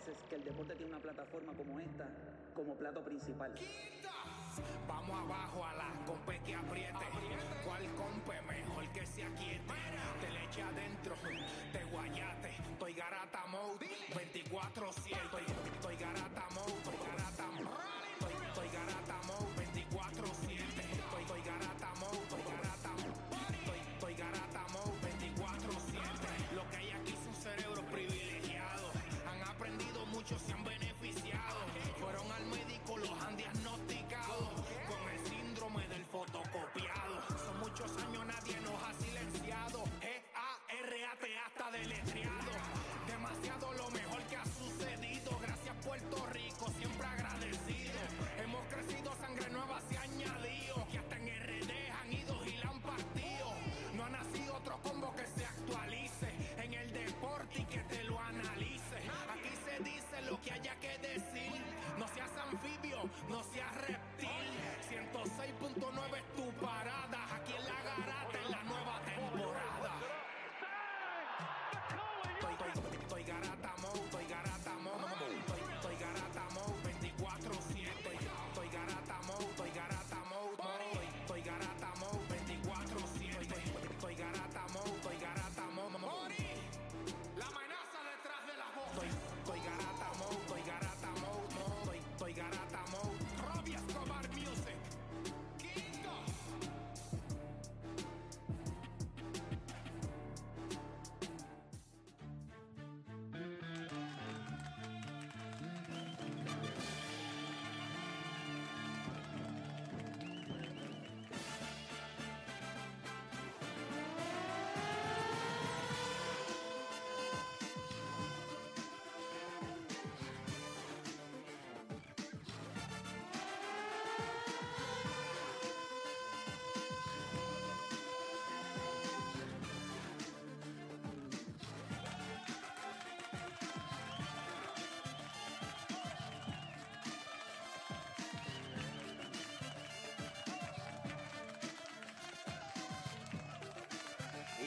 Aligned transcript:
veces 0.00 0.24
que 0.30 0.36
el 0.36 0.44
deporte 0.44 0.74
tiene 0.76 0.92
una 0.92 1.02
plataforma 1.02 1.52
como 1.52 1.78
esta 1.78 2.08
como 2.54 2.74
plato 2.74 3.02
principal. 3.04 3.54
Vamos 4.88 5.10
abajo 5.10 5.64
a 5.64 5.74
la 5.74 5.92
compe 6.06 6.40
que 6.40 6.54
apriete. 6.54 7.06
¿Cuál 7.64 7.82
compe 7.94 8.40
mejor 8.42 8.88
que 8.92 9.06
se 9.06 9.24
aquiete? 9.24 9.74
Te 10.20 10.30
le 10.30 10.44
eche 10.44 10.62
adentro, 10.62 11.14
te 11.72 11.84
guayate. 11.84 12.50
Estoy 12.72 12.94
garata 12.94 13.46
mode, 13.46 13.86
24-7. 14.14 15.24
Estoy, 15.24 15.42
estoy 15.74 15.96
garata 15.96 16.46
mode. 16.54 16.99
Aprendido 30.30 30.38
mucho, 30.38 30.38
se 30.38 30.52
han 30.52 30.64
beneficiado. 30.64 30.79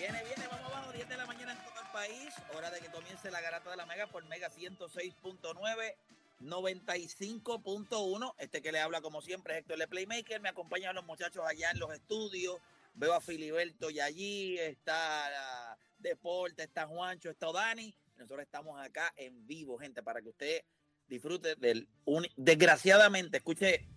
Viene, 0.03 0.21
viene, 0.25 0.47
vamos 0.51 0.65
abajo, 0.69 0.91
10 0.91 1.07
de 1.07 1.15
la 1.17 1.25
mañana 1.25 1.53
en 1.53 1.57
todo 1.59 1.81
el 1.81 1.91
país. 1.93 2.33
Hora 2.57 2.69
de 2.71 2.81
que 2.81 2.87
comience 2.87 3.31
la 3.31 3.39
garata 3.39 3.69
de 3.71 3.77
la 3.77 3.85
Mega 3.85 4.07
por 4.07 4.25
Mega 4.25 4.49
106.9, 4.49 5.95
95.1. 6.41 8.35
Este 8.37 8.61
que 8.61 8.71
le 8.73 8.81
habla 8.81 8.99
como 8.99 9.21
siempre 9.21 9.53
es 9.53 9.59
Héctor 9.61 9.77
Le 9.77 9.87
Playmaker. 9.87 10.41
Me 10.41 10.49
acompañan 10.49 10.93
los 10.95 11.05
muchachos 11.05 11.45
allá 11.47 11.71
en 11.71 11.79
los 11.79 11.93
estudios. 11.93 12.57
Veo 12.95 13.13
a 13.13 13.21
Filiberto 13.21 13.89
y 13.89 14.01
allí 14.01 14.59
está 14.59 15.77
Deporte, 15.99 16.63
está 16.63 16.85
Juancho, 16.85 17.29
está 17.29 17.51
Dani. 17.53 17.95
Nosotros 18.17 18.41
estamos 18.41 18.79
acá 18.81 19.13
en 19.15 19.47
vivo, 19.47 19.77
gente, 19.77 20.03
para 20.03 20.21
que 20.21 20.29
usted 20.29 20.63
disfrute 21.07 21.55
del... 21.55 21.87
uni- 22.03 22.29
Desgraciadamente, 22.35 23.37
escuche, 23.37 23.87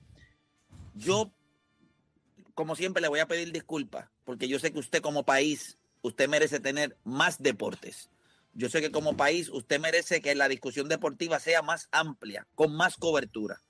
yo 0.95 1.33
como 2.55 2.77
siempre 2.77 3.03
le 3.03 3.09
voy 3.09 3.19
a 3.21 3.27
pedir 3.27 3.51
disculpas, 3.53 4.09
porque 4.25 4.47
yo 4.49 4.59
sé 4.61 4.73
que 4.73 4.79
usted 4.79 5.03
como 5.03 5.25
país, 5.25 5.77
usted 6.07 6.29
merece 6.29 6.61
tener 6.61 6.97
más 7.05 7.43
deportes. 7.43 8.11
Yo 8.55 8.69
sé 8.69 8.81
que 8.81 8.93
como 8.93 9.17
país 9.17 9.49
usted 9.51 9.81
merece 9.81 10.23
que 10.23 10.35
la 10.35 10.49
discusión 10.49 10.89
deportiva 10.89 11.41
sea 11.41 11.63
más 11.63 11.89
amplia, 11.91 12.47
con 12.55 12.75
más 12.75 12.97
cobertura. 12.97 13.61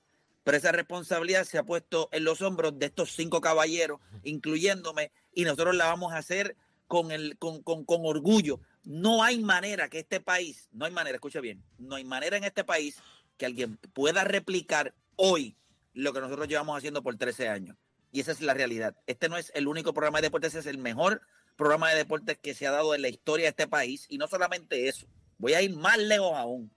Pero 0.43 0.57
esa 0.57 0.71
responsabilidad 0.71 1.43
se 1.43 1.57
ha 1.57 1.63
puesto 1.63 2.09
en 2.11 2.23
los 2.23 2.41
hombros 2.41 2.77
de 2.77 2.85
estos 2.85 3.11
cinco 3.11 3.41
caballeros, 3.41 3.99
incluyéndome, 4.23 5.11
y 5.33 5.43
nosotros 5.43 5.75
la 5.75 5.87
vamos 5.87 6.13
a 6.13 6.17
hacer 6.17 6.55
con, 6.87 7.11
el, 7.11 7.37
con, 7.37 7.63
con, 7.63 7.83
con 7.83 8.05
orgullo. 8.05 8.61
No 8.85 9.23
hay 9.23 9.39
manera 9.39 9.89
que 9.89 9.99
este 9.99 10.21
país, 10.21 10.69
no 10.71 10.85
hay 10.85 10.91
manera, 10.91 11.15
escucha 11.15 11.41
bien, 11.41 11.63
no 11.79 11.95
hay 11.95 12.05
manera 12.05 12.37
en 12.37 12.45
este 12.45 12.63
país 12.63 12.97
que 13.35 13.45
alguien 13.45 13.77
pueda 13.93 14.23
replicar 14.23 14.93
hoy 15.15 15.57
lo 15.93 16.13
que 16.13 16.21
nosotros 16.21 16.47
llevamos 16.47 16.77
haciendo 16.77 17.03
por 17.03 17.17
13 17.17 17.49
años. 17.49 17.77
Y 18.11 18.21
esa 18.21 18.31
es 18.31 18.41
la 18.41 18.53
realidad. 18.53 18.95
Este 19.07 19.27
no 19.27 19.37
es 19.37 19.51
el 19.53 19.67
único 19.67 19.93
programa 19.93 20.19
de 20.19 20.27
deportes, 20.27 20.55
es 20.55 20.67
el 20.67 20.77
mejor 20.77 21.21
programa 21.57 21.89
de 21.89 21.97
deportes 21.97 22.37
que 22.37 22.53
se 22.53 22.67
ha 22.67 22.71
dado 22.71 22.95
en 22.95 23.01
la 23.01 23.09
historia 23.09 23.45
de 23.45 23.49
este 23.49 23.67
país. 23.67 24.05
Y 24.07 24.17
no 24.17 24.27
solamente 24.27 24.87
eso, 24.87 25.07
voy 25.37 25.53
a 25.53 25.61
ir 25.61 25.75
más 25.75 25.97
lejos 25.97 26.33
aún. 26.35 26.71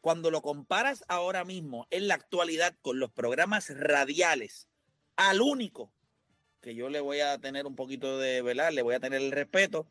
Cuando 0.00 0.30
lo 0.30 0.42
comparas 0.42 1.04
ahora 1.08 1.44
mismo 1.44 1.88
en 1.90 2.06
la 2.06 2.14
actualidad 2.14 2.76
con 2.82 3.00
los 3.00 3.10
programas 3.10 3.68
radiales, 3.76 4.68
al 5.16 5.40
único 5.40 5.90
que 6.60 6.74
yo 6.74 6.88
le 6.88 7.00
voy 7.00 7.20
a 7.20 7.38
tener 7.38 7.66
un 7.66 7.74
poquito 7.74 8.18
de 8.18 8.42
velar, 8.42 8.72
le 8.72 8.82
voy 8.82 8.94
a 8.94 9.00
tener 9.00 9.20
el 9.20 9.32
respeto, 9.32 9.90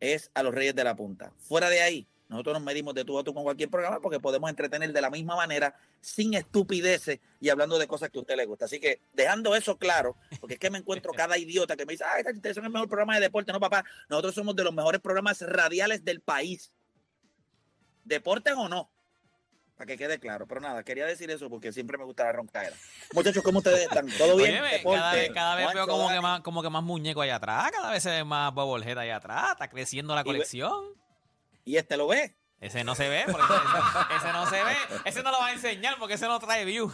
es 0.00 0.30
a 0.34 0.42
los 0.42 0.54
Reyes 0.54 0.74
de 0.74 0.84
la 0.84 0.94
Punta. 0.94 1.32
Fuera 1.38 1.70
de 1.70 1.80
ahí, 1.80 2.06
nosotros 2.28 2.54
nos 2.54 2.62
medimos 2.62 2.92
de 2.94 3.04
tú 3.04 3.18
a 3.18 3.24
tú 3.24 3.32
con 3.32 3.44
cualquier 3.44 3.70
programa 3.70 4.00
porque 4.00 4.18
podemos 4.18 4.50
entretener 4.50 4.92
de 4.92 5.00
la 5.00 5.10
misma 5.10 5.36
manera, 5.36 5.76
sin 6.00 6.34
estupideces 6.34 7.20
y 7.40 7.48
hablando 7.50 7.78
de 7.78 7.86
cosas 7.86 8.10
que 8.10 8.18
a 8.18 8.22
usted 8.22 8.36
le 8.36 8.46
gusta. 8.46 8.64
Así 8.64 8.80
que 8.80 9.00
dejando 9.12 9.54
eso 9.54 9.78
claro, 9.78 10.16
porque 10.40 10.54
es 10.54 10.60
que 10.60 10.70
me 10.70 10.78
encuentro 10.78 11.12
cada 11.16 11.38
idiota 11.38 11.76
que 11.76 11.86
me 11.86 11.92
dice, 11.92 12.04
ay, 12.04 12.24
ustedes 12.34 12.56
son 12.56 12.64
el 12.64 12.72
mejor 12.72 12.88
programa 12.88 13.14
de 13.14 13.20
deporte. 13.20 13.52
No, 13.52 13.60
papá, 13.60 13.84
nosotros 14.08 14.34
somos 14.34 14.56
de 14.56 14.64
los 14.64 14.74
mejores 14.74 15.00
programas 15.00 15.40
radiales 15.40 16.04
del 16.04 16.20
país. 16.20 16.72
¿Deportes 18.04 18.54
o 18.56 18.68
no? 18.68 18.90
Para 19.76 19.86
que 19.86 19.96
quede 19.96 20.18
claro. 20.18 20.46
Pero 20.48 20.60
nada, 20.60 20.82
quería 20.82 21.06
decir 21.06 21.30
eso 21.30 21.48
porque 21.48 21.72
siempre 21.72 21.98
me 21.98 22.04
gusta 22.04 22.24
la 22.24 22.32
roncadera. 22.32 22.74
Muchachos, 23.12 23.42
¿cómo 23.42 23.58
ustedes 23.58 23.82
están? 23.82 24.08
¿Todo 24.18 24.36
bien? 24.36 24.62
Oye, 24.62 24.82
cada 24.82 25.12
vez, 25.12 25.30
cada 25.32 25.56
vez 25.56 25.74
veo 25.74 25.86
como 25.86 26.08
que, 26.08 26.20
más, 26.20 26.40
como 26.40 26.62
que 26.62 26.70
más 26.70 26.82
muñeco 26.82 27.20
allá 27.20 27.36
atrás, 27.36 27.70
cada 27.70 27.90
vez 27.90 28.02
se 28.02 28.10
ve 28.10 28.24
más 28.24 28.52
boboleta 28.54 29.02
allá 29.02 29.16
atrás, 29.16 29.50
está 29.52 29.68
creciendo 29.68 30.14
la 30.14 30.24
colección. 30.24 31.05
¿Y 31.66 31.76
este 31.76 31.96
lo 31.98 32.06
ve? 32.06 32.34
Ese 32.60 32.84
no 32.84 32.94
se 32.94 33.06
ve, 33.10 33.24
por 33.30 33.38
eso- 33.38 33.54
ese, 33.54 34.16
ese 34.16 34.32
no 34.32 34.46
se 34.48 34.64
ve, 34.64 34.76
ese 35.04 35.22
no 35.22 35.30
lo 35.30 35.38
va 35.38 35.48
a 35.48 35.52
enseñar 35.52 35.98
porque 35.98 36.14
ese 36.14 36.26
no 36.26 36.38
trae 36.40 36.64
view. 36.64 36.90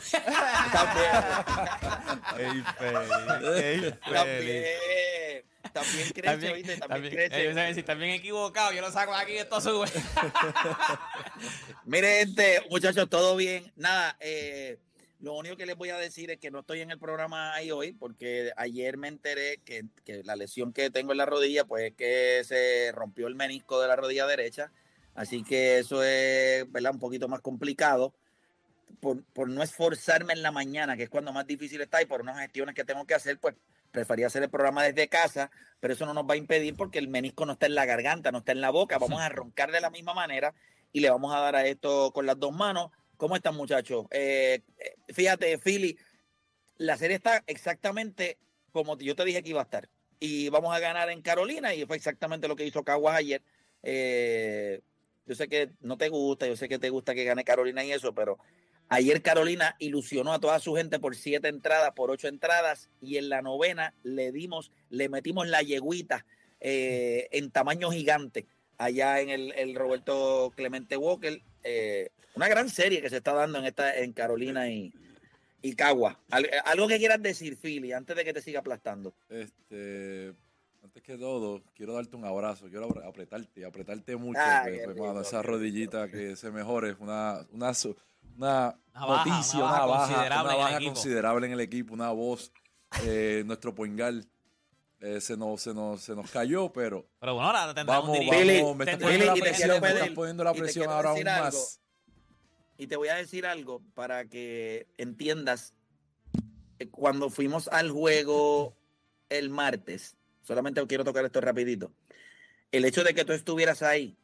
Ey, 2.36 2.62
Feli, 2.78 3.52
ey. 3.52 3.98
También, 4.02 4.64
también 5.72 6.08
crece, 6.12 6.22
También, 6.22 6.54
¿viste? 6.54 6.76
También, 6.76 6.88
también, 6.88 7.14
crece. 7.14 7.42
ellos 7.42 7.54
saben, 7.54 7.74
si 7.74 7.80
están 7.80 7.98
bien 7.98 8.10
equivocados, 8.10 8.74
yo 8.74 8.80
lo 8.80 8.90
saco 8.90 9.14
aquí 9.14 9.32
y 9.32 9.38
esto 9.38 9.60
sube. 9.60 9.88
Mire, 11.84 12.22
este, 12.22 12.66
muchachos, 12.68 13.08
todo 13.08 13.36
bien. 13.36 13.72
Nada, 13.76 14.16
eh, 14.20 14.78
lo 15.22 15.34
único 15.34 15.56
que 15.56 15.66
les 15.66 15.76
voy 15.76 15.90
a 15.90 15.96
decir 15.96 16.32
es 16.32 16.38
que 16.38 16.50
no 16.50 16.60
estoy 16.60 16.80
en 16.80 16.90
el 16.90 16.98
programa 16.98 17.54
ahí 17.54 17.70
hoy, 17.70 17.92
porque 17.92 18.52
ayer 18.56 18.96
me 18.96 19.06
enteré 19.06 19.58
que, 19.64 19.84
que 20.04 20.24
la 20.24 20.34
lesión 20.34 20.72
que 20.72 20.90
tengo 20.90 21.12
en 21.12 21.18
la 21.18 21.26
rodilla, 21.26 21.64
pues 21.64 21.84
es 21.84 21.94
que 21.94 22.42
se 22.44 22.90
rompió 22.92 23.28
el 23.28 23.36
menisco 23.36 23.80
de 23.80 23.86
la 23.86 23.94
rodilla 23.94 24.26
derecha. 24.26 24.72
Así 25.14 25.44
que 25.44 25.78
eso 25.78 26.02
es, 26.02 26.70
¿verdad? 26.72 26.92
Un 26.92 26.98
poquito 26.98 27.28
más 27.28 27.40
complicado. 27.40 28.12
Por, 29.00 29.22
por 29.24 29.48
no 29.48 29.62
esforzarme 29.62 30.32
en 30.32 30.42
la 30.42 30.50
mañana, 30.50 30.96
que 30.96 31.04
es 31.04 31.08
cuando 31.08 31.32
más 31.32 31.46
difícil 31.46 31.80
está, 31.80 32.02
y 32.02 32.06
por 32.06 32.20
unas 32.20 32.38
gestiones 32.38 32.74
que 32.74 32.84
tengo 32.84 33.04
que 33.04 33.14
hacer, 33.14 33.38
pues 33.38 33.54
prefería 33.92 34.26
hacer 34.26 34.42
el 34.42 34.50
programa 34.50 34.82
desde 34.82 35.06
casa, 35.06 35.50
pero 35.78 35.94
eso 35.94 36.04
no 36.04 36.14
nos 36.14 36.24
va 36.24 36.34
a 36.34 36.36
impedir 36.36 36.74
porque 36.74 36.98
el 36.98 37.08
menisco 37.08 37.46
no 37.46 37.52
está 37.52 37.66
en 37.66 37.76
la 37.76 37.84
garganta, 37.84 38.32
no 38.32 38.38
está 38.38 38.52
en 38.52 38.60
la 38.60 38.70
boca. 38.70 38.98
Vamos 38.98 39.20
a 39.20 39.28
roncar 39.28 39.70
de 39.70 39.80
la 39.80 39.90
misma 39.90 40.14
manera 40.14 40.54
y 40.92 41.00
le 41.00 41.10
vamos 41.10 41.32
a 41.34 41.38
dar 41.38 41.54
a 41.54 41.66
esto 41.66 42.10
con 42.12 42.26
las 42.26 42.38
dos 42.38 42.52
manos. 42.52 42.90
¿Cómo 43.22 43.36
están, 43.36 43.54
muchachos? 43.54 44.06
Eh, 44.10 44.62
eh, 44.78 44.96
fíjate, 45.14 45.56
Philly, 45.56 45.96
la 46.78 46.96
serie 46.96 47.14
está 47.14 47.44
exactamente 47.46 48.36
como 48.72 48.98
yo 48.98 49.14
te 49.14 49.24
dije 49.24 49.44
que 49.44 49.50
iba 49.50 49.60
a 49.60 49.62
estar. 49.62 49.88
Y 50.18 50.48
vamos 50.48 50.74
a 50.74 50.80
ganar 50.80 51.08
en 51.08 51.22
Carolina 51.22 51.72
y 51.72 51.86
fue 51.86 51.94
exactamente 51.94 52.48
lo 52.48 52.56
que 52.56 52.66
hizo 52.66 52.82
Caguas 52.82 53.14
ayer. 53.14 53.40
Eh, 53.84 54.80
yo 55.24 55.36
sé 55.36 55.46
que 55.46 55.70
no 55.78 55.96
te 55.96 56.08
gusta, 56.08 56.48
yo 56.48 56.56
sé 56.56 56.68
que 56.68 56.80
te 56.80 56.90
gusta 56.90 57.14
que 57.14 57.22
gane 57.22 57.44
Carolina 57.44 57.84
y 57.84 57.92
eso, 57.92 58.12
pero 58.12 58.40
ayer 58.88 59.22
Carolina 59.22 59.76
ilusionó 59.78 60.32
a 60.32 60.40
toda 60.40 60.58
su 60.58 60.74
gente 60.74 60.98
por 60.98 61.14
siete 61.14 61.46
entradas, 61.46 61.92
por 61.94 62.10
ocho 62.10 62.26
entradas, 62.26 62.90
y 63.00 63.18
en 63.18 63.28
la 63.28 63.40
novena 63.40 63.94
le 64.02 64.32
dimos, 64.32 64.72
le 64.90 65.08
metimos 65.08 65.46
la 65.46 65.62
yeguita 65.62 66.26
en 66.58 67.52
tamaño 67.52 67.92
gigante 67.92 68.48
allá 68.78 69.20
en 69.20 69.30
el, 69.30 69.52
el 69.52 69.76
Roberto 69.76 70.52
Clemente 70.56 70.96
Walker. 70.96 71.40
Eh, 71.64 72.10
una 72.34 72.48
gran 72.48 72.68
serie 72.68 73.00
que 73.02 73.10
se 73.10 73.18
está 73.18 73.32
dando 73.32 73.58
en 73.58 73.66
esta 73.66 73.96
en 73.98 74.12
Carolina 74.12 74.68
y, 74.70 74.92
y 75.62 75.74
Cagua. 75.74 76.18
Al- 76.30 76.48
algo 76.64 76.88
que 76.88 76.98
quieras 76.98 77.20
decir, 77.22 77.56
Philly, 77.56 77.92
antes 77.92 78.16
de 78.16 78.24
que 78.24 78.32
te 78.32 78.40
siga 78.42 78.60
aplastando. 78.60 79.14
Este, 79.28 80.32
antes 80.82 81.02
que 81.02 81.16
todo, 81.16 81.62
quiero 81.74 81.92
darte 81.94 82.16
un 82.16 82.24
abrazo, 82.24 82.68
quiero 82.68 82.88
apre- 82.88 83.06
apretarte, 83.06 83.64
apretarte 83.64 84.16
mucho, 84.16 84.40
Ah, 84.42 84.62
pues, 84.64 84.80
hermano, 84.80 85.20
esa 85.20 85.42
rodillita 85.42 86.08
que 86.08 86.34
se 86.36 86.50
mejore 86.50 86.96
una, 86.98 87.46
una, 87.52 87.70
una, 88.36 88.78
Una 88.94 89.06
baja, 89.06 89.28
noticia, 89.30 89.58
una 89.60 89.68
una 89.76 89.84
baja 89.86 90.06
considerable 90.14 90.42
una 90.42 90.52
en 90.54 90.58
el 90.58 90.64
baja 90.64 90.76
equipo. 90.76 90.92
considerable 90.94 91.46
en 91.46 91.52
el 91.52 91.60
equipo, 91.60 91.94
una 91.94 92.10
voz, 92.10 92.52
eh, 93.04 93.42
nuestro 93.46 93.74
poingal. 93.74 94.26
Eh, 95.02 95.20
se, 95.20 95.36
nos, 95.36 95.60
se, 95.60 95.74
nos, 95.74 96.00
se 96.00 96.14
nos 96.14 96.30
cayó, 96.30 96.72
pero 96.72 97.06
Pero 97.20 97.34
bueno, 97.34 97.48
ahora 97.50 97.74
tendremos 97.74 98.02
vamos, 98.04 98.18
un 98.18 98.26
vamos, 98.26 98.42
Billy, 98.44 98.62
me 98.74 98.84
estás 98.84 98.98
Billy, 98.98 99.02
poniendo 99.02 99.26
la 99.26 99.34
presión, 99.34 99.56
quiero 99.68 99.80
me 99.80 99.88
estás 99.88 100.02
pedir- 100.02 100.14
poniendo 100.14 100.44
la 100.44 100.54
presión 100.54 100.88
ahora 100.90 101.10
aún 101.10 101.28
algo. 101.28 101.44
más. 101.44 101.80
Y 102.78 102.86
te 102.86 102.96
voy 102.96 103.08
a 103.08 103.14
decir 103.16 103.46
algo 103.46 103.82
para 103.94 104.24
que 104.24 104.86
entiendas. 104.96 105.74
Eh, 106.78 106.88
Cuando 106.88 107.30
fuimos 107.30 107.68
al 107.68 107.90
juego 107.90 108.76
el 109.28 109.50
martes, 109.50 110.16
solamente 110.42 110.84
quiero 110.86 111.04
tocar 111.04 111.24
esto 111.24 111.40
rapidito. 111.40 111.92
El 112.70 112.84
hecho 112.84 113.04
de 113.04 113.14
que 113.14 113.24
tú 113.24 113.32
estuvieras 113.32 113.82
ahí 113.82 114.16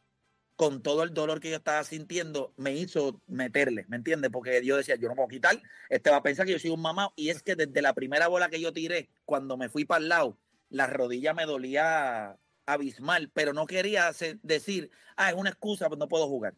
con 0.55 0.81
todo 0.81 1.03
el 1.03 1.13
dolor 1.13 1.39
que 1.39 1.49
yo 1.51 1.55
estaba 1.55 1.83
sintiendo 1.85 2.51
me 2.57 2.73
hizo 2.75 3.21
meterle, 3.27 3.85
¿me 3.87 3.95
entiendes? 3.95 4.29
Porque 4.29 4.61
yo 4.65 4.75
decía, 4.75 4.95
yo 4.97 5.07
no 5.07 5.15
puedo 5.15 5.29
quitar, 5.29 5.61
este 5.89 6.09
va 6.09 6.17
a 6.17 6.23
pensar 6.23 6.45
que 6.45 6.51
yo 6.51 6.59
soy 6.59 6.71
un 6.71 6.81
mamá. 6.81 7.13
Y 7.15 7.29
es 7.29 7.41
que 7.43 7.55
desde 7.55 7.81
la 7.81 7.93
primera 7.93 8.27
bola 8.27 8.49
que 8.49 8.59
yo 8.59 8.73
tiré, 8.73 9.07
cuando 9.23 9.55
me 9.55 9.69
fui 9.69 9.85
para 9.85 10.01
el 10.03 10.09
lado, 10.09 10.37
la 10.69 10.87
rodilla 10.87 11.33
me 11.33 11.45
dolía 11.45 12.37
abismal, 12.65 13.31
pero 13.33 13.53
no 13.53 13.65
quería 13.65 14.11
decir, 14.43 14.91
ah, 15.15 15.29
es 15.29 15.35
una 15.35 15.49
excusa, 15.49 15.87
pues 15.87 15.99
no 15.99 16.07
puedo 16.07 16.27
jugar. 16.27 16.53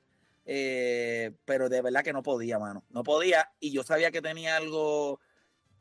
Eh, 0.46 1.32
pero 1.46 1.70
de 1.70 1.82
verdad 1.82 2.04
que 2.04 2.14
no 2.14 2.24
podía, 2.24 2.60
mano. 2.60 2.84
No 2.90 3.04
podía. 3.04 3.52
Y 3.60 3.72
yo 3.72 3.84
sabía 3.84 4.12
que 4.12 4.22
tenía 4.22 4.58
algo 4.58 5.20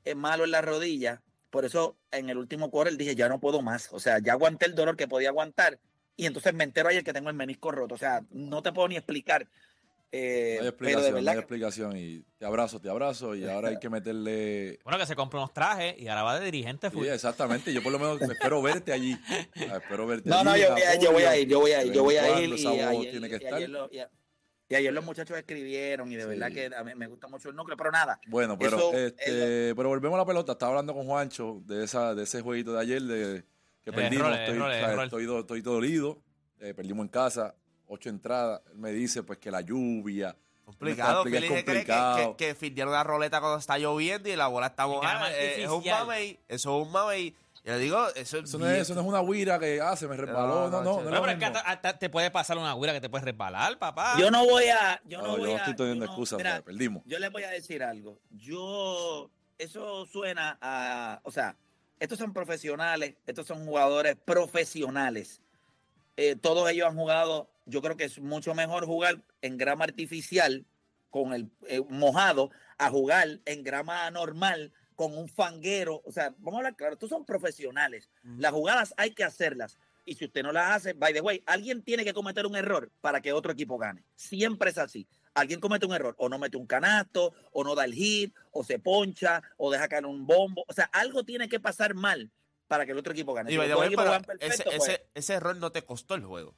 eh, 0.04 0.14
malo 0.14 0.44
en 0.44 0.52
la 0.52 0.60
rodilla. 0.60 1.22
Por 1.50 1.64
eso 1.64 1.98
en 2.12 2.30
el 2.30 2.38
último 2.38 2.70
quarter 2.70 2.96
dije, 2.96 3.16
ya 3.16 3.28
no 3.28 3.40
puedo 3.40 3.62
más. 3.62 3.88
O 3.92 3.98
sea, 3.98 4.18
ya 4.20 4.32
aguanté 4.32 4.66
el 4.66 4.74
dolor 4.74 4.96
que 4.96 5.08
podía 5.08 5.30
aguantar. 5.30 5.80
Y 6.16 6.26
entonces 6.26 6.54
me 6.54 6.64
entero 6.64 6.88
ayer 6.88 7.02
que 7.02 7.12
tengo 7.12 7.30
el 7.30 7.36
menisco 7.36 7.72
roto. 7.72 7.94
O 7.94 7.98
sea, 7.98 8.24
no 8.30 8.62
te 8.62 8.72
puedo 8.72 8.88
ni 8.88 8.96
explicar. 8.96 9.48
Eh, 10.12 10.56
No 10.60 10.64
hay 10.66 10.72
pero 10.72 11.00
de 11.02 11.08
explicación, 11.08 11.24
no 11.24 11.30
hay 11.30 11.38
explicación. 11.38 11.96
Y 11.96 12.24
te 12.38 12.44
abrazo, 12.44 12.80
te 12.80 12.90
abrazo. 12.90 13.34
Y 13.36 13.48
ahora 13.48 13.68
hay 13.68 13.78
que 13.78 13.88
meterle 13.88 14.78
Bueno, 14.84 14.98
que 14.98 15.06
se 15.06 15.14
compre 15.14 15.38
unos 15.38 15.52
trajes 15.54 15.96
y 15.98 16.08
ahora 16.08 16.22
va 16.24 16.38
de 16.40 16.44
dirigente. 16.46 16.90
Sí, 16.90 17.08
exactamente. 17.08 17.72
Yo 17.72 17.82
por 17.82 17.92
lo 17.92 17.98
menos 17.98 18.20
espero 18.22 18.60
verte 18.60 18.92
allí. 18.92 19.16
Ah, 19.70 19.76
espero 19.80 20.06
verte 20.06 20.28
No, 20.28 20.42
no, 20.42 20.56
yo 20.56 20.72
voy, 20.72 20.82
a, 20.82 20.94
yo 20.94 21.10
apoyo. 21.10 21.12
voy 21.12 21.22
a 21.22 21.36
ir, 21.38 21.48
yo 21.48 21.60
voy 21.60 21.70
a 21.72 21.84
ir, 21.84 21.92
yo 21.92 22.02
voy 22.02 22.16
a 22.16 22.40
ir. 22.40 22.48
Y 22.58 22.66
ayer, 22.66 23.10
tiene 23.12 23.28
que 23.28 23.34
y 23.34 23.36
estar. 23.38 23.54
ayer 23.54 23.68
lo- 23.70 23.88
y 23.92 24.00
y 24.68 24.76
ayer 24.76 24.92
los 24.92 25.04
muchachos 25.04 25.36
escribieron 25.36 26.12
y 26.12 26.14
de 26.14 26.26
verdad 26.26 26.52
que 26.52 26.70
a 26.72 26.84
mí 26.84 26.92
me 26.94 27.08
gusta 27.08 27.26
mucho 27.26 27.48
el 27.48 27.56
núcleo, 27.56 27.76
pero 27.76 27.90
nada. 27.90 28.20
Bueno, 28.28 28.56
pero 28.56 28.76
Eso, 28.76 28.92
este, 28.96 29.74
pero 29.74 29.88
volvemos 29.88 30.14
a 30.14 30.18
la 30.18 30.24
pelota. 30.26 30.52
Estaba 30.52 30.70
hablando 30.70 30.94
con 30.94 31.06
Juancho 31.06 31.60
de 31.66 31.82
esa, 31.82 32.14
de 32.14 32.22
ese 32.22 32.40
jueguito 32.40 32.72
de 32.74 32.80
ayer 32.80 33.02
de 33.02 33.44
que 33.82 33.92
perdimos. 33.92 34.30
estoy, 34.38 34.58
o 34.60 35.32
sea, 35.32 35.40
estoy 35.40 35.60
dolido. 35.60 36.22
Eh, 36.60 36.72
perdimos 36.72 37.02
en 37.04 37.08
casa, 37.08 37.56
ocho 37.90 38.08
entradas. 38.08 38.62
Él 38.72 38.78
me 38.78 38.92
dice 38.92 39.22
pues 39.22 39.38
que 39.38 39.50
la 39.50 39.60
lluvia. 39.60 40.34
Complicado, 40.64 41.24
Philly 41.24 41.36
es 41.38 41.42
cree 41.46 41.50
que, 41.58 41.64
complicado. 41.64 42.36
que, 42.36 42.46
que 42.46 42.54
fildear 42.54 42.86
una 42.88 43.02
roleta 43.02 43.40
cuando 43.40 43.58
está 43.58 43.76
lloviendo 43.76 44.28
y 44.28 44.36
la 44.36 44.46
bola 44.46 44.68
está 44.68 44.84
que 44.84 44.88
mojada. 44.88 45.30
eh, 45.36 45.64
es 45.64 45.68
un 45.68 45.84
mamey, 45.84 46.38
eso 46.48 46.80
es 46.80 46.86
un 46.86 46.92
mamey. 46.92 47.34
Yo 47.64 47.72
le 47.74 47.78
digo, 47.80 48.06
eso 48.14 48.38
es 48.38 48.44
Eso 48.44 48.58
no, 48.58 48.66
es, 48.70 48.78
eso 48.78 48.94
no 48.94 49.00
es 49.02 49.06
una 49.06 49.20
guira 49.20 49.58
que 49.58 49.80
ah, 49.82 49.94
se 49.96 50.06
me 50.08 50.16
resbaló. 50.16 50.70
No, 50.70 50.82
no, 50.82 51.02
No, 51.02 51.10
no, 51.10 51.20
pero 51.20 51.32
es 51.32 51.38
que 51.38 51.44
hasta, 51.44 51.60
hasta 51.60 51.98
te 51.98 52.08
puede 52.08 52.30
pasar 52.30 52.56
una 52.56 52.70
agüera 52.70 52.92
que 52.94 53.00
te 53.02 53.10
puedes 53.10 53.24
resbalar, 53.24 53.78
papá. 53.78 54.14
Yo 54.18 54.30
no 54.30 54.44
voy 54.46 54.64
a. 54.68 54.98
Yo 55.04 55.18
no, 55.20 55.26
No, 55.26 55.32
yo 55.34 55.38
voy 55.40 55.50
no 55.50 55.56
a. 55.56 55.58
estoy 55.58 55.74
teniendo 55.74 56.04
yo 56.04 56.06
no- 56.06 56.12
excusas, 56.12 56.38
mira, 56.38 56.62
perdimos. 56.62 57.02
Yo 57.04 57.18
les 57.18 57.30
voy 57.32 57.42
a 57.42 57.50
decir 57.50 57.82
algo. 57.82 58.18
Yo, 58.30 59.28
eso 59.58 60.06
suena 60.06 60.56
a, 60.62 61.20
o 61.24 61.30
sea, 61.32 61.54
estos 61.98 62.16
son 62.18 62.32
profesionales, 62.32 63.16
estos 63.26 63.46
son 63.46 63.66
jugadores 63.66 64.16
profesionales. 64.24 65.40
Eh, 66.16 66.36
todos 66.36 66.70
ellos 66.70 66.88
han 66.88 66.96
jugado, 66.96 67.49
yo 67.66 67.82
creo 67.82 67.96
que 67.96 68.04
es 68.04 68.18
mucho 68.20 68.54
mejor 68.54 68.86
jugar 68.86 69.22
en 69.42 69.56
grama 69.56 69.84
artificial 69.84 70.66
con 71.10 71.32
el 71.34 71.50
eh, 71.66 71.82
mojado 71.88 72.50
a 72.78 72.90
jugar 72.90 73.40
en 73.44 73.62
grama 73.62 74.10
normal 74.10 74.72
con 74.96 75.16
un 75.16 75.28
fanguero. 75.28 76.02
O 76.04 76.12
sea, 76.12 76.34
vamos 76.38 76.54
a 76.54 76.58
hablar 76.58 76.76
claro, 76.76 76.94
estos 76.94 77.10
son 77.10 77.24
profesionales. 77.24 78.10
Las 78.22 78.52
jugadas 78.52 78.94
hay 78.96 79.12
que 79.12 79.24
hacerlas. 79.24 79.78
Y 80.04 80.14
si 80.14 80.24
usted 80.24 80.42
no 80.42 80.52
las 80.52 80.76
hace, 80.76 80.92
by 80.94 81.12
the 81.12 81.20
way, 81.20 81.42
alguien 81.46 81.82
tiene 81.82 82.04
que 82.04 82.14
cometer 82.14 82.46
un 82.46 82.56
error 82.56 82.90
para 83.00 83.20
que 83.20 83.32
otro 83.32 83.52
equipo 83.52 83.78
gane. 83.78 84.04
Siempre 84.16 84.70
es 84.70 84.78
así. 84.78 85.06
Alguien 85.34 85.60
comete 85.60 85.86
un 85.86 85.94
error, 85.94 86.14
o 86.18 86.28
no 86.28 86.38
mete 86.38 86.56
un 86.56 86.66
canasto, 86.66 87.32
o 87.52 87.62
no 87.62 87.74
da 87.74 87.84
el 87.84 87.94
hit, 87.94 88.34
o 88.50 88.64
se 88.64 88.78
poncha, 88.78 89.42
o 89.56 89.70
deja 89.70 89.88
caer 89.88 90.06
un 90.06 90.26
bombo. 90.26 90.64
O 90.66 90.72
sea, 90.72 90.86
algo 90.92 91.24
tiene 91.24 91.48
que 91.48 91.60
pasar 91.60 91.94
mal 91.94 92.30
para 92.66 92.84
que 92.84 92.92
el 92.92 92.98
otro 92.98 93.12
equipo 93.12 93.34
gane. 93.34 93.50
Y 93.50 93.54
Si 93.54 93.58
way, 93.58 93.94
perfecto, 93.94 94.46
ese, 94.46 94.64
pues, 94.64 94.76
ese, 94.76 95.06
ese 95.14 95.34
error 95.34 95.56
no 95.56 95.70
te 95.70 95.82
costó 95.82 96.14
el 96.14 96.24
juego. 96.24 96.56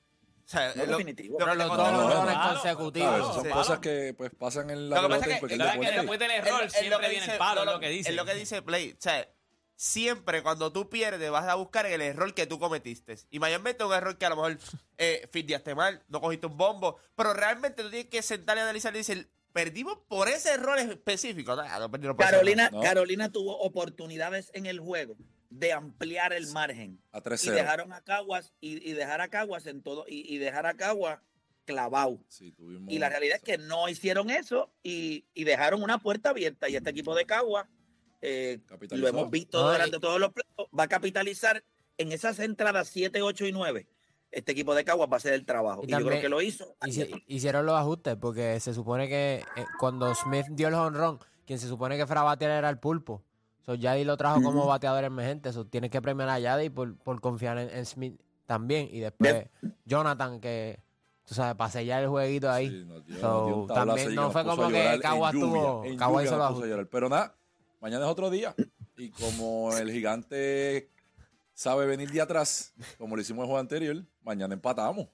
Sea, 0.53 0.75
no 0.77 0.85
lo- 0.85 0.99
definitivo. 0.99 1.39
lo 1.39 1.45
Pero 1.47 1.55
los 1.55 1.69
dos 1.77 1.89
errores 1.89 2.37
consecutivos. 2.53 3.35
Son 3.35 3.45
Sí. 3.45 3.51
cosas 3.51 3.79
que 3.79 4.15
pues 4.17 4.31
pasan 4.39 4.71
en 4.71 4.91
la 4.91 4.97
Lo 5.01 5.09
que 5.09 5.15
pasa 5.15 5.21
es 5.21 5.41
que- 5.41 5.57
después 5.57 6.19
del 6.21 6.31
error 6.31 6.63
es 6.65 6.73
siempre 6.73 6.99
viene 7.09 7.15
dice- 7.21 7.33
el 7.33 7.39
palo, 7.39 7.65
lo 7.65 7.81
que 7.81 7.89
dice. 7.89 8.11
Es 8.11 8.17
lo 8.17 8.25
que 8.25 8.35
dice 8.35 8.61
Play. 8.63 8.93
O 8.93 8.97
sea, 9.01 9.27
siempre 9.77 10.43
cuando 10.43 10.71
tú 10.73 10.89
pierdes 10.89 11.31
vas 11.31 11.49
a 11.49 11.55
buscar 11.55 11.87
el 11.87 12.01
error 12.03 12.35
que 12.35 12.47
tú 12.47 12.59
cometiste. 12.59 13.17
Y 13.31 13.39
mayormente 13.39 13.83
un 13.85 13.93
error 13.93 14.17
que 14.19 14.27
a 14.27 14.29
lo 14.29 14.37
mejor 14.37 14.59
eh, 14.99 15.27
fildeaste 15.33 15.75
mal, 15.75 16.03
no 16.09 16.21
cogiste 16.21 16.47
un 16.47 16.57
bombo. 16.57 16.99
Pero 17.17 17.33
realmente 17.35 17.83
tú 17.83 17.91
tienes 17.91 18.09
que 18.09 18.23
sentar 18.23 18.57
y 18.57 18.61
analizar 18.61 18.95
y 18.95 18.99
decir, 18.99 19.29
perdimos 19.53 19.99
por 20.09 20.29
ese 20.29 20.51
error 20.53 20.79
específico. 20.79 21.57
No, 21.57 22.17
Carolina, 22.17 22.71
No. 22.71 22.81
Carolina 22.81 23.31
tuvo 23.33 23.59
oportunidades 23.59 24.51
en 24.55 24.67
el 24.67 24.79
juego 24.81 25.17
de 25.59 25.73
ampliar 25.73 26.33
el 26.33 26.47
margen. 26.49 27.01
A 27.13 27.19
y 27.19 27.21
3-0. 27.23 27.53
dejaron 27.53 27.93
a 27.93 28.01
Caguas 28.03 28.53
y, 28.61 28.89
y 28.89 28.93
dejar 28.95 29.21
a 29.21 29.29
Caguas 29.29 29.67
en 29.67 29.83
todo 29.83 30.05
y, 30.09 30.35
y 30.35 30.39
dejar 30.39 30.67
a 30.67 30.75
Caguas 30.75 31.21
clavado. 31.65 32.19
Sí, 32.29 32.53
tuvimos- 32.53 32.93
Y 32.93 32.99
la 32.99 33.09
realidad 33.09 33.37
es 33.37 33.43
que 33.43 33.59
no 33.59 33.89
hicieron 33.89 34.31
eso 34.31 34.73
y, 34.83 35.25
y 35.35 35.45
dejaron 35.45 35.83
una 35.83 35.99
puerta 35.99 36.31
abierta. 36.31 36.69
Y 36.69 36.77
este 36.77 36.91
equipo 36.91 37.15
de 37.15 37.25
Caguas, 37.27 37.67
eh, 38.21 38.61
lo 38.91 39.09
hemos 39.09 39.31
visto 39.31 39.63
durante 39.71 39.97
y- 39.97 40.01
todos 40.01 40.19
los 40.21 40.33
playoffs, 40.33 40.71
va 40.79 40.85
a 40.85 40.89
capitalizar 40.89 41.63
en 41.99 42.13
esas 42.13 42.39
entradas 42.41 42.89
7, 42.89 43.23
8 43.23 43.47
y 43.47 43.53
9. 43.53 43.87
Este 44.31 44.53
equipo 44.53 44.75
de 44.75 44.85
Caguas 44.85 45.09
va 45.11 45.15
a 45.15 45.17
hacer 45.19 45.35
el 45.35 45.45
trabajo. 45.45 45.83
Y 45.83 45.89
Y, 45.89 45.91
yo 45.91 46.05
creo 46.07 46.21
que 46.21 46.29
lo 46.31 46.41
hizo. 46.41 46.75
Hici- 46.81 47.23
hicieron 47.27 47.67
los 47.67 47.75
ajustes 47.79 48.17
porque 48.17 48.59
se 48.61 48.73
supone 48.73 49.07
que 49.09 49.45
eh, 49.57 49.65
cuando 49.79 50.13
Smith 50.15 50.47
dio 50.51 50.69
el 50.69 50.75
honrón, 50.75 51.19
quien 51.47 51.59
se 51.59 51.69
supone 51.69 51.97
que 51.99 52.07
fuera 52.07 52.23
a 52.23 52.25
batear 52.25 52.51
era 52.53 52.71
el 52.71 52.79
pulpo. 52.79 53.23
So, 53.65 53.75
Yadi 53.75 54.05
lo 54.05 54.17
trajo 54.17 54.43
como 54.43 54.67
bateador 54.67 55.05
emergente. 55.05 55.53
So, 55.53 55.65
tienes 55.67 55.91
que 55.91 56.03
premiar 56.03 56.29
a 56.29 56.39
Yadi 56.39 56.69
por, 56.71 56.97
por 56.99 57.21
confiar 57.21 57.59
en, 57.59 57.71
en 57.71 57.87
Smith 57.87 58.21
también. 58.47 58.89
Y 58.91 59.01
después 59.01 59.47
Jonathan, 59.85 60.41
que 60.41 60.81
tú 61.25 61.35
sabes, 61.35 61.55
para 61.55 61.71
sellar 61.71 62.03
el 62.03 62.09
jueguito 62.09 62.51
ahí. 62.51 62.69
Sí, 62.69 63.15
So, 63.21 63.67
tablazo 63.69 63.97
también 63.99 64.15
no 64.17 64.31
fue 64.33 64.45
como 64.45 64.67
que 64.69 64.73
llorar 64.79 64.95
en 64.97 65.01
Caguas 65.01 65.33
lluvia, 65.33 65.47
tuvo- 65.47 65.85
en 65.85 65.97
Caguas 65.97 66.25
lluvia 66.25 66.29
hizo 66.29 66.39
nos 66.39 66.49
los 66.49 66.55
puso 66.55 66.65
a 66.65 66.69
llorar. 66.69 66.87
Pero 66.89 67.09
nada, 67.09 67.35
mañana 67.81 68.05
es 68.07 68.11
otro 68.11 68.31
día. 68.31 68.55
Y 68.97 69.11
como 69.11 69.77
el 69.77 69.91
gigante 69.93 70.91
sabe 71.55 71.87
venir 71.87 72.11
de 72.11 72.21
atrás, 72.21 72.75
como 72.99 73.15
lo 73.17 73.23
hicimos 73.23 73.43
el 73.45 73.47
juego 73.47 73.61
anterior, 73.61 74.05
mañana 74.23 74.55
empatamos. 74.55 75.07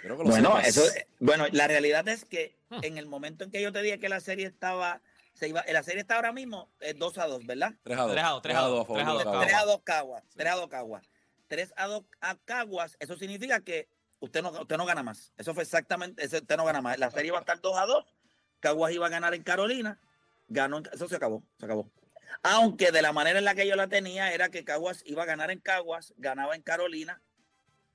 Quiero 0.00 0.16
que 0.16 0.24
lo 0.24 0.30
Bueno, 0.30 0.48
sepas. 0.56 0.66
eso, 0.68 0.82
bueno, 1.20 1.44
la 1.52 1.68
realidad 1.68 2.08
es 2.08 2.24
que 2.24 2.56
en 2.82 2.98
el 2.98 3.06
momento 3.06 3.44
en 3.44 3.50
que 3.52 3.62
yo 3.62 3.72
te 3.72 3.80
dije 3.82 4.00
que 4.00 4.08
la 4.08 4.18
serie 4.20 4.46
estaba, 4.46 5.00
se 5.38 5.48
iba, 5.48 5.64
la 5.68 5.82
serie 5.82 6.00
está 6.00 6.16
ahora 6.16 6.32
mismo 6.32 6.68
es 6.80 6.98
2 6.98 7.18
a 7.18 7.26
2, 7.26 7.46
¿verdad? 7.46 7.72
3 7.84 7.98
a 7.98 8.02
2. 8.02 8.12
3 8.12 8.24
a 8.24 8.28
2, 8.30 8.42
3 8.42 8.56
a 8.56 8.60
2, 8.62 8.80
a 8.80 8.84
favor 8.84 8.96
3 8.96 9.06
a 9.06 9.10
de 9.10 9.14
2 9.16 9.24
los 9.24 9.32
3 9.44 9.54
a 9.54 9.56
Caguas. 9.58 9.66
2 9.76 9.82
Caguas, 9.84 10.24
Sí. 10.28 10.34
3 10.36 10.52
a 10.52 10.56
2 10.56 10.68
Caguas. 10.68 11.10
3 11.46 11.72
a 11.76 11.86
2 11.86 12.04
a 12.20 12.36
Caguas, 12.44 12.96
eso 12.98 13.16
significa 13.16 13.60
que 13.60 13.88
usted 14.20 14.42
no, 14.42 14.50
usted 14.50 14.76
no 14.76 14.84
gana 14.86 15.02
más. 15.02 15.32
Eso 15.38 15.54
fue 15.54 15.62
exactamente, 15.62 16.24
ese- 16.24 16.38
usted 16.38 16.56
no 16.56 16.64
gana 16.64 16.80
más. 16.82 16.98
La 16.98 17.10
serie 17.10 17.30
va 17.30 17.38
a 17.38 17.40
estar 17.40 17.60
2 17.60 17.78
a 17.78 17.86
2. 17.86 18.04
Caguas 18.60 18.92
iba 18.92 19.06
a 19.06 19.10
ganar 19.10 19.32
en 19.34 19.42
Carolina, 19.44 20.00
ganó, 20.48 20.78
en- 20.78 20.88
eso 20.92 21.08
se 21.08 21.16
acabó, 21.16 21.44
se 21.58 21.66
acabó. 21.66 21.88
Aunque 22.42 22.90
de 22.90 23.00
la 23.00 23.12
manera 23.12 23.38
en 23.38 23.44
la 23.44 23.54
que 23.54 23.66
yo 23.66 23.76
la 23.76 23.86
tenía 23.88 24.32
era 24.32 24.50
que 24.50 24.64
Caguas 24.64 25.02
iba 25.06 25.22
a 25.22 25.26
ganar 25.26 25.50
en 25.50 25.60
Caguas, 25.60 26.12
ganaba 26.18 26.54
en 26.56 26.62
Carolina 26.62 27.22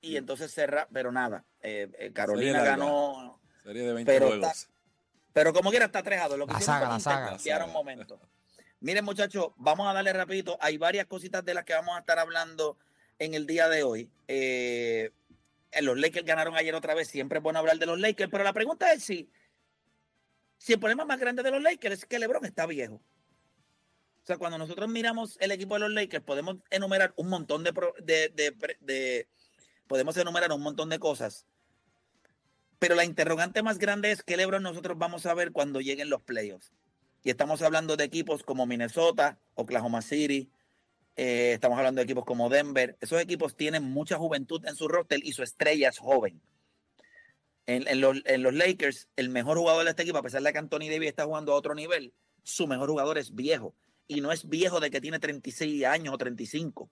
y 0.00 0.16
entonces 0.16 0.50
cerra, 0.52 0.88
pero 0.92 1.12
nada, 1.12 1.44
eh, 1.60 1.88
eh, 1.98 2.12
Carolina 2.12 2.58
larga. 2.58 2.70
ganó 2.70 3.40
Serie 3.62 3.82
de 3.86 3.92
20 3.94 4.12
Pero 4.12 4.26
juegos. 4.28 4.68
Pero 5.34 5.52
como 5.52 5.68
quiera 5.70 5.86
está 5.86 6.02
3 6.02 6.22
a 6.22 6.28
2. 6.28 6.38
Lo 6.38 6.46
que 6.46 6.52
La 6.54 6.58
hicieron 6.60 6.80
saga, 6.80 6.92
la 6.94 7.00
saga. 7.00 7.16
intercambiar 7.26 7.58
La 7.58 7.64
un 7.66 7.70
saga. 7.72 7.78
momento. 7.78 8.20
Miren, 8.80 9.04
muchachos, 9.04 9.48
vamos 9.56 9.86
a 9.88 9.92
darle 9.92 10.12
rapidito. 10.12 10.56
Hay 10.60 10.78
varias 10.78 11.06
cositas 11.06 11.44
de 11.44 11.54
las 11.54 11.64
que 11.64 11.74
vamos 11.74 11.96
a 11.96 12.00
estar 12.00 12.18
hablando 12.18 12.78
en 13.18 13.34
el 13.34 13.46
día 13.46 13.68
de 13.68 13.82
hoy. 13.82 14.10
Eh, 14.28 15.10
los 15.82 15.98
Lakers 15.98 16.24
ganaron 16.24 16.54
ayer 16.56 16.74
otra 16.74 16.94
vez. 16.94 17.08
Siempre 17.08 17.38
es 17.38 17.42
bueno 17.42 17.58
hablar 17.58 17.78
de 17.78 17.86
los 17.86 17.98
Lakers. 17.98 18.30
Pero 18.30 18.44
la 18.44 18.52
pregunta 18.52 18.92
es 18.92 19.02
si, 19.02 19.28
si 20.56 20.74
el 20.74 20.78
problema 20.78 21.04
más 21.04 21.18
grande 21.18 21.42
de 21.42 21.50
los 21.50 21.60
Lakers 21.62 21.98
es 21.98 22.06
que 22.06 22.18
LeBron 22.18 22.44
está 22.44 22.64
viejo. 22.66 22.94
O 22.94 24.26
sea, 24.26 24.38
cuando 24.38 24.56
nosotros 24.56 24.88
miramos 24.88 25.36
el 25.40 25.50
equipo 25.50 25.74
de 25.74 25.80
los 25.80 25.90
Lakers, 25.90 26.24
podemos 26.24 26.56
enumerar 26.70 27.12
un 27.16 27.28
montón 27.28 27.64
de, 27.64 27.72
pro- 27.72 27.94
de, 27.98 28.28
de- 28.30 28.76
de- 28.80 29.28
podemos 29.88 30.16
enumerar 30.16 30.50
un 30.52 30.62
montón 30.62 30.88
de 30.90 30.98
cosas. 30.98 31.44
Pero 32.84 32.96
la 32.96 33.06
interrogante 33.06 33.62
más 33.62 33.78
grande 33.78 34.10
es 34.10 34.22
que 34.22 34.36
LeBron 34.36 34.62
nosotros 34.62 34.98
vamos 34.98 35.24
a 35.24 35.32
ver 35.32 35.52
cuando 35.52 35.80
lleguen 35.80 36.10
los 36.10 36.20
playoffs. 36.20 36.70
Y 37.22 37.30
estamos 37.30 37.62
hablando 37.62 37.96
de 37.96 38.04
equipos 38.04 38.42
como 38.42 38.66
Minnesota, 38.66 39.38
Oklahoma 39.54 40.02
City, 40.02 40.50
eh, 41.16 41.52
estamos 41.54 41.78
hablando 41.78 42.00
de 42.00 42.04
equipos 42.04 42.26
como 42.26 42.50
Denver. 42.50 42.98
Esos 43.00 43.22
equipos 43.22 43.56
tienen 43.56 43.84
mucha 43.84 44.18
juventud 44.18 44.62
en 44.66 44.76
su 44.76 44.86
roster 44.86 45.18
y 45.24 45.32
su 45.32 45.42
estrella 45.42 45.88
es 45.88 45.98
joven. 45.98 46.42
En, 47.64 47.88
en 47.88 48.02
los, 48.02 48.20
en 48.26 48.42
los 48.42 48.52
Lakers, 48.52 49.08
el 49.16 49.30
mejor 49.30 49.56
jugador 49.56 49.84
de 49.84 49.88
este 49.88 50.02
equipo, 50.02 50.18
a 50.18 50.22
pesar 50.22 50.42
de 50.42 50.52
que 50.52 50.58
Anthony 50.58 50.90
Davis 50.90 51.08
está 51.08 51.24
jugando 51.24 51.54
a 51.54 51.56
otro 51.56 51.74
nivel, 51.74 52.12
su 52.42 52.66
mejor 52.66 52.90
jugador 52.90 53.16
es 53.16 53.34
viejo. 53.34 53.74
Y 54.06 54.20
no 54.20 54.30
es 54.30 54.46
viejo 54.46 54.80
de 54.80 54.90
que 54.90 55.00
tiene 55.00 55.18
36 55.18 55.86
años 55.86 56.12
o 56.12 56.18
35. 56.18 56.90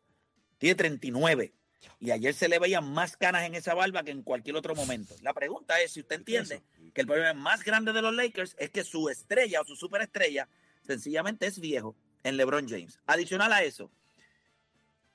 Tiene 0.57 0.75
39. 0.75 1.53
Y 2.01 2.11
ayer 2.11 2.35
se 2.35 2.49
le 2.49 2.59
veían 2.59 2.91
más 2.93 3.17
canas 3.17 3.45
en 3.45 3.55
esa 3.55 3.75
barba 3.75 4.03
que 4.03 4.11
en 4.11 4.23
cualquier 4.23 4.57
otro 4.57 4.75
momento. 4.75 5.15
La 5.23 5.33
pregunta 5.33 5.81
es 5.81 5.93
si 5.93 6.01
usted 6.01 6.17
entiende 6.17 6.63
que 6.95 7.01
el 7.01 7.07
problema 7.07 7.33
más 7.35 7.65
grande 7.65 7.93
de 7.93 8.03
los 8.03 8.15
Lakers 8.15 8.57
es 8.59 8.71
que 8.71 8.85
su 8.85 9.09
estrella 9.09 9.61
o 9.61 9.65
su 9.65 9.77
superestrella 9.77 10.49
sencillamente 10.87 11.47
es 11.47 11.61
viejo 11.61 11.97
en 12.25 12.37
LeBron 12.37 12.69
James. 12.69 12.99
Adicional 13.07 13.53
a 13.53 13.63
eso, 13.63 13.91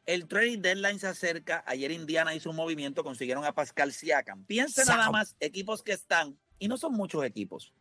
el 0.06 0.28
trading 0.28 0.62
deadline 0.62 1.00
se 1.00 1.08
acerca. 1.08 1.64
Ayer 1.68 1.92
Indiana 1.92 2.34
hizo 2.34 2.50
un 2.50 2.56
movimiento, 2.56 3.04
consiguieron 3.04 3.44
a 3.46 3.54
Pascal 3.54 3.94
Siakam. 3.94 4.46
Piense 4.46 4.86
nada 4.86 5.12
más 5.12 5.36
equipos 5.40 5.84
que 5.84 5.92
están, 5.92 6.38
y 6.60 6.68
no 6.68 6.78
son 6.78 6.94
muchos 6.94 7.24
equipos. 7.24 7.74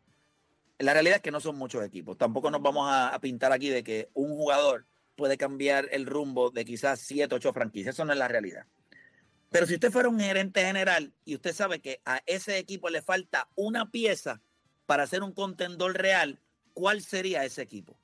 La 0.79 0.93
realidad 0.93 1.17
es 1.17 1.23
que 1.23 1.31
no 1.31 1.41
son 1.41 1.57
muchos 1.57 1.83
equipos. 1.85 2.19
Tampoco 2.19 2.51
nos 2.51 2.61
vamos 2.61 2.89
a, 2.91 3.09
a 3.09 3.21
pintar 3.21 3.53
aquí 3.53 3.69
de 3.69 3.83
que 3.83 4.11
un 4.13 4.37
jugador 4.37 4.85
puede 5.17 5.37
cambiar 5.37 5.89
el 5.91 6.07
rumbo 6.07 6.51
de 6.51 6.65
quizás 6.65 7.01
siete, 7.01 7.35
ocho 7.35 7.53
franquicias. 7.53 7.95
Eso 7.95 8.05
no 8.05 8.13
es 8.13 8.19
la 8.19 8.29
realidad. 8.29 8.67
Pero 9.51 9.67
si 9.67 9.75
usted 9.75 9.91
fuera 9.91 10.09
un 10.09 10.21
gerente 10.21 10.65
general 10.65 11.13
y 11.25 11.35
usted 11.35 11.55
sabe 11.55 11.81
que 11.81 12.01
a 12.05 12.21
ese 12.27 12.59
equipo 12.59 12.91
le 12.91 13.01
falta 13.03 13.49
una 13.55 13.91
pieza 13.91 14.43
para 14.87 15.07
ser 15.07 15.23
un 15.23 15.33
contendor 15.33 15.97
real, 15.97 16.41
¿cuál 16.75 17.01
sería 17.01 17.45
ese 17.45 17.63
equipo? 17.63 17.99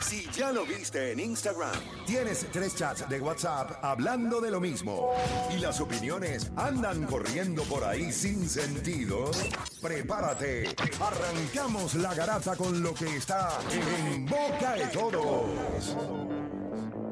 Si 0.01 0.29
ya 0.31 0.51
lo 0.51 0.63
viste 0.65 1.13
en 1.13 1.19
Instagram, 1.19 1.73
tienes 2.05 2.45
tres 2.51 2.75
chats 2.75 3.09
de 3.09 3.19
WhatsApp 3.19 3.83
hablando 3.83 4.39
de 4.41 4.51
lo 4.51 4.59
mismo 4.59 5.11
y 5.55 5.59
las 5.59 5.81
opiniones 5.81 6.51
andan 6.55 6.98
corriendo 7.05 7.63
por 7.63 7.83
ahí 7.83 8.11
sin 8.11 8.47
sentido, 8.47 9.31
prepárate. 9.81 10.65
Arrancamos 10.99 11.95
la 11.95 12.13
garata 12.13 12.55
con 12.55 12.81
lo 12.81 12.93
que 12.93 13.17
está 13.17 13.59
en 13.71 14.25
boca 14.25 14.73
de 14.75 14.87
todos. 14.87 15.95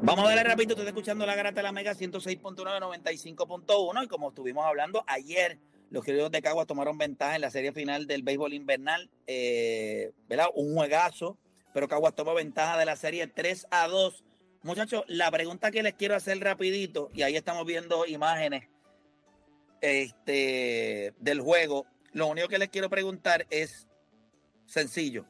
Vamos 0.02 0.24
a 0.24 0.28
darle 0.28 0.44
rapidito, 0.44 0.74
estoy 0.74 0.86
escuchando 0.86 1.26
la 1.26 1.34
garata 1.34 1.56
de 1.56 1.62
la 1.64 1.72
Mega 1.72 1.92
106.9, 1.92 2.56
95.1 2.56 4.04
y 4.04 4.08
como 4.08 4.28
estuvimos 4.28 4.64
hablando 4.64 5.04
ayer, 5.06 5.58
los 5.90 6.04
queridos 6.04 6.30
de 6.30 6.40
Caguas 6.40 6.66
tomaron 6.66 6.96
ventaja 6.98 7.34
en 7.34 7.40
la 7.40 7.50
serie 7.50 7.72
final 7.72 8.06
del 8.06 8.22
béisbol 8.22 8.54
invernal, 8.54 9.10
eh, 9.26 10.12
¿verdad? 10.28 10.46
Un 10.54 10.74
juegazo, 10.74 11.36
pero 11.74 11.88
Caguas 11.88 12.14
toma 12.14 12.32
ventaja 12.32 12.78
de 12.78 12.84
la 12.84 12.96
serie 12.96 13.26
3 13.26 13.66
a 13.70 13.88
2. 13.88 14.24
Muchachos, 14.62 15.04
la 15.08 15.30
pregunta 15.30 15.70
que 15.70 15.82
les 15.82 15.94
quiero 15.94 16.14
hacer 16.14 16.38
rapidito, 16.40 17.10
y 17.12 17.22
ahí 17.22 17.36
estamos 17.36 17.66
viendo 17.66 18.06
imágenes 18.06 18.68
este, 19.80 21.14
del 21.18 21.40
juego, 21.40 21.86
lo 22.12 22.26
único 22.28 22.48
que 22.48 22.58
les 22.58 22.68
quiero 22.68 22.88
preguntar 22.90 23.46
es 23.50 23.86
sencillo. 24.66 25.24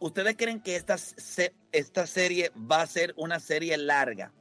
¿Ustedes 0.00 0.36
creen 0.36 0.60
que 0.60 0.76
esta, 0.76 0.96
se- 0.96 1.54
esta 1.72 2.06
serie 2.06 2.52
va 2.70 2.82
a 2.82 2.86
ser 2.86 3.14
una 3.16 3.40
serie 3.40 3.76
larga? 3.76 4.32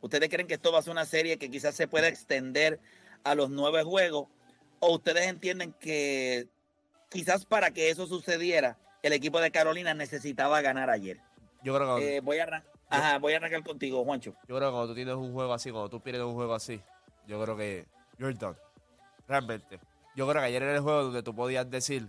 ¿Ustedes 0.00 0.28
creen 0.28 0.46
que 0.46 0.54
esto 0.54 0.72
va 0.72 0.80
a 0.80 0.82
ser 0.82 0.90
una 0.92 1.06
serie 1.06 1.38
que 1.38 1.50
quizás 1.50 1.74
se 1.74 1.88
pueda 1.88 2.08
extender 2.08 2.80
a 3.22 3.34
los 3.34 3.50
nueve 3.50 3.82
juegos? 3.84 4.28
¿O 4.80 4.94
ustedes 4.94 5.26
entienden 5.28 5.72
que 5.74 6.48
quizás 7.08 7.46
para 7.46 7.70
que 7.70 7.88
eso 7.90 8.06
sucediera, 8.06 8.78
el 9.02 9.12
equipo 9.12 9.40
de 9.40 9.50
Carolina 9.50 9.94
necesitaba 9.94 10.60
ganar 10.60 10.90
ayer? 10.90 11.20
Yo 11.62 11.74
creo 11.74 11.96
que 11.96 12.16
Eh, 12.16 12.20
voy, 12.20 12.38
a 12.38 12.42
arran- 12.44 12.64
Ajá, 12.90 13.18
voy 13.18 13.32
a 13.32 13.36
arrancar 13.36 13.62
contigo, 13.62 14.04
Juancho. 14.04 14.34
Yo 14.46 14.56
creo 14.56 14.68
que 14.68 14.72
cuando 14.72 14.88
tú 14.88 14.94
tienes 14.94 15.14
un 15.14 15.32
juego 15.32 15.54
así, 15.54 15.70
cuando 15.70 15.88
tú 15.88 16.00
pierdes 16.02 16.22
un 16.24 16.34
juego 16.34 16.54
así, 16.54 16.82
yo 17.26 17.40
creo 17.42 17.56
que 17.56 17.86
you're 18.18 18.34
done. 18.34 18.56
Realmente. 19.26 19.80
Yo 20.16 20.28
creo 20.28 20.40
que 20.40 20.46
ayer 20.46 20.62
era 20.62 20.74
el 20.76 20.80
juego 20.80 21.04
donde 21.04 21.22
tú 21.22 21.34
podías 21.34 21.68
decir, 21.68 22.08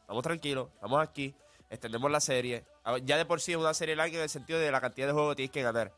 estamos 0.00 0.22
tranquilos, 0.22 0.68
estamos 0.74 1.02
aquí, 1.02 1.34
extendemos 1.70 2.10
la 2.10 2.20
serie. 2.20 2.64
A 2.84 2.92
ver, 2.92 3.04
Ya 3.04 3.16
de 3.16 3.24
por 3.24 3.40
sí 3.40 3.52
es 3.52 3.58
una 3.58 3.74
serie 3.74 3.96
larga 3.96 4.16
en 4.16 4.22
el 4.22 4.28
sentido 4.28 4.58
de 4.58 4.70
la 4.70 4.80
cantidad 4.80 5.06
de 5.06 5.12
juegos 5.12 5.32
que 5.32 5.36
tienes 5.36 5.52
que 5.52 5.62
ganar. 5.62 5.92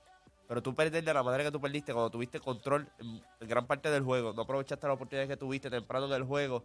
Pero 0.46 0.62
tú 0.62 0.74
perder 0.74 1.04
de 1.04 1.14
la 1.14 1.22
manera 1.22 1.44
que 1.44 1.52
tú 1.52 1.60
perdiste 1.60 1.92
cuando 1.92 2.10
tuviste 2.10 2.40
control 2.40 2.88
en, 2.98 3.48
gran 3.48 3.66
parte 3.66 3.88
del 3.90 4.02
juego, 4.02 4.32
no 4.32 4.42
aprovechaste 4.42 4.86
la 4.86 4.94
oportunidad 4.94 5.28
que 5.28 5.36
tuviste 5.36 5.70
temprano 5.70 6.06
en 6.06 6.12
el 6.12 6.24
juego. 6.24 6.64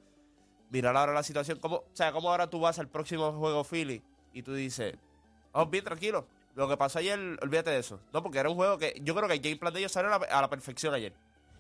Mirar 0.72 0.98
ahora 0.98 1.14
la 1.14 1.22
situación, 1.22 1.60
como, 1.60 1.78
o 1.78 1.86
sea, 1.94 2.12
cómo 2.12 2.32
ahora 2.32 2.50
tú 2.50 2.60
vas 2.60 2.80
al 2.80 2.88
próximo 2.88 3.32
juego 3.34 3.64
Philly 3.64 4.02
y 4.34 4.42
tú 4.42 4.56
dices, 4.56 4.96
vamos 5.54 5.70
bien 5.70 5.84
tranquilo. 5.84 6.26
Lo 6.56 6.68
que 6.68 6.78
pasó 6.78 6.98
ayer, 7.00 7.20
olvídate 7.42 7.70
de 7.70 7.80
eso. 7.80 8.00
No, 8.12 8.24
porque 8.24 8.40
era 8.40 8.50
un 8.50 8.56
juego 8.56 8.78
que 8.80 9.00
yo 9.04 9.14
creo 9.14 9.28
que 9.28 9.36
el 9.36 9.42
game 9.42 9.58
plan 9.58 9.72
de 9.74 9.82
ellos 9.82 9.92
salió 9.92 10.12
a 10.12 10.18
la, 10.18 10.26
a 10.26 10.42
la 10.42 10.50
perfección 10.50 10.94
ayer. 10.94 11.14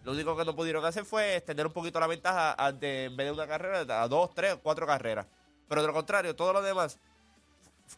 Lo 0.06 0.12
único 0.12 0.38
que 0.38 0.46
no 0.46 0.56
pudieron 0.56 0.86
hacer 0.86 1.04
fue 1.04 1.36
extender 1.36 1.66
un 1.66 1.74
poquito 1.74 2.00
la 2.00 2.08
ventaja 2.08 2.54
ante, 2.54 3.06
en 3.06 3.18
vez 3.18 3.26
de 3.26 3.32
una 3.34 3.48
carrera, 3.48 4.04
a 4.04 4.08
dos, 4.08 4.34
tres, 4.34 4.56
cuatro 4.62 4.86
carreras. 4.86 5.26
Pero 5.68 5.82
de 5.82 5.88
lo 5.88 5.94
contrario, 5.94 6.36
todo 6.36 6.54
lo 6.54 6.62
demás 6.62 7.00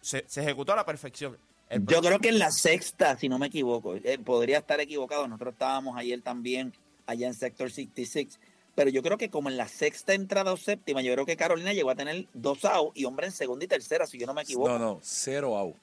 se, 0.01 0.23
se 0.27 0.41
ejecutó 0.41 0.73
a 0.73 0.77
la 0.77 0.85
perfección. 0.85 1.37
El 1.69 1.85
Yo 1.85 2.01
creo 2.01 2.19
que 2.19 2.29
en 2.29 2.39
la 2.39 2.49
sexta, 2.51 3.17
si 3.17 3.27
no 3.27 3.37
me 3.37 3.47
equivoco, 3.47 3.95
eh, 3.95 4.17
podría 4.19 4.59
estar 4.59 4.79
equivocado. 4.79 5.27
Nosotros 5.27 5.53
estábamos 5.53 5.97
ayer 5.97 6.21
también, 6.21 6.73
allá 7.05 7.27
en 7.27 7.33
Sector 7.33 7.69
66. 7.69 8.39
Pero 8.73 8.89
yo 8.89 9.03
creo 9.03 9.17
que 9.17 9.29
como 9.29 9.49
en 9.49 9.57
la 9.57 9.67
sexta 9.67 10.13
entrada 10.13 10.53
o 10.53 10.57
séptima, 10.57 11.01
yo 11.01 11.11
creo 11.11 11.25
que 11.25 11.35
Carolina 11.35 11.73
llegó 11.73 11.89
a 11.89 11.95
tener 11.95 12.25
dos 12.33 12.63
out 12.63 12.95
y 12.95 13.03
hombre 13.03 13.25
en 13.25 13.33
segunda 13.33 13.65
y 13.65 13.67
tercera, 13.67 14.07
si 14.07 14.17
yo 14.17 14.25
no 14.27 14.33
me 14.33 14.43
equivoco. 14.43 14.69
No, 14.69 14.79
no, 14.79 14.99
cero 15.01 15.57
out. 15.57 15.75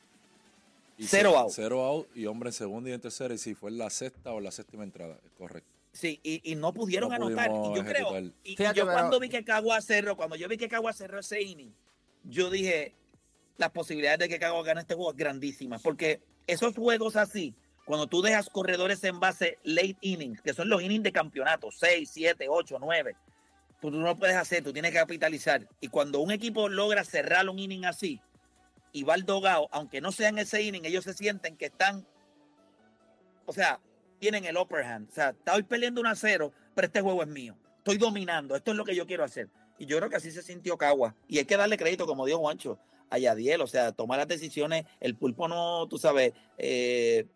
Y 0.97 1.07
Cero 1.07 1.33
ce- 1.33 1.37
out. 1.37 1.51
Cero 1.53 1.85
out 1.85 2.07
y 2.17 2.25
hombre 2.27 2.49
en 2.49 2.53
segunda 2.55 2.89
y 2.89 2.93
en 2.93 3.01
tercera. 3.01 3.35
Y 3.35 3.39
sí, 3.39 3.55
fue 3.55 3.71
en 3.71 3.79
la 3.79 3.91
sexta 3.91 4.33
o 4.33 4.41
la 4.41 4.53
séptima 4.53 4.85
entrada. 4.85 5.19
Es 5.27 5.33
correcto. 5.37 5.74
Sí, 5.95 6.21
y, 6.23 6.41
y 6.53 6.57
no 6.57 6.75
pudieron 6.75 7.09
No 7.09 7.15
anotar. 7.15 7.51
Y 7.51 7.77
yo 7.77 7.85
creo, 7.85 8.09
ejecutar. 8.17 8.23
y, 8.43 8.53
y 8.53 8.57
Fíjate, 8.57 8.79
yo 8.79 8.85
pero- 8.85 8.99
cuando 8.99 9.21
vi 9.21 9.29
que 9.31 9.45
Cagua 9.45 9.81
cerró, 9.81 10.17
cuando 10.17 10.37
yo 10.37 10.49
vi 10.49 10.57
que 10.59 10.69
Cagua 10.69 10.93
cerró 10.93 11.21
ese 11.21 11.41
inning, 11.41 11.73
yo 12.25 12.51
dije, 12.51 12.95
las 13.57 13.71
posibilidades 13.71 14.19
de 14.19 14.29
que 14.29 14.39
Cagua 14.39 14.63
gane 14.65 14.81
este 14.81 14.95
juego 14.95 15.13
es 15.13 15.17
grandísimas, 15.17 15.81
porque 15.81 16.21
esos 16.49 16.75
juegos 16.75 17.15
así, 17.17 17.55
cuando 17.87 18.09
tú 18.09 18.21
dejas 18.23 18.51
corredores 18.51 19.03
en 19.05 19.21
base 19.21 19.59
late 19.63 19.97
innings, 20.01 20.43
que 20.43 20.53
son 20.53 20.69
los 20.69 20.83
innings 20.83 21.05
de 21.05 21.13
campeonato, 21.13 21.71
6, 21.71 22.11
7, 22.13 22.47
8, 22.49 22.79
9, 22.81 23.17
tú, 23.81 23.91
tú 23.93 23.97
no 23.99 24.05
lo 24.05 24.17
puedes 24.17 24.37
hacer, 24.37 24.65
tú 24.65 24.73
tienes 24.73 24.91
que 24.91 24.99
capitalizar. 24.99 25.69
Y 25.81 25.89
cuando 25.89 26.19
un 26.21 26.33
equipo 26.33 26.69
logra 26.69 27.05
cerrar 27.05 27.49
un 27.49 27.59
inning 27.59 27.85
así 27.85 28.21
y 28.93 29.05
va 29.05 29.15
al 29.15 29.25
dogado, 29.25 29.69
aunque 29.71 30.01
no 30.01 30.11
sea 30.11 30.31
en 30.31 30.39
ese 30.39 30.61
inning, 30.63 30.85
ellos 30.85 31.05
se 31.05 31.15
sienten 31.15 31.57
que 31.57 31.67
están 31.67 32.05
o 33.47 33.53
sea, 33.53 33.79
tienen 34.25 34.47
el 34.47 34.57
upper 34.57 34.83
hand. 34.83 35.11
O 35.11 35.13
sea, 35.13 35.29
estoy 35.31 35.63
peleando 35.65 36.01
1 36.01 36.09
a 36.09 36.15
0, 36.17 36.51
pero 36.75 36.87
este 36.87 37.03
juego 37.03 37.23
es 37.23 37.29
mío. 37.29 37.55
Estoy 37.77 37.99
dominando. 37.99 38.57
Esto 38.57 38.71
es 38.71 38.77
lo 38.79 38.85
que 38.87 38.95
yo 38.95 39.07
quiero 39.07 39.23
hacer. 39.23 39.51
Y 39.79 39.85
yo 39.85 39.99
creo 39.99 40.09
que 40.09 40.17
así 40.17 40.31
se 40.31 40.43
sintió 40.43 40.79
Cagua. 40.79 41.15
Y 41.29 41.37
hay 41.37 41.45
que 41.45 41.59
darle 41.59 41.77
crédito, 41.77 42.07
como 42.07 42.25
dijo 42.25 42.39
Juancho, 42.39 42.79
a 43.11 43.19
Yadiel. 43.19 43.61
O 43.61 43.67
sea, 43.67 43.93
tomar 43.93 44.17
las 44.19 44.27
decisiones. 44.29 44.87
El 45.01 45.15
pulpo 45.15 45.47
no, 45.47 45.87
tú 45.89 45.99
sabes, 45.99 46.33
eh, 46.57 47.27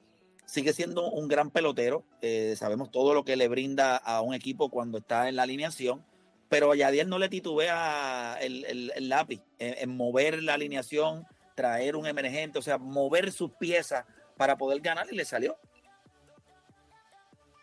sigue 0.47 0.73
siendo 0.73 1.11
un 1.11 1.29
gran 1.29 1.51
pelotero. 1.51 2.05
Eh, 2.23 2.55
sabemos 2.57 2.91
todo 2.91 3.13
lo 3.13 3.23
que 3.23 3.37
le 3.37 3.49
brinda 3.49 3.99
a 3.99 4.23
un 4.23 4.33
equipo 4.33 4.71
cuando 4.71 4.97
está 4.97 5.29
en 5.29 5.37
la 5.37 5.43
alineación. 5.43 6.03
Pero 6.49 6.73
a 6.73 6.77
Yadiel 6.77 7.11
no 7.11 7.19
le 7.19 7.29
titubea 7.29 8.39
el, 8.41 8.65
el- 8.65 8.93
el 8.97 9.09
lápiz 9.11 9.43
en 9.59 9.95
mover 9.95 10.43
la 10.43 10.55
alineación, 10.55 11.27
traer 11.55 11.97
un 11.97 12.07
emergente, 12.07 12.59
o 12.59 12.63
sea, 12.63 12.79
mover 12.79 13.31
sus 13.31 13.51
piezas 13.61 14.07
para 14.39 14.57
poder 14.57 14.81
ganar 14.81 15.07
y 15.13 15.17
le 15.17 15.27
salió. 15.27 15.59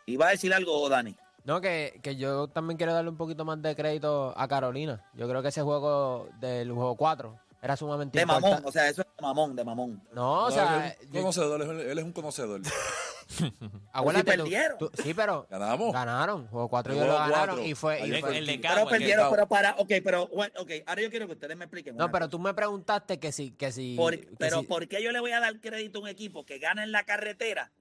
Iba 0.06 0.28
a 0.28 0.32
decir 0.32 0.54
algo, 0.54 0.88
Dani. 0.90 1.16
No, 1.46 1.62
que, 1.62 2.00
que 2.02 2.16
yo 2.16 2.48
también 2.48 2.78
quiero 2.78 2.94
darle 2.94 3.10
un 3.10 3.18
poquito 3.18 3.46
más 3.46 3.62
de 3.62 3.76
crédito 3.76 4.34
a 4.36 4.48
Carolina. 4.48 5.04
Yo 5.14 5.28
creo 5.30 5.42
que 5.42 5.50
ese 5.50 5.62
juego 5.62 6.28
del 6.40 6.72
juego 6.72 6.96
4 6.96 7.40
era 7.62 7.76
sumamente 7.76 8.18
De 8.20 8.26
mamón, 8.26 8.62
o 8.66 8.72
sea, 8.72 8.88
eso 8.90 9.02
es 9.02 9.08
de 9.08 9.22
mamón, 9.22 9.56
de 9.56 9.64
mamón. 9.64 10.04
No, 10.14 10.46
o 10.46 10.50
No, 10.50 10.52
sea, 10.52 10.88
él 10.88 10.94
es 11.02 11.08
un 11.08 11.12
yo- 11.14 11.20
conocedor, 11.22 11.62
él 11.62 11.80
es- 11.82 11.86
él 11.88 11.98
es 12.00 12.04
un 12.04 12.12
conocedor. 12.14 12.62
acuérdate 13.94 14.32
tú- 14.38 14.44
perdieron. 14.44 14.78
tú- 14.78 14.92
sí, 15.02 15.14
pero 15.14 15.48
Ganamos. 15.50 15.94
ganaron. 15.94 16.48
Juego 16.48 16.68
4 16.70 16.94
ellos 16.94 17.06
Juego 17.06 17.20
lo 17.20 17.26
ganaron 17.26 17.56
cuatro. 17.56 17.66
y 17.66 17.76
fue... 17.76 18.00
y 18.00 18.04
el 18.04 18.46
de 18.46 18.60
Pero 18.62 18.88
perdieron, 18.88 19.30
pero 19.32 19.48
para, 19.48 19.76
ok, 19.78 19.92
pero, 20.04 20.28
bueno, 20.28 20.54
ok, 20.60 20.72
ahora 20.86 21.02
yo 21.02 21.10
quiero 21.10 21.26
que 21.28 21.34
ustedes 21.34 21.58
me 21.58 21.66
expliquen. 21.66 21.96
No, 21.96 22.12
pero 22.12 22.26
cosa. 22.26 22.30
tú 22.32 22.40
me 22.40 22.54
preguntaste 22.54 23.20
que 23.20 23.32
si... 23.32 23.52
Que 23.52 23.72
si 23.72 23.96
Por- 23.96 24.20
que 24.20 24.36
pero 24.38 24.60
si- 24.62 24.66
¿por 24.68 24.88
qué 24.88 25.02
yo 25.04 25.12
le 25.12 25.20
voy 25.20 25.32
a 25.32 25.40
dar 25.40 25.60
crédito 25.60 26.00
a 26.00 26.02
un 26.04 26.08
equipo 26.08 26.46
que 26.46 26.60
gana 26.60 26.84
en 26.84 26.92
la 26.92 27.04
carretera 27.04 27.72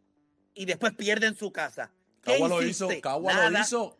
y 0.54 0.64
después 0.66 0.92
pierde 0.94 1.26
en 1.26 1.36
su 1.36 1.52
casa? 1.52 1.90
¿Qué 2.24 2.32
Cagua 2.32 2.48
lo 2.48 2.62
hizo? 2.62 2.88
Cagua 3.02 3.32
Nada. 3.32 3.50
lo 3.50 3.58
hizo. 3.60 3.96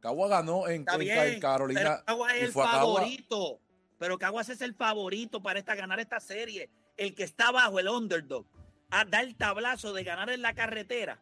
Cagua 0.00 0.28
ganó 0.28 0.68
en, 0.68 0.80
Está 0.80 0.94
en- 0.94 0.98
bien, 1.00 1.18
en 1.18 1.40
Carolina. 1.40 1.80
pero 1.80 2.04
Caguas 2.04 2.34
es 2.34 2.40
y 2.40 2.44
el 2.44 2.52
fue 2.52 2.64
a 2.64 2.70
Cagua. 2.70 2.94
favorito. 3.00 3.58
Pero 3.98 4.18
Caguas 4.18 4.48
es 4.48 4.60
el 4.60 4.74
favorito 4.74 5.42
para 5.42 5.58
esta, 5.58 5.74
ganar 5.74 5.98
esta 6.00 6.20
serie. 6.20 6.68
El 6.96 7.14
que 7.14 7.22
está 7.24 7.48
abajo, 7.48 7.78
el 7.80 7.88
underdog, 7.88 8.44
a 8.90 9.04
dar 9.04 9.24
el 9.24 9.34
tablazo 9.34 9.92
de 9.92 10.04
ganar 10.04 10.30
en 10.30 10.42
la 10.42 10.54
carretera 10.54 11.20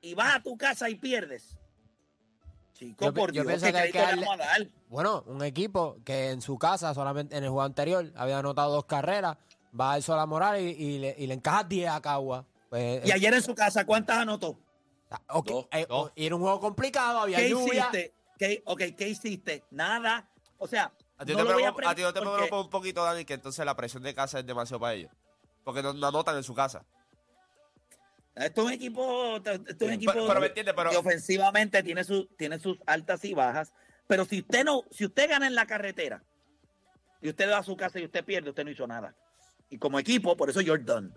y 0.00 0.14
vas 0.14 0.36
a 0.36 0.42
tu 0.42 0.56
casa 0.56 0.88
y 0.88 0.94
pierdes. 0.94 1.58
Chico, 2.74 3.06
Yo 3.06 3.12
por 3.14 3.32
yo 3.32 3.42
Dios, 3.42 3.46
pienso 3.46 3.66
¿qué 3.66 3.72
que 3.72 3.78
hay 3.78 3.92
que 3.92 3.98
darle- 3.98 4.24
vamos 4.24 4.34
a 4.40 4.46
dar? 4.46 4.66
Bueno, 4.88 5.24
un 5.26 5.42
equipo 5.42 5.96
que 6.04 6.30
en 6.30 6.40
su 6.40 6.56
casa, 6.58 6.94
solamente 6.94 7.36
en 7.36 7.42
el 7.42 7.50
juego 7.50 7.62
anterior, 7.64 8.12
había 8.16 8.38
anotado 8.38 8.72
dos 8.72 8.84
carreras, 8.84 9.36
va 9.78 9.94
al 9.94 10.02
Sola 10.02 10.24
Moral 10.26 10.60
y, 10.60 10.68
y 10.70 10.98
le, 10.98 11.14
y 11.18 11.26
le 11.26 11.34
encaja 11.34 11.64
10 11.64 11.90
a 11.90 12.00
Cagua. 12.00 12.46
Pues, 12.70 13.04
Y 13.04 13.10
ayer 13.10 13.34
en 13.34 13.42
su 13.42 13.54
casa, 13.54 13.84
¿cuántas 13.84 14.18
anotó? 14.18 14.56
Ah, 15.10 15.20
ok, 15.28 15.46
Dos, 15.48 15.66
eh, 15.72 15.86
dos. 15.88 16.12
era 16.16 16.34
un 16.34 16.40
juego 16.42 16.60
complicado, 16.60 17.20
había 17.20 17.38
¿Qué 17.38 17.50
lluvia. 17.50 17.80
hiciste? 17.90 18.14
¿Qué, 18.38 18.62
ok, 18.66 18.82
¿qué 18.96 19.08
hiciste? 19.08 19.64
Nada. 19.70 20.28
O 20.58 20.66
sea, 20.68 20.92
A 21.16 21.24
ti 21.24 21.32
no 21.32 21.38
te 21.38 21.44
lo 21.44 21.52
voy 21.54 21.62
a 21.64 21.72
preocupa, 21.74 21.90
a 21.90 21.94
ti 21.94 22.02
no 22.02 22.12
te 22.12 22.20
preocupa 22.20 22.60
un 22.60 22.70
poquito, 22.70 23.02
Dani, 23.04 23.24
que 23.24 23.34
entonces 23.34 23.64
la 23.64 23.74
presión 23.76 24.02
de 24.02 24.14
casa 24.14 24.38
es 24.40 24.46
demasiado 24.46 24.80
para 24.80 24.94
ellos. 24.94 25.10
Porque 25.64 25.82
no, 25.82 25.92
no 25.92 26.06
anotan 26.08 26.36
en 26.36 26.44
su 26.44 26.54
casa. 26.54 26.84
Esto 28.34 28.60
es 28.62 28.66
un 28.68 28.72
equipo, 28.72 29.36
esto 29.36 29.50
es 29.52 29.82
un 29.82 29.90
equipo 29.92 30.12
pero- 30.12 30.26
pero 30.28 30.40
me 30.40 30.46
entiende, 30.46 30.72
pero- 30.72 30.90
que 30.90 30.96
ofensivamente 30.96 31.82
tiene, 31.82 32.04
su, 32.04 32.26
tiene 32.36 32.58
sus 32.60 32.78
altas 32.86 33.24
y 33.24 33.34
bajas. 33.34 33.72
Pero 34.06 34.24
si 34.24 34.40
usted 34.40 34.64
no, 34.64 34.84
si 34.90 35.04
usted 35.06 35.28
gana 35.28 35.46
en 35.48 35.54
la 35.56 35.66
carretera 35.66 36.22
y 37.20 37.28
usted 37.30 37.50
va 37.50 37.58
a 37.58 37.62
su 37.64 37.76
casa 37.76 37.98
y 37.98 38.04
usted 38.04 38.24
pierde, 38.24 38.50
usted 38.50 38.64
no 38.64 38.70
hizo 38.70 38.86
nada. 38.86 39.14
Y 39.70 39.78
como 39.78 39.98
equipo, 39.98 40.36
por 40.36 40.48
eso 40.48 40.60
you're 40.60 40.82
done. 40.82 41.10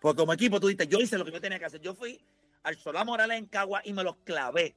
Porque 0.00 0.18
como 0.20 0.32
equipo 0.32 0.60
tú 0.60 0.68
dices, 0.68 0.88
yo 0.88 0.98
hice 1.00 1.18
lo 1.18 1.24
que 1.24 1.32
yo 1.32 1.40
tenía 1.40 1.58
que 1.58 1.64
hacer. 1.64 1.80
Yo 1.80 1.94
fui 1.94 2.24
al 2.68 2.76
Solá 2.76 3.04
Morales 3.04 3.38
en 3.38 3.46
Cagua 3.46 3.80
y 3.84 3.92
me 3.92 4.04
los 4.04 4.16
clavé. 4.18 4.76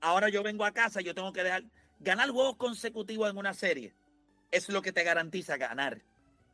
Ahora 0.00 0.28
yo 0.28 0.42
vengo 0.42 0.64
a 0.64 0.72
casa 0.72 1.00
y 1.00 1.04
yo 1.04 1.14
tengo 1.14 1.32
que 1.32 1.44
dejar 1.44 1.64
ganar 2.00 2.28
juegos 2.30 2.56
consecutivos 2.56 3.30
en 3.30 3.38
una 3.38 3.54
serie. 3.54 3.94
Es 4.50 4.68
lo 4.68 4.82
que 4.82 4.92
te 4.92 5.04
garantiza 5.04 5.56
ganar. 5.56 6.02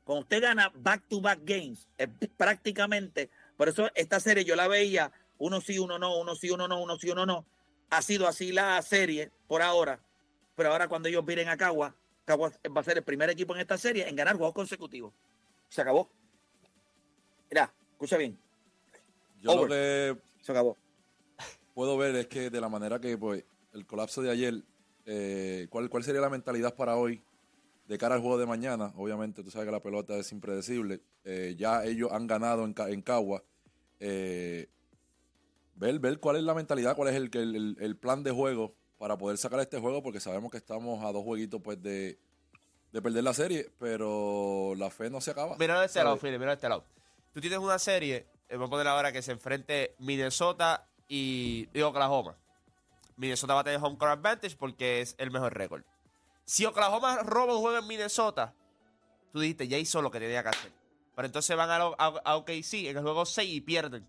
Cuando 0.05 0.23
usted 0.23 0.43
gana 0.43 0.71
back 0.75 1.05
to 1.09 1.21
back 1.21 1.41
games, 1.45 1.89
es 1.97 2.09
prácticamente, 2.37 3.31
por 3.57 3.69
eso 3.69 3.91
esta 3.95 4.21
serie 4.21 4.45
yo 4.45 4.55
la 4.55 4.69
veía, 4.69 5.13
uno 5.39 5.61
sí, 5.61 5.79
uno 5.79 5.99
no, 5.99 6.19
uno 6.19 6.35
sí, 6.35 6.51
uno 6.51 6.69
no, 6.69 6.81
uno 6.83 6.97
sí, 6.99 7.11
uno 7.11 7.27
no. 7.27 7.47
Ha 7.91 8.03
sido 8.03 8.29
así 8.29 8.53
la 8.53 8.81
serie 8.83 9.31
por 9.49 9.63
ahora, 9.63 10.01
pero 10.55 10.73
ahora 10.73 10.89
cuando 10.89 11.09
ellos 11.09 11.25
vienen 11.25 11.49
a 11.49 11.57
Cagua, 11.57 11.97
Cagua 12.25 12.53
va 12.77 12.81
a 12.81 12.85
ser 12.85 12.99
el 12.99 13.05
primer 13.05 13.31
equipo 13.31 13.55
en 13.55 13.63
esta 13.63 13.79
serie 13.79 14.09
en 14.09 14.15
ganar 14.15 14.37
juegos 14.37 14.55
consecutivos. 14.55 15.13
Se 15.69 15.81
acabó. 15.81 16.11
Mira, 17.51 17.73
escucha 17.93 18.17
bien, 18.17 18.39
Yo 19.41 19.57
lo 19.57 19.69
que 19.69 20.30
se 20.41 20.53
acabó. 20.53 20.77
puedo 21.75 21.97
ver 21.97 22.15
es 22.17 22.27
que 22.27 22.51
de 22.51 22.61
la 22.61 22.69
manera 22.69 23.01
que 23.01 23.17
pues, 23.17 23.45
el 23.73 23.87
colapso 23.87 24.23
de 24.23 24.31
ayer, 24.31 24.63
eh, 25.07 25.67
¿cuál, 25.71 25.89
¿cuál 25.89 26.03
sería 26.05 26.21
la 26.21 26.31
mentalidad 26.31 26.75
para 26.75 26.97
hoy 26.97 27.23
de 27.87 27.99
cara 27.99 28.15
al 28.17 28.21
juego 28.21 28.39
de 28.39 28.47
mañana? 28.47 28.93
Obviamente, 28.97 29.43
tú 29.43 29.51
sabes 29.51 29.67
que 29.67 29.73
la 29.73 29.81
pelota 29.83 30.17
es 30.17 30.31
impredecible. 30.33 31.01
Eh, 31.25 31.55
ya 31.59 31.85
ellos 31.85 32.11
han 32.13 32.27
ganado 32.27 32.65
en, 32.65 32.75
en 32.77 33.03
Cagua. 33.03 33.43
Eh, 33.99 34.69
ver, 35.75 35.99
ver 35.99 36.19
cuál 36.21 36.37
es 36.37 36.43
la 36.43 36.55
mentalidad, 36.55 36.97
cuál 36.97 37.09
es 37.09 37.15
el, 37.17 37.31
el, 37.35 37.77
el- 37.81 37.97
plan 37.97 38.23
de 38.23 38.31
juego 38.31 38.75
para 38.99 39.17
poder 39.17 39.39
sacar 39.39 39.61
este 39.61 39.79
juego, 39.79 40.03
porque 40.03 40.21
sabemos 40.21 40.51
que 40.51 40.59
estamos 40.59 41.03
a 41.05 41.11
dos 41.13 41.25
jueguitos 41.25 41.61
pues 41.63 41.81
de, 41.83 42.19
de 42.93 43.03
perder 43.03 43.25
la 43.25 43.33
serie, 43.35 43.71
pero 43.79 44.75
la 44.77 44.91
fe 44.91 45.09
no 45.09 45.21
se 45.21 45.31
acaba. 45.31 45.57
Mira 45.59 45.81
de 45.81 45.87
este 45.87 45.99
lado, 46.01 46.11
¿sabes? 46.17 46.23
Philly, 46.23 46.39
mira 46.39 46.51
de 46.51 46.55
este 46.57 46.69
lado. 46.69 46.85
Tú 47.33 47.41
tienes 47.41 47.59
una 47.59 47.79
serie, 47.79 48.27
eh, 48.51 48.57
voy 48.57 48.67
a 48.67 48.71
poner 48.71 48.89
ahora 48.89 49.13
que 49.13 49.23
se 49.23 49.33
enfrente 49.33 49.95
Minnesota 49.99 50.87
y, 51.09 51.69
y 51.73 51.81
Oklahoma. 51.81 52.37
Minnesota 53.17 53.55
va 53.55 53.61
a 53.61 53.65
tener 53.65 53.81
home 53.83 53.97
court 53.97 54.13
advantage 54.13 54.57
porque 54.57 55.01
es 55.01 55.15
el 55.19 55.31
mejor 55.31 55.55
récord. 55.57 55.83
Si 56.45 56.67
Oklahoma 56.67 57.19
roba 57.23 57.55
un 57.55 57.61
juego 57.61 57.79
en 57.79 57.87
Minnesota, 57.87 58.55
tú 59.33 59.41
dijiste, 59.41 59.69
ya 59.69 59.79
hizo 59.79 60.03
lo 60.03 60.11
que 60.11 60.19
tenía 60.19 60.43
que 60.43 60.49
hacer. 60.49 60.73
Pero 61.15 61.27
entonces 61.27 61.57
van 61.57 61.71
a, 61.71 61.77
a, 61.77 62.07
a 62.25 62.37
OKC 62.37 62.75
en 62.89 62.97
el 62.97 63.03
juego 63.03 63.25
6 63.27 63.49
y 63.53 63.61
pierden. 63.61 64.07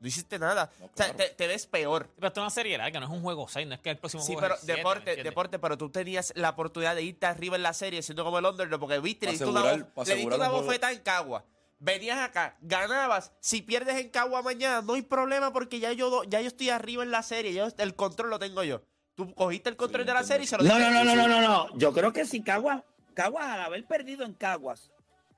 No 0.00 0.08
hiciste 0.08 0.38
nada. 0.38 0.70
No, 0.78 0.86
O 0.86 0.90
sea, 0.94 1.14
te, 1.16 1.30
te 1.30 1.46
ves 1.46 1.66
peor. 1.66 2.10
Pero 2.16 2.28
esto 2.28 2.40
es 2.40 2.42
una 2.42 2.50
serie 2.50 2.76
larga, 2.76 3.00
no 3.00 3.06
es 3.06 3.12
un 3.12 3.22
juego 3.22 3.48
6, 3.48 3.66
no 3.66 3.74
es 3.74 3.80
que 3.80 3.90
el 3.90 3.98
próximo 3.98 4.22
Sí, 4.22 4.34
juego 4.34 4.42
pero 4.42 4.56
siete, 4.58 4.72
¿me 4.72 4.76
deporte, 4.78 5.22
deporte, 5.22 5.58
pero 5.58 5.78
tú 5.78 5.88
tenías 5.88 6.32
la 6.36 6.50
oportunidad 6.50 6.94
de 6.94 7.02
irte 7.02 7.24
arriba 7.24 7.56
en 7.56 7.62
la 7.62 7.72
serie 7.72 8.02
siendo 8.02 8.22
como 8.22 8.38
el 8.38 8.44
underdog, 8.44 8.80
porque 8.80 8.98
viste, 8.98 9.24
le 9.26 9.32
diste 9.32 9.46
una, 9.46 9.62
pa' 9.62 10.04
le 10.04 10.14
diste 10.16 10.34
una 10.34 10.48
bofeta 10.50 10.92
en 10.92 10.98
Cagua. 10.98 11.44
Venías 11.84 12.18
acá, 12.18 12.56
ganabas. 12.62 13.32
Si 13.40 13.60
pierdes 13.60 13.96
en 13.96 14.08
Cagua 14.08 14.40
mañana, 14.40 14.80
no 14.80 14.94
hay 14.94 15.02
problema 15.02 15.52
porque 15.52 15.80
ya 15.80 15.92
yo, 15.92 16.24
ya 16.24 16.40
yo 16.40 16.48
estoy 16.48 16.70
arriba 16.70 17.02
en 17.02 17.10
la 17.10 17.22
serie, 17.22 17.52
ya 17.52 17.68
el 17.76 17.94
control 17.94 18.30
lo 18.30 18.38
tengo 18.38 18.64
yo. 18.64 18.80
Tú 19.14 19.34
cogiste 19.34 19.68
el 19.68 19.76
control 19.76 20.02
Sí, 20.04 20.06
de 20.08 20.14
la 20.14 20.22
serie 20.24 20.44
y 20.44 20.46
se 20.46 20.56
lo 20.56 20.64
No, 20.64 20.78
no, 20.78 20.90
no, 20.90 21.04
no, 21.04 21.14
no, 21.14 21.28
no, 21.28 21.40
no. 21.42 21.78
Yo 21.78 21.92
creo 21.92 22.10
que 22.14 22.24
si 22.24 22.42
Caguas, 22.42 22.82
Caguas 23.12 23.44
al 23.44 23.60
haber 23.60 23.84
perdido 23.84 24.24
en 24.24 24.32
Caguas 24.32 24.90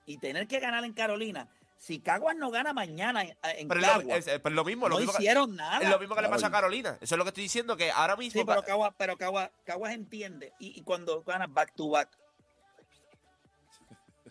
y 0.06 0.18
tener 0.18 0.46
que 0.46 0.60
ganar 0.60 0.84
en 0.84 0.92
Carolina, 0.92 1.48
si 1.78 1.98
Caguas 1.98 2.36
no 2.36 2.52
gana 2.52 2.72
mañana 2.72 3.22
en, 3.24 3.66
Pero 3.66 3.80
es 3.80 3.86
lo, 3.88 3.92
Caguas, 3.94 4.26
es- 4.28 4.38
pero 4.40 4.54
lo 4.54 4.64
mismo, 4.64 4.88
lo 4.88 4.94
no 4.94 5.00
mismo 5.00 5.14
que- 5.14 5.22
hicieron 5.24 5.56
nada. 5.56 5.80
es 5.82 5.90
lo 5.90 5.98
mismo 5.98 6.14
que 6.14 6.22
le 6.22 6.28
pasa 6.28 6.46
a 6.46 6.50
Carolina. 6.52 6.96
Eso 7.00 7.16
es 7.16 7.18
lo 7.18 7.24
que 7.24 7.30
estoy 7.30 7.42
diciendo, 7.42 7.76
que 7.76 7.90
ahora 7.90 8.14
mismo... 8.14 8.40
Sí, 8.40 8.46
pero 8.46 8.62
Caguas, 8.62 8.94
pero 8.96 9.16
Caguas, 9.18 9.50
Caguas 9.64 9.92
entiende. 9.94 10.52
Y, 10.60 10.78
y 10.78 10.82
cuando 10.84 11.24
gana 11.24 11.48
back 11.48 11.74
to 11.74 11.88
back, 11.90 12.16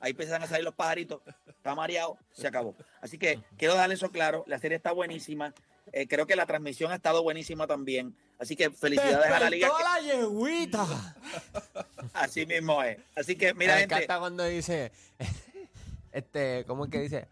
ahí 0.01 0.11
empiezan 0.11 0.41
a 0.43 0.47
salir 0.47 0.63
los 0.63 0.73
pajaritos. 0.75 1.21
Está 1.47 1.75
mareado, 1.75 2.17
se 2.31 2.47
acabó. 2.47 2.75
Así 3.01 3.17
que 3.17 3.39
quiero 3.57 3.75
darle 3.75 3.95
eso 3.95 4.09
claro. 4.11 4.43
La 4.47 4.59
serie 4.59 4.77
está 4.77 4.91
buenísima. 4.91 5.53
Eh, 5.91 6.07
creo 6.07 6.25
que 6.25 6.35
la 6.35 6.45
transmisión 6.45 6.91
ha 6.91 6.95
estado 6.95 7.21
buenísima 7.23 7.67
también. 7.67 8.15
Así 8.39 8.55
que 8.55 8.69
felicidades 8.71 9.31
a 9.31 9.39
la 9.39 9.49
liga. 9.49 9.67
Despertó 9.67 9.91
la 9.91 10.01
yeguita. 10.01 11.15
Así 12.13 12.45
mismo 12.45 12.81
es. 12.83 12.97
Así 13.15 13.35
que, 13.35 13.53
mira, 13.53 13.73
me 13.75 13.79
gente. 13.81 13.95
encanta 13.95 14.19
cuando 14.19 14.43
dice, 14.45 14.91
este, 16.11 16.63
¿cómo 16.65 16.85
es 16.85 16.91
que 16.91 16.99
dice? 17.01 17.27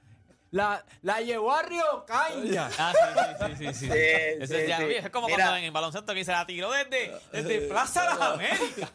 La, 0.51 0.85
la 1.01 1.19
llevó 1.19 1.51
a 1.51 1.63
Río 1.63 2.05
Caña. 2.05 2.69
Ah, 2.77 2.93
sí, 2.93 3.55
sí, 3.55 3.55
sí, 3.57 3.65
sí. 3.65 3.73
sí. 3.73 3.85
Sí, 3.87 3.97
Eso 4.39 4.53
sí, 4.53 4.59
es, 4.61 4.67
ya- 4.67 4.77
sí. 4.77 4.83
es 4.93 5.09
como 5.09 5.25
Mira. 5.27 5.37
cuando 5.39 5.57
en 5.57 5.63
el 5.65 5.71
baloncesto 5.71 6.13
que 6.13 6.19
dice 6.19 6.31
la 6.31 6.45
tiró 6.45 6.69
desde, 6.71 7.11
desde 7.31 7.61
Plaza 7.67 8.03
de 8.03 8.07
las 8.09 8.21
Américas. 8.21 8.91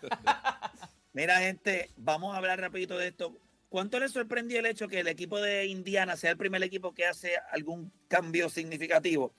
Mira, 1.12 1.38
gente, 1.40 1.90
vamos 1.96 2.32
a 2.32 2.38
hablar 2.38 2.60
rapidito 2.60 2.96
de 2.96 3.08
esto. 3.08 3.36
¿Cuánto 3.68 4.00
les 4.00 4.12
sorprendió 4.12 4.58
el 4.60 4.66
hecho 4.66 4.88
que 4.88 5.00
el 5.00 5.08
equipo 5.08 5.40
de 5.40 5.66
Indiana 5.66 6.16
sea 6.16 6.30
el 6.30 6.36
primer 6.38 6.62
equipo 6.62 6.94
que 6.94 7.06
hace 7.06 7.32
algún 7.50 7.92
cambio 8.08 8.48
significativo? 8.48 9.34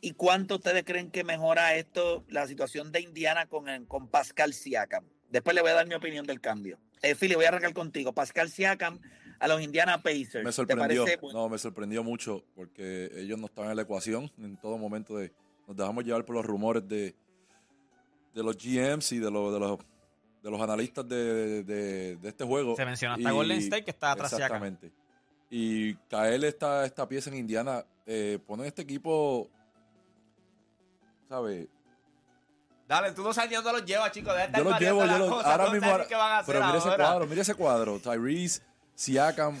¿Y 0.00 0.14
cuánto 0.14 0.56
ustedes 0.56 0.82
creen 0.84 1.10
que 1.12 1.22
mejora 1.22 1.76
esto, 1.76 2.24
la 2.28 2.46
situación 2.48 2.90
de 2.90 3.00
Indiana 3.00 3.46
con, 3.46 3.86
con 3.86 4.08
Pascal 4.08 4.52
Siakam? 4.52 5.04
Después 5.30 5.54
le 5.54 5.62
voy 5.62 5.70
a 5.70 5.74
dar 5.74 5.86
mi 5.86 5.94
opinión 5.94 6.26
del 6.26 6.40
cambio. 6.40 6.78
Eh, 7.02 7.14
Philly, 7.14 7.36
voy 7.36 7.44
a 7.44 7.48
arrancar 7.48 7.72
contigo. 7.72 8.12
Pascal 8.12 8.50
Siakam 8.50 9.00
a 9.38 9.48
los 9.48 9.62
Indiana 9.62 10.02
Pacers. 10.02 10.44
Me 10.44 10.50
¿Te 10.50 10.52
sorprendió. 10.52 11.04
Bueno, 11.20 11.40
No, 11.40 11.48
me 11.48 11.58
sorprendió 11.58 12.02
mucho 12.02 12.44
porque 12.54 13.10
ellos 13.14 13.38
no 13.38 13.46
estaban 13.46 13.70
en 13.70 13.76
la 13.76 13.82
ecuación 13.82 14.30
en 14.38 14.56
todo 14.56 14.76
momento. 14.76 15.16
de 15.16 15.32
Nos 15.68 15.76
dejamos 15.76 16.04
llevar 16.04 16.24
por 16.24 16.34
los 16.34 16.44
rumores 16.44 16.86
de, 16.88 17.14
de 18.34 18.42
los 18.42 18.56
GMs 18.56 19.12
y 19.12 19.18
de, 19.20 19.30
los 19.30 19.52
de, 19.52 19.60
los, 19.60 19.78
de 20.42 20.50
los 20.50 20.60
analistas 20.60 21.08
de, 21.08 21.62
de- 21.62 22.16
de 22.16 22.28
este 22.28 22.44
juego. 22.44 22.74
Se 22.76 22.84
menciona 22.84 23.14
hasta 23.14 23.30
Y- 23.30 23.32
Golden 23.32 23.58
State 23.58 23.84
que 23.84 23.90
está 23.92 24.12
atrás 24.12 24.30
de 24.30 24.36
acá. 24.36 24.46
Exactamente. 24.46 24.92
Y 25.50 25.94
caer 26.10 26.42
esta, 26.44 26.84
esta 26.84 27.06
pieza 27.08 27.30
en 27.30 27.36
Indiana 27.36 27.84
eh, 28.06 28.38
pone 28.46 28.66
este 28.66 28.82
equipo, 28.82 29.48
¿sabes? 31.28 31.68
Dale, 32.88 33.12
tú 33.12 33.22
no 33.22 33.32
sabes 33.32 33.50
ni 33.50 33.56
dónde 33.56 33.72
los 33.72 33.84
llevas, 33.84 34.10
chicos. 34.12 34.34
Deja 34.34 34.48
de 34.48 34.58
Yo 34.58 34.64
los 34.64 34.80
llevo, 34.80 35.04
yo 35.06 35.18
los, 35.18 35.30
cosas, 35.30 35.50
ahora 35.52 35.70
mismo. 35.70 35.88
van 35.90 36.00
a 36.00 36.38
hacer 36.38 36.54
pero 36.54 36.66
mira 36.66 36.78
ese 36.78 36.96
cuadro, 36.96 37.26
mira 37.26 37.42
ese 37.42 37.54
cuadro. 37.54 37.98
Tyrese, 38.00 38.62
Siakam, 38.94 39.60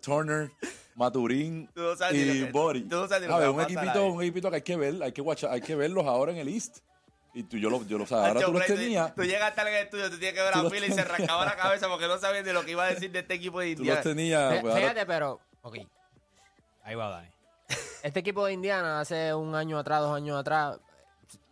Turner, 0.00 0.50
Maturín 0.94 1.68
no 1.74 1.92
y 2.12 2.44
Bori. 2.50 2.82
tú 2.84 2.96
no 2.96 3.08
sabes 3.08 3.22
ni 3.22 3.28
lo 3.28 3.34
A 3.34 3.38
que 3.38 3.44
ver, 3.46 3.48
va 3.48 3.54
un 3.54 3.60
equipito, 3.62 4.06
un 4.06 4.22
equipito 4.22 4.50
que 4.50 4.56
hay 4.56 4.62
que 4.62 4.76
ver, 4.76 5.02
hay 5.02 5.12
que, 5.12 5.20
watcha- 5.22 5.50
hay 5.50 5.60
que 5.60 5.74
verlos 5.74 6.06
ahora 6.06 6.32
en 6.32 6.38
el 6.38 6.48
East. 6.48 6.78
Y 7.34 7.44
tú, 7.44 7.56
yo 7.56 7.70
lo, 7.70 7.82
yo 7.86 7.96
lo, 7.98 8.04
o 8.04 8.06
sea, 8.06 8.26
ahora 8.26 8.40
tú 8.44 8.52
los 8.52 8.66
tenías, 8.66 9.14
Tú 9.14 9.22
llegas 9.22 9.42
a 9.44 9.48
estar 9.48 9.66
en 9.66 9.74
el 9.74 9.82
estudio, 9.84 10.10
tú 10.10 10.18
tienes 10.18 10.34
que 10.34 10.42
ver 10.42 10.52
Tú 10.52 10.58
a 10.58 10.62
los 10.64 10.72
Philly 10.72 10.86
y 10.86 10.92
se 10.92 11.02
rascaba 11.04 11.44
la 11.46 11.56
cabeza 11.56 11.88
porque 11.88 12.06
no 12.06 12.18
sabía 12.18 12.42
ni 12.42 12.52
lo 12.52 12.62
que 12.64 12.72
iba 12.72 12.84
a 12.84 12.88
decir 12.88 13.10
de 13.10 13.20
este 13.20 13.34
equipo 13.34 13.60
de 13.60 13.74
tú 13.74 13.84
los 13.84 13.88
Indiana. 13.96 14.02
tenías. 14.02 14.60
Pues, 14.60 14.74
ahora- 14.74 14.76
Fíjate, 14.88 15.06
pero, 15.06 15.40
ok, 15.62 15.76
Ahí 16.84 16.94
va 16.94 17.08
Dani. 17.08 17.28
este 18.02 18.20
equipo 18.20 18.44
de 18.44 18.52
Indiana 18.52 19.00
hace 19.00 19.32
un 19.34 19.54
año 19.54 19.78
atrás, 19.78 20.00
dos 20.00 20.14
años 20.16 20.38
atrás, 20.38 20.78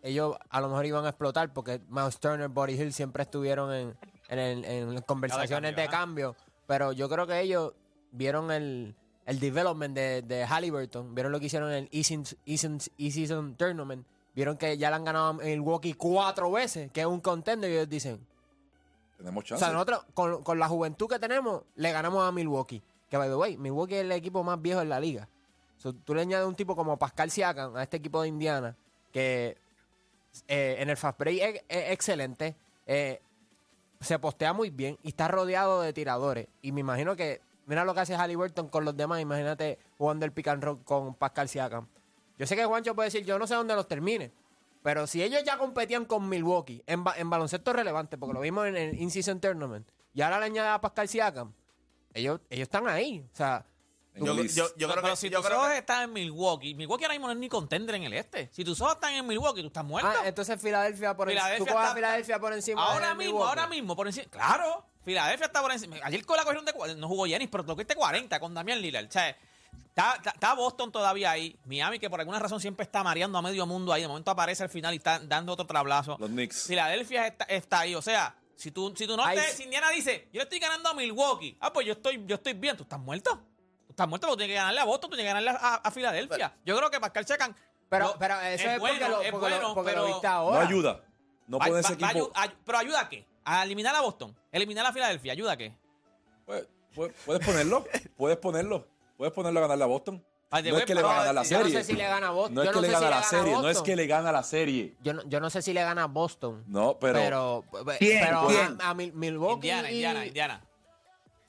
ellos 0.03 0.37
a 0.51 0.61
lo 0.61 0.69
mejor 0.69 0.85
iban 0.87 1.07
a 1.07 1.11
explotar 1.11 1.51
porque 1.53 1.81
Miles 1.89 2.19
Turner, 2.21 2.49
Body 2.49 2.75
Hill 2.75 2.93
siempre 2.93 3.23
estuvieron 3.23 3.73
en, 3.73 3.97
en, 4.29 4.39
el- 4.39 4.65
en 4.67 5.01
conversaciones 5.03 5.71
cambio, 5.73 5.83
de 5.85 5.89
cambio. 5.89 6.37
Pero 6.67 6.93
yo 6.93 7.09
creo 7.09 7.27
que 7.27 7.41
ellos 7.41 7.73
vieron 8.13 8.51
el, 8.51 8.95
el 9.25 9.41
development 9.41 9.95
de, 9.95 10.23
de 10.23 10.45
Halliburton, 10.45 11.15
vieron 11.15 11.33
lo 11.33 11.41
que 11.41 11.47
hicieron 11.47 11.71
en 11.73 11.89
el 11.91 12.05
E-Season 12.47 13.55
Tournament, 13.57 14.07
vieron 14.35 14.57
que 14.57 14.77
ya 14.79 14.91
le 14.91 14.97
han 14.97 15.05
ganado 15.05 15.29
a 15.29 15.33
Milwaukee 15.35 15.95
cuatro 15.95 16.51
veces, 16.51 16.91
que 16.93 17.01
es 17.01 17.07
un 17.07 17.21
contender, 17.21 17.71
y 17.71 17.75
ellos 17.75 17.89
dicen, 17.89 18.27
tenemos 19.17 19.45
o 19.45 19.47
chance. 19.47 19.65
sea, 19.65 19.73
nosotros 19.73 20.07
con, 20.15 20.43
con 20.43 20.59
la 20.59 20.69
juventud 20.69 21.09
que 21.09 21.19
tenemos, 21.19 21.63
le 21.77 21.93
ganamos 21.93 22.27
a 22.27 22.33
Milwaukee. 22.33 22.83
Que, 23.09 23.17
by 23.17 23.29
the 23.29 23.35
way, 23.35 23.57
Milwaukee 23.57 23.97
es 23.97 24.01
el 24.03 24.13
equipo 24.13 24.45
más 24.45 24.61
viejo 24.63 24.81
en 24.81 24.89
la 24.89 25.01
liga. 25.01 25.29
So, 25.77 25.93
tú 25.93 26.15
le 26.15 26.23
añades 26.23 26.47
un 26.47 26.55
tipo 26.55 26.77
como 26.77 26.99
Pascal 26.99 27.31
Siakam 27.31 27.77
a 27.77 27.83
este 27.83 27.97
equipo 27.97 28.23
de 28.23 28.29
Indiana, 28.29 28.77
que 29.13 29.57
eh, 30.47 30.77
en 30.79 30.91
el 30.91 30.97
fast 30.97 31.19
break 31.19 31.41
es, 31.41 31.63
es 31.69 31.93
excelente, 31.93 32.55
eh, 32.87 33.21
se 34.01 34.19
postea 34.19 34.53
muy 34.53 34.71
bien 34.71 34.99
y 35.03 35.09
está 35.09 35.29
rodeado 35.29 35.81
de 35.81 35.93
tiradores. 35.93 36.49
Y 36.63 36.73
me 36.73 36.81
imagino 36.81 37.17
que, 37.17 37.41
mira 37.67 37.85
lo 37.85 37.95
que 37.95 38.01
hace 38.01 38.15
Halliburton 38.15 38.69
con 38.69 38.85
los 38.85 38.97
demás, 38.97 39.21
imagínate 39.21 39.79
jugando 39.99 40.25
el 40.25 40.33
pick 40.33 40.49
and 40.49 40.63
roll 40.63 40.85
con 40.85 41.15
Pascal 41.15 41.49
Siakam. 41.49 41.87
Yo 42.41 42.47
sé 42.47 42.57
que 42.57 42.65
Juancho 42.65 42.95
puede 42.95 43.09
decir, 43.09 43.23
yo 43.25 43.39
no 43.39 43.47
sé 43.47 43.55
dónde 43.55 43.75
los 43.75 43.87
termine. 43.87 44.33
Pero 44.83 45.07
si 45.07 45.23
ellos 45.23 45.45
ya 45.45 45.59
competían 45.59 46.07
con 46.07 46.27
Milwaukee 46.27 46.83
en, 46.87 47.05
ba- 47.05 47.15
en 47.19 47.29
baloncesto 47.29 47.71
relevante, 47.75 48.17
porque 48.17 48.33
lo 48.33 48.41
vimos 48.41 48.67
en 48.67 48.77
el 48.79 48.99
In-Season 48.99 49.39
Tournament, 49.39 49.87
y 50.15 50.23
ahora 50.23 50.41
le 50.41 50.47
añade 50.47 50.71
a 50.71 50.81
Pascal 50.81 51.07
Siakam, 51.07 51.53
ellos, 52.15 52.41
ellos 52.49 52.63
están 52.63 52.89
ahí. 52.89 53.23
O 53.31 53.37
sea, 53.37 53.67
Yo, 54.15 54.25
yo, 54.25 54.73
creo 54.75 54.89
pero 54.89 55.03
que, 55.03 55.17
si 55.17 55.29
yo 55.29 55.39
tus 55.41 55.47
creo 55.49 55.59
ojos 55.59 55.71
que- 55.71 55.79
están 55.79 56.05
en 56.05 56.13
Milwaukee, 56.15 56.75
Milwaukee 56.75 57.05
ahora 57.05 57.15
mismo 57.15 57.27
no 57.27 57.35
es 57.35 57.39
ni 57.39 57.49
contender 57.51 57.95
en 57.97 58.05
el 58.05 58.15
este. 58.15 58.49
Si 58.53 58.65
tus 58.65 58.81
ojos 58.81 58.95
están 58.95 59.13
en 59.13 59.27
Milwaukee, 59.27 59.61
tú 59.61 59.67
estás 59.67 59.85
muerto. 59.85 60.11
ah, 60.11 60.23
entonces 60.27 60.59
Filadelfia 60.61 61.15
por 61.15 61.31
encima. 61.31 61.57
Tú 61.59 61.79
a 61.79 61.95
Filadelfia 61.95 62.39
por 62.41 62.53
encima. 62.55 62.83
ahora 62.83 63.09
de 63.11 63.15
mismo, 63.17 63.33
Milwaukee. 63.35 63.49
ahora 63.51 63.67
mismo, 63.69 63.95
por 63.95 64.07
encima. 64.07 64.27
Claro, 64.31 64.87
Filadelfia 65.05 65.45
está 65.47 65.61
por 65.61 65.73
encima. 65.73 65.97
Ayer 66.03 66.25
con 66.25 66.39
la 66.39 66.45
cogieron 66.45 66.65
de 66.65 66.97
no 66.97 67.07
jugó 67.07 67.27
Yanis, 67.27 67.49
pero 67.51 67.65
lo 67.65 67.75
cogiste 67.75 67.95
40 67.95 68.41
con 68.41 68.55
Damián 68.55 68.81
Lillard. 68.81 69.07
O 69.07 69.11
sea, 69.13 69.37
está, 69.91 70.15
está- 70.17 70.31
está 70.31 70.55
Boston 70.55 70.91
todavía 70.91 71.31
ahí. 71.31 71.57
Miami, 71.65 71.99
que 71.99 72.09
por 72.11 72.19
alguna 72.21 72.39
razón 72.39 72.61
siempre 72.61 72.85
está 72.85 73.03
mareando 73.05 73.37
a 73.39 73.43
medio 73.43 73.67
mundo 73.67 73.93
ahí. 73.93 74.03
De 74.03 74.09
momento 74.09 74.31
aparece 74.31 74.63
al 74.65 74.71
final 74.71 74.95
y 74.95 74.97
está 74.97 75.19
dando 75.21 75.53
otro 75.53 75.67
tablazo. 75.67 76.17
Los 76.19 76.31
Knicks. 76.31 76.67
Filadelfia 76.67 77.27
está, 77.27 77.45
está 77.45 77.81
ahí. 77.81 77.95
O 77.95 78.03
sea, 78.03 78.35
si 78.57 78.71
tú, 78.71 78.93
si 78.97 79.07
tú 79.07 79.17
no 79.17 79.25
te, 79.31 79.41
si 79.53 79.65
Indiana 79.65 79.91
dice, 79.91 80.29
yo 80.33 80.39
le 80.39 80.43
estoy 80.45 80.59
ganando 80.59 80.89
a 80.89 80.95
Milwaukee. 80.95 81.57
Ah, 81.61 81.73
pues 81.73 81.87
yo 81.87 81.93
estoy, 81.93 82.23
yo 82.27 82.37
estoy 82.37 82.55
bien. 82.55 82.77
¿Tú 82.77 82.83
estás 82.85 82.99
muerto? 83.01 83.37
Tú 83.87 83.91
estás 83.93 84.09
muerto, 84.09 84.27
porque 84.29 84.39
tienes 84.43 84.55
que 84.55 84.59
ganarle 84.59 84.81
a 84.81 84.85
Boston, 84.85 85.11
tú 85.11 85.17
tienes 85.17 85.33
que 85.35 85.41
ganarle 85.41 85.59
a, 85.63 85.75
a 85.77 85.91
Filadelfia. 85.91 86.55
yo 86.65 86.77
creo 86.77 86.91
que 86.91 87.01
Pascal 87.01 87.27
Siakam 87.27 87.55
Pero, 87.89 88.07
lo- 88.09 88.19
pero 88.19 88.41
eso 88.41 88.69
es, 88.71 88.79
porque, 88.79 88.79
bueno, 88.79 89.09
lo, 89.09 89.23
es 89.23 89.31
porque 89.33 89.49
lo- 89.51 89.57
bueno, 89.57 89.75
porque 89.75 89.91
lo 89.93 89.97
pero- 89.97 90.07
viste 90.07 90.27
No 90.29 90.33
ahora. 90.33 90.61
ayuda. 90.61 91.01
No 91.49 91.59
Va- 91.59 91.67
puede 91.67 91.83
va- 91.83 91.89
ese 91.89 91.97
va 91.97 92.07
a 92.09 92.11
equipo. 92.13 92.33
ayu- 92.33 92.33
ayu- 92.35 92.57
¿Pero 92.65 92.79
ayuda 92.79 93.01
a 93.01 93.09
qué? 93.09 93.27
¿A 93.45 93.63
eliminar 93.65 93.97
a 93.97 94.01
Boston? 94.03 94.37
¿Eliminar 94.53 94.87
a 94.87 94.93
Filadelfia? 94.93 95.33
¿Ayuda 95.33 95.53
a 95.53 95.57
qué? 95.57 95.75
Pues, 96.47 97.13
puedes 97.25 97.45
ponerlo. 97.45 97.85
puedes 98.17 98.37
ponerlo. 98.39 98.87
Puedes 99.21 99.35
ponerlo 99.35 99.59
a 99.59 99.63
ganarle 99.65 99.85
a 99.85 99.87
Boston. 99.87 100.25
No 100.51 100.79
es 100.79 100.85
que 100.87 100.95
le 100.95 101.03
va 101.03 101.13
a 101.13 101.19
ganar 101.19 101.35
la 101.35 101.43
Yo 101.43 101.59
no 101.59 101.65
serie. 101.67 101.79
sé 101.79 101.85
si 101.85 101.93
le 101.93 102.05
gana 102.05 102.29
a 102.29 102.31
Boston. 102.31 102.55
No 102.55 102.63
es 102.63 102.71
que 102.71 102.81
le 102.81 102.89
gana 102.89 103.07
si 103.07 103.11
la 103.11 103.23
serie. 103.23 103.53
No 103.53 103.69
es 103.69 103.83
que 103.83 103.97
le 103.97 104.07
gana 104.07 104.33
la 104.33 104.43
serie. 104.43 104.97
Yo 105.03 105.13
no, 105.13 105.23
yo 105.29 105.41
no 105.41 105.51
sé 105.51 105.61
si 105.61 105.75
le 105.75 105.83
gana 105.83 106.05
a 106.05 106.07
Boston. 106.07 106.65
No, 106.67 106.97
pero. 106.99 107.19
Pero, 107.19 107.65
¿Quién? 107.99 108.25
pero 108.25 108.47
¿Quién? 108.47 108.79
a, 108.81 108.89
a 108.89 108.95
Mil- 108.95 109.13
Milwaukee 109.13 109.69
Indiana, 109.69 109.91
y- 109.91 109.95
Indiana, 109.97 110.25
Indiana. 110.27 110.65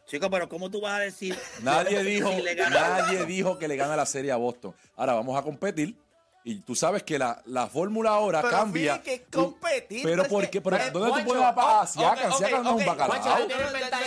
Chicos, 0.06 0.28
pero 0.30 0.50
¿cómo 0.50 0.70
tú 0.70 0.82
vas 0.82 0.96
a 0.96 1.00
decir? 1.00 1.40
Nadie 1.64 2.04
dijo, 2.04 2.30
si 2.34 2.42
le 2.42 2.56
gana- 2.56 2.78
nadie 3.00 3.26
dijo 3.26 3.58
que 3.58 3.70
le 3.70 3.78
gana 3.78 3.96
la 3.96 4.06
serie 4.06 4.34
a 4.34 4.36
Boston. 4.36 4.76
Ahora 4.98 5.14
vamos 5.14 5.38
a 5.40 5.42
competir. 5.44 5.96
Y 6.44 6.56
tú 6.62 6.74
sabes 6.76 7.04
que 7.04 7.20
la, 7.20 7.40
la 7.46 7.68
fórmula 7.68 8.10
ahora 8.12 8.42
Pero 8.42 8.58
cambia. 8.58 8.94
fíjate 8.96 9.22
que 9.22 9.26
competir, 9.30 10.02
Pero 10.04 10.24
¿por 10.28 10.50
qué? 10.50 10.60
Pero, 10.60 10.78
Pero, 10.78 10.92
¿Dónde 10.92 11.08
tú 11.08 11.14
Juancho, 11.14 11.28
pones 11.30 11.44
a 11.44 11.56
pa- 11.56 11.86
Siakam? 11.88 12.34
Siakam 12.34 12.64
no 12.64 12.70
es 12.72 12.76
un 12.78 12.86
bacalao. 12.86 13.48
Tú 13.48 13.54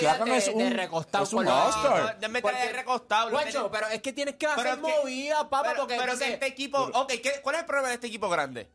Siakam 0.00 0.28
es 0.32 0.48
un- 0.48 0.70
recostado 0.72 1.24
es 1.24 1.32
un 1.32 1.46
all-star. 1.48 2.18
De 2.18 2.28
de 2.28 2.72
recostado. 2.72 3.30
Juancho, 3.30 3.70
pero 3.70 3.86
es 3.88 4.02
que 4.02 4.12
tienes 4.12 4.34
que 4.34 4.46
hacer 4.46 4.78
movidas, 4.78 5.44
papá, 5.44 5.62
pero, 5.62 5.76
porque... 5.82 5.96
pero 5.96 6.18
que 6.18 6.32
este 6.32 6.46
equipo. 6.46 6.78
Ok, 6.78 7.12
¿qué- 7.22 7.40
¿cuál 7.42 7.54
es 7.56 7.60
el 7.60 7.66
problema 7.66 7.88
de 7.88 7.94
este 7.94 8.06
equipo 8.08 8.28
grande? 8.28 8.68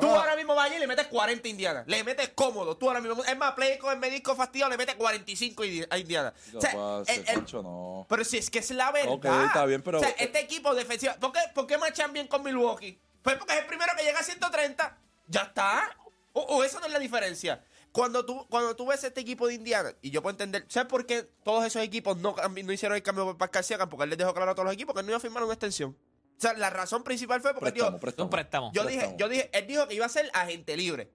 Tú 0.00 0.06
ahora 0.06 0.36
mismo 0.36 0.54
vas 0.54 0.66
allí 0.66 0.76
y 0.76 0.78
le 0.80 0.86
metes 0.86 1.06
40 1.06 1.46
a 1.46 1.50
Indiana. 1.50 1.84
Le 1.86 2.04
metes 2.04 2.30
cómodo. 2.34 2.76
Tú 2.76 2.88
ahora 2.88 3.00
mismo. 3.00 3.24
Es 3.24 3.36
más, 3.36 3.52
play 3.54 3.78
con 3.78 3.92
el 3.92 3.98
médico 3.98 4.34
fastidiado, 4.36 4.70
le 4.70 4.76
metes 4.76 4.94
45 4.96 5.64
indi- 5.64 5.86
a 5.88 5.98
Indiana. 5.98 6.32
No 6.52 6.58
O 6.58 6.60
sea, 6.62 6.72
pasa, 6.72 7.12
el- 7.14 7.20
el- 7.20 7.26
Juancho, 7.34 7.62
no. 7.62 8.06
pero 8.08 8.24
si 8.24 8.38
es 8.38 8.50
que 8.50 8.58
es 8.58 8.70
la 8.70 8.92
verdad. 8.92 9.12
Ok, 9.12 9.24
está 9.46 9.64
bien, 9.66 9.82
pero- 9.82 9.98
O 9.98 10.00
sea, 10.02 10.10
este 10.18 10.40
equipo 10.40 10.74
defensivo. 10.74 11.12
¿Por 11.20 11.32
qué, 11.32 11.40
por 11.54 11.66
qué 11.66 11.78
marchan 11.78 12.12
bien 12.12 12.26
con 12.28 12.42
Milwaukee? 12.42 13.00
Pues 13.22 13.36
porque 13.36 13.54
es 13.54 13.60
el 13.60 13.66
primero 13.66 13.92
que 13.96 14.04
llega 14.04 14.18
a 14.20 14.22
130. 14.22 14.98
Ya 15.26 15.42
está. 15.42 15.96
O, 16.32 16.40
o 16.42 16.64
esa 16.64 16.78
no 16.80 16.86
es 16.86 16.92
la 16.92 16.98
diferencia. 16.98 17.64
Cuando 17.90 18.24
tú, 18.24 18.46
cuando 18.48 18.76
tú 18.76 18.86
ves 18.86 19.02
este 19.02 19.20
equipo 19.22 19.48
de 19.48 19.54
Indiana, 19.54 19.92
y 20.02 20.10
yo 20.10 20.22
puedo 20.22 20.32
entender, 20.32 20.64
¿sabes 20.68 20.88
por 20.88 21.06
qué 21.06 21.22
todos 21.42 21.64
esos 21.64 21.82
equipos 21.82 22.16
no, 22.18 22.36
no 22.64 22.72
hicieron 22.72 22.94
el 22.96 23.02
cambio 23.02 23.24
por 23.24 23.38
Pascal 23.38 23.64
Siakam? 23.64 23.88
Porque 23.88 24.04
él 24.04 24.10
les 24.10 24.18
dejó 24.18 24.34
claro 24.34 24.50
a 24.50 24.54
todos 24.54 24.66
los 24.66 24.74
equipos 24.74 24.94
que 24.94 25.00
él 25.00 25.06
no 25.06 25.10
iba 25.12 25.16
a 25.16 25.20
firmar 25.20 25.42
una 25.42 25.54
extensión. 25.54 25.96
O 26.38 26.40
sea, 26.40 26.52
la 26.54 26.70
razón 26.70 27.02
principal 27.02 27.40
fue 27.40 27.52
porque 27.52 27.72
dijo, 27.72 27.98
Préstamo. 27.98 28.26
Un 28.26 28.30
préstamo. 28.30 28.70
yo 28.72 28.84
dije, 28.84 29.14
yo 29.18 29.28
dije, 29.28 29.50
él 29.52 29.66
dijo 29.66 29.88
que 29.88 29.94
iba 29.94 30.06
a 30.06 30.08
ser 30.08 30.30
agente 30.32 30.76
libre. 30.76 31.10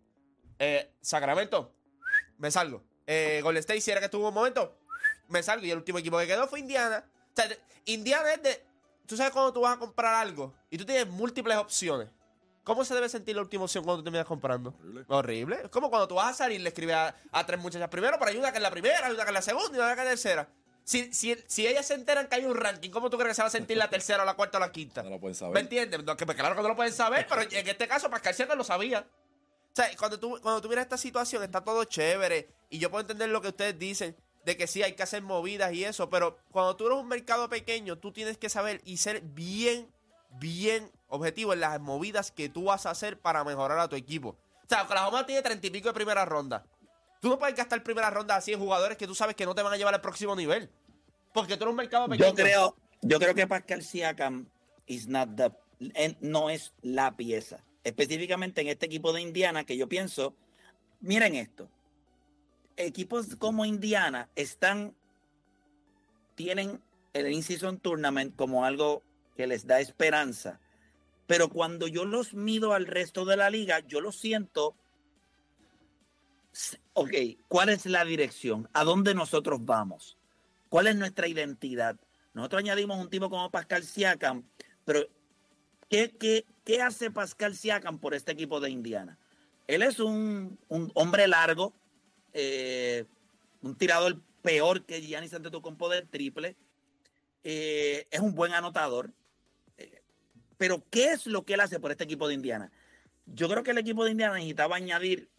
Eh, 0.60 0.94
Sacramento, 1.00 1.74
me 2.38 2.52
salgo. 2.52 2.84
Eh, 3.08 3.40
Golden 3.42 3.62
State, 3.62 3.80
si 3.80 3.90
era 3.92 4.02
que 4.02 4.06
estuvo 4.08 4.28
un 4.28 4.34
momento, 4.34 4.78
me 5.30 5.42
salgo. 5.42 5.66
Y 5.66 5.72
el 5.72 5.78
último 5.78 6.00
equipo 6.00 6.18
que 6.20 6.28
quedó 6.28 6.46
fue 6.48 6.60
Indiana. 6.60 7.06
O 7.32 7.36
sea, 7.36 7.48
Indiana 7.86 8.34
es 8.34 8.44
de. 8.44 8.66
Tú 9.06 9.16
sabes 9.16 9.32
cuando 9.32 9.54
tú 9.54 9.62
vas 9.62 9.76
a 9.76 9.80
comprar 9.80 10.14
algo 10.14 10.54
y 10.70 10.78
tú 10.78 10.86
tienes 10.86 11.08
múltiples 11.08 11.56
opciones. 11.58 12.10
¿Cómo 12.66 12.84
se 12.84 12.94
debe 12.94 13.08
sentir 13.08 13.36
la 13.36 13.42
última 13.42 13.64
opción 13.64 13.84
cuando 13.84 14.02
tú 14.02 14.04
terminas 14.06 14.26
comprando? 14.26 14.74
Horrible. 14.80 15.06
Horrible. 15.08 15.56
Es 15.64 15.70
como 15.70 15.90
cuando 15.90 16.08
tú 16.08 16.16
vas 16.16 16.32
a 16.32 16.34
salir 16.34 16.60
y 16.60 16.64
le 16.64 16.70
escribes 16.70 16.96
a, 16.96 17.16
a 17.32 17.46
tres 17.46 17.60
muchachas 17.60 17.90
primero, 17.90 18.18
pero 18.20 18.32
hay 18.32 18.38
una 18.38 18.52
que 18.52 18.58
es 18.58 18.62
la 18.62 18.72
primera, 18.72 19.06
hay 19.08 19.14
una 19.14 19.24
que 19.24 19.30
es 19.30 19.34
la 19.34 19.42
segunda 19.42 19.78
y 19.78 19.82
una 19.82 19.96
que 19.96 20.02
es 20.02 20.06
la 20.06 20.10
tercera. 20.12 20.50
Si, 20.86 21.14
si, 21.14 21.36
si 21.48 21.66
ellas 21.66 21.86
se 21.88 21.94
enteran 21.94 22.28
que 22.28 22.36
hay 22.36 22.46
un 22.46 22.56
ranking, 22.56 22.90
¿cómo 22.90 23.10
tú 23.10 23.18
crees 23.18 23.30
que 23.32 23.36
se 23.36 23.42
va 23.42 23.48
a 23.48 23.52
sentir 23.52 23.78
la 23.78 23.90
tercera 23.90 24.24
o 24.24 24.26
la 24.26 24.34
cuarta 24.34 24.58
o 24.58 24.62
la 24.62 24.72
quinta? 24.72 25.02
No 25.02 25.12
lo 25.12 25.20
pueden 25.20 25.34
¿Me 25.34 25.40
saber. 25.40 25.58
entiendes? 25.58 26.04
No, 26.04 26.18
que, 26.18 26.26
pues, 26.26 26.38
claro 26.38 26.56
que 26.56 26.62
no 26.62 26.68
lo 26.68 26.76
pueden 26.76 26.94
saber, 26.94 27.26
pero 27.30 27.42
en 27.44 27.68
este 27.68 27.88
caso 27.88 28.10
Pascal 28.10 28.34
Siakam 28.34 28.58
lo 28.58 28.64
sabía. 28.64 29.08
O 29.72 29.76
sea, 29.76 29.90
cuando 29.98 30.20
tú, 30.20 30.40
cuando 30.42 30.62
tú 30.62 30.70
miras 30.70 30.84
esta 30.84 30.98
situación, 30.98 31.42
está 31.42 31.62
todo 31.64 31.84
chévere. 31.86 32.50
Y 32.70 32.80
yo 32.80 32.92
puedo 32.92 33.02
entender 33.02 33.30
lo 33.30 33.42
que 33.42 33.48
ustedes 33.48 33.80
dicen, 33.80 34.16
de 34.46 34.58
que 34.58 34.68
sí, 34.68 34.84
hay 34.84 34.94
que 34.94 35.04
hacer 35.04 35.22
movidas 35.22 35.74
y 35.74 35.86
eso. 35.86 36.10
Pero 36.10 36.38
cuando 36.52 36.76
tú 36.76 36.86
eres 36.88 37.00
un 37.00 37.08
mercado 37.08 37.50
pequeño, 37.50 37.98
tú 37.98 38.12
tienes 38.12 38.38
que 38.38 38.50
saber 38.50 38.82
y 38.84 38.98
ser 38.98 39.22
bien, 39.22 39.90
bien 40.32 40.92
objetivo 41.08 41.54
en 41.54 41.62
las 41.62 41.80
movidas 41.80 42.32
que 42.32 42.50
tú 42.50 42.66
vas 42.66 42.86
a 42.86 42.92
hacer 42.92 43.20
para 43.20 43.44
mejorar 43.44 43.80
a 43.80 43.88
tu 43.88 43.96
equipo. 43.96 44.30
O 44.30 44.68
sea, 44.68 44.84
Oklahoma 44.84 45.26
tiene 45.26 45.42
treinta 45.42 45.66
y 45.66 45.70
pico 45.70 45.88
de 45.88 45.94
primera 45.94 46.26
ronda. 46.26 46.66
Tú 47.24 47.30
no 47.30 47.40
puedes 47.40 47.56
gastar 47.56 47.82
primera 47.84 48.10
ronda 48.10 48.36
así 48.36 48.52
en 48.52 48.60
jugadores 48.60 48.98
que 48.98 49.08
tú 49.08 49.16
sabes 49.16 49.34
que 49.34 49.46
no 49.46 49.56
te 49.56 49.62
van 49.62 49.72
a 49.72 49.78
llevar 49.78 49.94
al 49.94 50.02
próximo 50.02 50.36
nivel. 50.36 50.70
Porque 51.34 51.56
tú 51.56 51.64
eres 51.64 51.70
un 51.72 51.78
mercado 51.78 52.10
pequeño. 52.10 52.28
Yo 52.32 52.36
creo, 52.36 52.76
Yo 53.02 53.18
creo 53.18 53.34
que 53.34 53.48
Pascal 53.48 53.82
Siakam 53.82 54.46
is 54.88 55.08
not 55.08 55.30
the- 55.38 56.18
no 56.20 56.50
es 56.50 56.74
la 56.82 57.16
pieza. 57.16 57.64
Específicamente 57.86 58.60
en 58.60 58.68
este 58.68 58.88
equipo 58.88 59.14
de 59.14 59.22
Indiana, 59.22 59.64
que 59.64 59.78
yo 59.78 59.88
pienso, 59.88 60.36
miren 61.00 61.36
esto. 61.36 61.70
Equipos 62.76 63.38
como 63.38 63.64
Indiana 63.64 64.28
están, 64.36 64.94
tienen 66.36 66.82
el 67.14 67.32
In-Season 67.32 67.80
Tournament 67.80 68.36
como 68.36 68.66
algo 68.66 69.02
que 69.38 69.48
les 69.48 69.66
da 69.66 69.80
esperanza. 69.80 70.60
Pero 71.26 71.48
cuando 71.48 71.88
yo 71.88 72.04
los 72.04 72.34
mido 72.34 72.74
al 72.74 72.86
resto 72.86 73.24
de 73.24 73.38
la 73.38 73.50
liga, 73.50 73.80
yo 73.80 74.02
lo 74.02 74.12
siento. 74.12 74.76
Ok, 76.94 77.12
¿cuál 77.48 77.70
es 77.70 77.86
la 77.86 78.06
dirección? 78.06 78.70
¿A 78.74 78.84
dónde 78.84 79.16
nosotros 79.16 79.60
vamos? 79.64 80.18
¿Cuál 80.70 80.88
es 80.88 80.96
nuestra 80.96 81.28
identidad? 81.28 82.00
Nosotros 82.34 82.60
añadimos 82.60 83.00
un 83.00 83.10
tipo 83.10 83.30
como 83.30 83.50
Pascal 83.50 83.84
Siakam, 83.84 84.44
pero 84.86 85.08
¿qué, 85.90 86.46
hace 86.82 87.12
Pascal 87.12 87.56
Siakam 87.56 88.00
por 88.00 88.14
este 88.14 88.32
equipo 88.32 88.60
de 88.60 88.70
Indiana? 88.70 89.18
Él 89.68 89.82
es 89.82 90.00
un, 90.00 90.58
un 90.68 90.92
hombre 90.96 91.28
largo, 91.28 91.74
eh, 92.34 93.06
un 93.62 93.76
tirador 93.76 94.20
peor 94.42 94.84
que 94.84 95.02
Giannis 95.02 95.34
Antetokounmpo 95.34 95.90
del 95.90 96.08
triple, 96.08 96.56
eh, 97.44 98.08
es 98.10 98.20
un 98.20 98.36
buen 98.36 98.54
anotador, 98.54 99.12
eh, 99.78 100.02
pero 100.58 100.84
¿qué 100.90 101.12
es 101.12 101.26
lo 101.26 101.44
que 101.44 101.56
él 101.56 101.60
hace 101.62 101.80
por 101.80 101.92
este 101.92 102.04
equipo 102.04 102.28
de 102.28 102.36
Indiana? 102.36 102.72
Yo 103.26 103.50
creo 103.50 103.64
que 103.64 103.72
el 103.72 103.78
equipo 103.78 104.04
de 104.06 104.12
Indiana 104.12 104.36
necesitaba 104.36 104.76
añadir, 104.76 105.30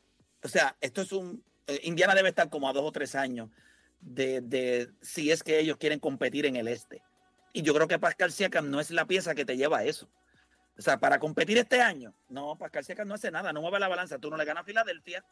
o 0.45 0.49
sea, 0.49 0.77
esto 0.81 1.01
es 1.01 1.13
un, 1.13 1.43
eh, 1.67 1.81
Indiana 1.85 2.15
debe 2.15 2.29
estar 2.29 2.51
como 2.51 2.69
a 2.69 2.73
dos 2.73 2.85
o 2.85 2.93
tres 2.93 3.15
años 3.15 3.49
de, 4.01 4.43
de 4.43 4.91
si 5.01 5.31
es 5.31 5.43
que 5.43 5.59
ellos 5.59 5.79
quieren 5.79 5.99
competir 5.99 6.45
en 6.45 6.57
el 6.57 6.69
este. 6.69 7.03
Y 7.55 7.63
yo 7.63 7.73
creo 7.75 7.89
que 7.89 7.99
Pascal 7.99 8.31
Siakam 8.31 8.71
no 8.71 8.79
es 8.79 8.91
la 8.91 9.07
pieza 9.07 9.35
que 9.35 9.47
te 9.47 9.57
lleva 9.57 9.79
a 9.79 9.85
eso. 9.85 10.09
O 10.77 10.83
sea, 10.83 10.99
para 10.99 11.19
competir 11.19 11.57
este 11.57 11.81
año, 11.81 12.13
no, 12.29 12.57
Pascal 12.59 12.85
Siakam 12.85 13.09
no 13.09 13.15
hace 13.15 13.31
nada, 13.31 13.53
no 13.53 13.63
mueve 13.63 13.81
la 13.81 13.89
balanza. 13.89 14.19
Tú 14.19 14.29
no 14.29 14.37
le 14.37 14.45
ganas 14.45 14.63
a 14.63 14.67
Filadelfia, 14.67 15.25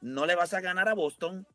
no 0.00 0.26
le 0.26 0.34
vas 0.34 0.54
a 0.54 0.60
ganar 0.60 0.88
a 0.88 0.94
Boston 0.94 1.46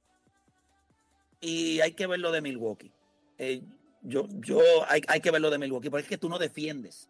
y 1.42 1.82
hay 1.82 1.92
que 1.92 2.08
ver 2.08 2.20
lo 2.20 2.32
de 2.32 2.42
Milwaukee. 2.42 2.92
Eh, 3.38 3.64
yo, 4.02 4.28
yo, 4.30 4.62
hay, 4.88 5.02
hay 5.08 5.20
que 5.20 5.32
ver 5.32 5.42
lo 5.42 5.50
de 5.50 5.58
Milwaukee, 5.58 5.90
porque 5.90 6.04
es 6.04 6.10
que 6.10 6.18
tú 6.18 6.30
no 6.30 6.40
defiendes. 6.40 7.10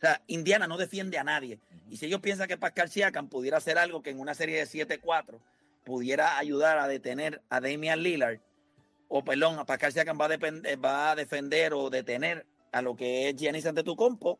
O 0.00 0.06
sea, 0.06 0.22
Indiana 0.28 0.66
no 0.66 0.78
defiende 0.78 1.18
a 1.18 1.24
nadie. 1.24 1.58
Y 1.90 1.98
si 1.98 2.06
ellos 2.06 2.20
piensan 2.20 2.48
que 2.48 2.56
Pascal 2.56 2.88
Siakam 2.88 3.28
pudiera 3.28 3.58
hacer 3.58 3.76
algo 3.76 4.02
que 4.02 4.08
en 4.10 4.18
una 4.18 4.32
serie 4.34 4.56
de 4.56 4.64
7-4 4.66 5.38
pudiera 5.84 6.38
ayudar 6.38 6.78
a 6.78 6.88
detener 6.88 7.42
a 7.50 7.60
Damian 7.60 8.02
Lillard, 8.02 8.38
o 9.08 9.22
perdón, 9.22 9.58
a 9.58 9.64
Pascal 9.66 9.92
Siakam 9.92 10.18
va 10.18 10.24
a, 10.26 10.28
depend- 10.30 10.82
va 10.84 11.10
a 11.10 11.16
defender 11.16 11.74
o 11.74 11.90
detener 11.90 12.46
a 12.72 12.80
lo 12.80 12.96
que 12.96 13.28
es 13.28 13.36
Giannis 13.36 13.66
Antetokounmpo, 13.66 14.38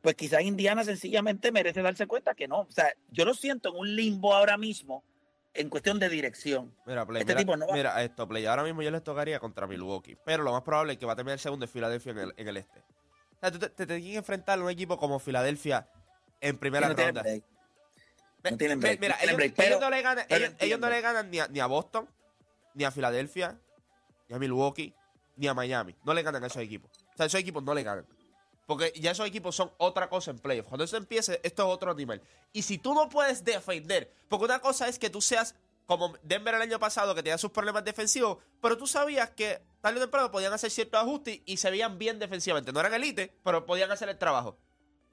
pues 0.00 0.14
quizás 0.14 0.42
Indiana 0.42 0.84
sencillamente 0.84 1.50
merece 1.50 1.82
darse 1.82 2.06
cuenta 2.06 2.34
que 2.34 2.46
no. 2.46 2.60
O 2.60 2.70
sea, 2.70 2.92
yo 3.10 3.24
lo 3.24 3.34
siento 3.34 3.70
en 3.70 3.76
un 3.76 3.96
limbo 3.96 4.32
ahora 4.34 4.56
mismo 4.58 5.02
en 5.54 5.68
cuestión 5.70 5.98
de 5.98 6.08
dirección. 6.08 6.72
Mira, 6.86 7.04
Play, 7.04 7.22
Este 7.22 7.32
mira, 7.32 7.38
tipo 7.40 7.56
no 7.56 7.66
va- 7.66 7.74
mira 7.74 8.00
esto, 8.04 8.28
Play. 8.28 8.46
Ahora 8.46 8.62
mismo 8.62 8.82
yo 8.82 8.90
les 8.92 9.02
tocaría 9.02 9.40
contra 9.40 9.66
Milwaukee. 9.66 10.16
Pero 10.24 10.44
lo 10.44 10.52
más 10.52 10.62
probable 10.62 10.92
es 10.92 10.98
que 11.00 11.06
va 11.06 11.14
a 11.14 11.16
terminar 11.16 11.40
segundo 11.40 11.64
en 11.66 11.70
Filadelfia 11.72 12.12
en 12.12 12.18
el, 12.18 12.34
en 12.36 12.46
el 12.48 12.56
este. 12.58 12.80
O 13.40 13.42
sea, 13.42 13.50
tú 13.50 13.58
te, 13.58 13.68
te 13.70 13.86
tienes 13.86 14.04
que 14.04 14.16
enfrentar 14.16 14.58
a 14.58 14.62
un 14.62 14.70
equipo 14.70 14.98
como 14.98 15.18
Filadelfia 15.18 15.88
en 16.40 16.58
primera 16.58 16.88
no 16.88 16.94
tienen 16.94 17.14
ronda. 17.14 17.22
break. 17.22 17.44
Ve- 18.42 18.50
No 18.50 18.56
tienen 18.56 18.80
ve- 18.80 18.88
break, 18.88 19.00
Mira, 19.00 19.16
ellos, 19.22 19.36
break, 19.36 19.52
ellos 19.58 19.64
pero- 19.78 19.80
no 19.80 19.90
le 19.90 20.02
ganan, 20.02 20.26
ellos, 20.28 20.50
ellos 20.58 20.78
no 20.80 20.88
le 20.90 21.00
ganan 21.00 21.30
ni 21.30 21.38
a, 21.40 21.48
ni 21.48 21.60
a 21.60 21.66
Boston, 21.66 22.08
ni 22.74 22.84
a 22.84 22.90
Filadelfia, 22.90 23.58
ni 24.28 24.36
a 24.36 24.38
Milwaukee, 24.38 24.94
ni 25.36 25.46
a 25.48 25.54
Miami. 25.54 25.94
No 26.04 26.12
le 26.14 26.22
ganan 26.22 26.44
a 26.44 26.46
esos 26.48 26.62
equipos. 26.62 26.90
O 27.14 27.16
sea, 27.16 27.26
esos 27.26 27.40
equipos 27.40 27.62
no 27.62 27.74
le 27.74 27.82
ganan. 27.82 28.06
Porque 28.66 28.92
ya 28.96 29.10
esos 29.10 29.26
equipos 29.26 29.56
son 29.56 29.72
otra 29.78 30.08
cosa 30.08 30.30
en 30.30 30.38
playoffs. 30.38 30.68
Cuando 30.68 30.84
eso 30.84 30.96
empiece, 30.96 31.40
esto 31.42 31.62
es 31.64 31.68
otro 31.74 31.92
nivel. 31.94 32.20
Y 32.52 32.62
si 32.62 32.78
tú 32.78 32.94
no 32.94 33.08
puedes 33.08 33.42
defender, 33.44 34.12
porque 34.28 34.44
una 34.44 34.60
cosa 34.60 34.86
es 34.86 34.98
que 34.98 35.10
tú 35.10 35.20
seas 35.20 35.54
como 35.90 36.14
Denver 36.22 36.54
el 36.54 36.62
año 36.62 36.78
pasado, 36.78 37.16
que 37.16 37.22
tenía 37.24 37.36
sus 37.36 37.50
problemas 37.50 37.84
defensivos, 37.84 38.38
pero 38.62 38.78
tú 38.78 38.86
sabías 38.86 39.30
que 39.30 39.60
tarde 39.80 39.98
o 39.98 40.00
temprano 40.00 40.30
podían 40.30 40.52
hacer 40.52 40.70
ciertos 40.70 41.00
ajustes 41.00 41.40
y 41.44 41.56
se 41.56 41.68
veían 41.68 41.98
bien 41.98 42.20
defensivamente. 42.20 42.72
No 42.72 42.78
eran 42.78 42.94
elite, 42.94 43.34
pero 43.42 43.66
podían 43.66 43.90
hacer 43.90 44.08
el 44.08 44.16
trabajo. 44.16 44.56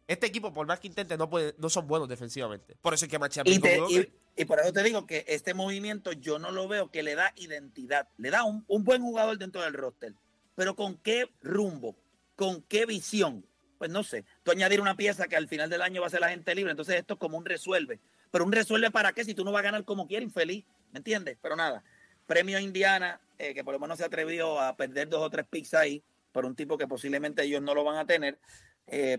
Este 0.06 0.28
equipo, 0.28 0.54
por 0.54 0.68
más 0.68 0.80
que 0.80 0.86
intente, 0.86 1.18
no, 1.18 1.32
puede, 1.32 1.56
no 1.58 1.72
son 1.72 1.88
buenos 1.88 2.08
defensivamente. 2.08 2.76
Por 2.80 2.94
eso 2.94 3.06
es 3.06 3.12
que 3.12 3.18
machean 3.18 3.48
Y, 3.48 3.60
y 4.36 4.46
por 4.46 4.60
eso 4.60 4.72
te 4.72 4.84
digo 4.84 5.08
que 5.08 5.26
este 5.28 5.56
movimiento 5.56 6.12
yo 6.12 6.38
no 6.38 6.52
lo 6.52 6.68
veo 6.68 6.92
que 6.92 7.02
le 7.02 7.16
da 7.16 7.34
identidad. 7.38 8.08
Le 8.18 8.30
da 8.30 8.44
un, 8.44 8.63
un 8.68 8.84
buen 8.84 9.02
jugador 9.02 9.40
dentro 9.40 9.63
del 9.63 9.74
roster. 9.74 10.13
Pero 10.54 10.76
¿con 10.76 10.98
qué 10.98 11.28
rumbo? 11.42 11.98
¿Con 12.36 12.62
qué 12.62 12.86
visión? 12.86 13.48
Pues 13.80 13.90
no 13.90 14.04
sé. 14.04 14.26
Tú 14.44 14.52
añadir 14.52 14.80
una 14.80 14.96
pieza 14.96 15.28
que 15.28 15.38
al 15.38 15.48
final 15.48 15.72
del 15.72 15.82
año 15.82 16.02
va 16.02 16.08
a 16.08 16.12
ser 16.12 16.22
la 16.22 16.30
gente 16.30 16.54
libre. 16.54 16.70
Entonces 16.70 16.98
esto 16.98 17.16
es 17.16 17.20
como 17.20 17.36
un 17.40 17.46
resuelve. 17.46 18.00
Pero 18.38 18.45
un 18.45 18.52
resuelve 18.52 18.91
para 18.91 19.13
qué 19.13 19.26
si 19.26 19.34
tú 19.34 19.43
no 19.43 19.52
vas 19.52 19.62
a 19.62 19.63
ganar 19.63 19.84
como 19.84 20.06
quieres, 20.06 20.28
infeliz. 20.28 20.63
¿Me 20.91 21.00
entiendes? 21.00 21.39
Pero 21.41 21.56
nada. 21.56 21.84
Premio 22.28 22.60
Indiana, 22.60 23.19
eh, 23.39 23.56
que 23.56 23.63
por 23.63 23.73
lo 23.73 23.80
menos 23.80 23.97
se 23.97 24.06
atrevió 24.06 24.62
a 24.62 24.76
perder 24.76 25.10
dos 25.10 25.21
o 25.23 25.30
tres 25.32 25.47
picks 25.50 25.73
ahí 25.73 26.04
por 26.32 26.45
un 26.45 26.56
tipo 26.56 26.78
que 26.78 26.88
posiblemente 26.88 27.41
ellos 27.41 27.63
no 27.63 27.73
lo 27.73 27.84
van 27.84 27.97
a 27.97 28.06
tener. 28.06 28.38
Eh, 28.86 29.17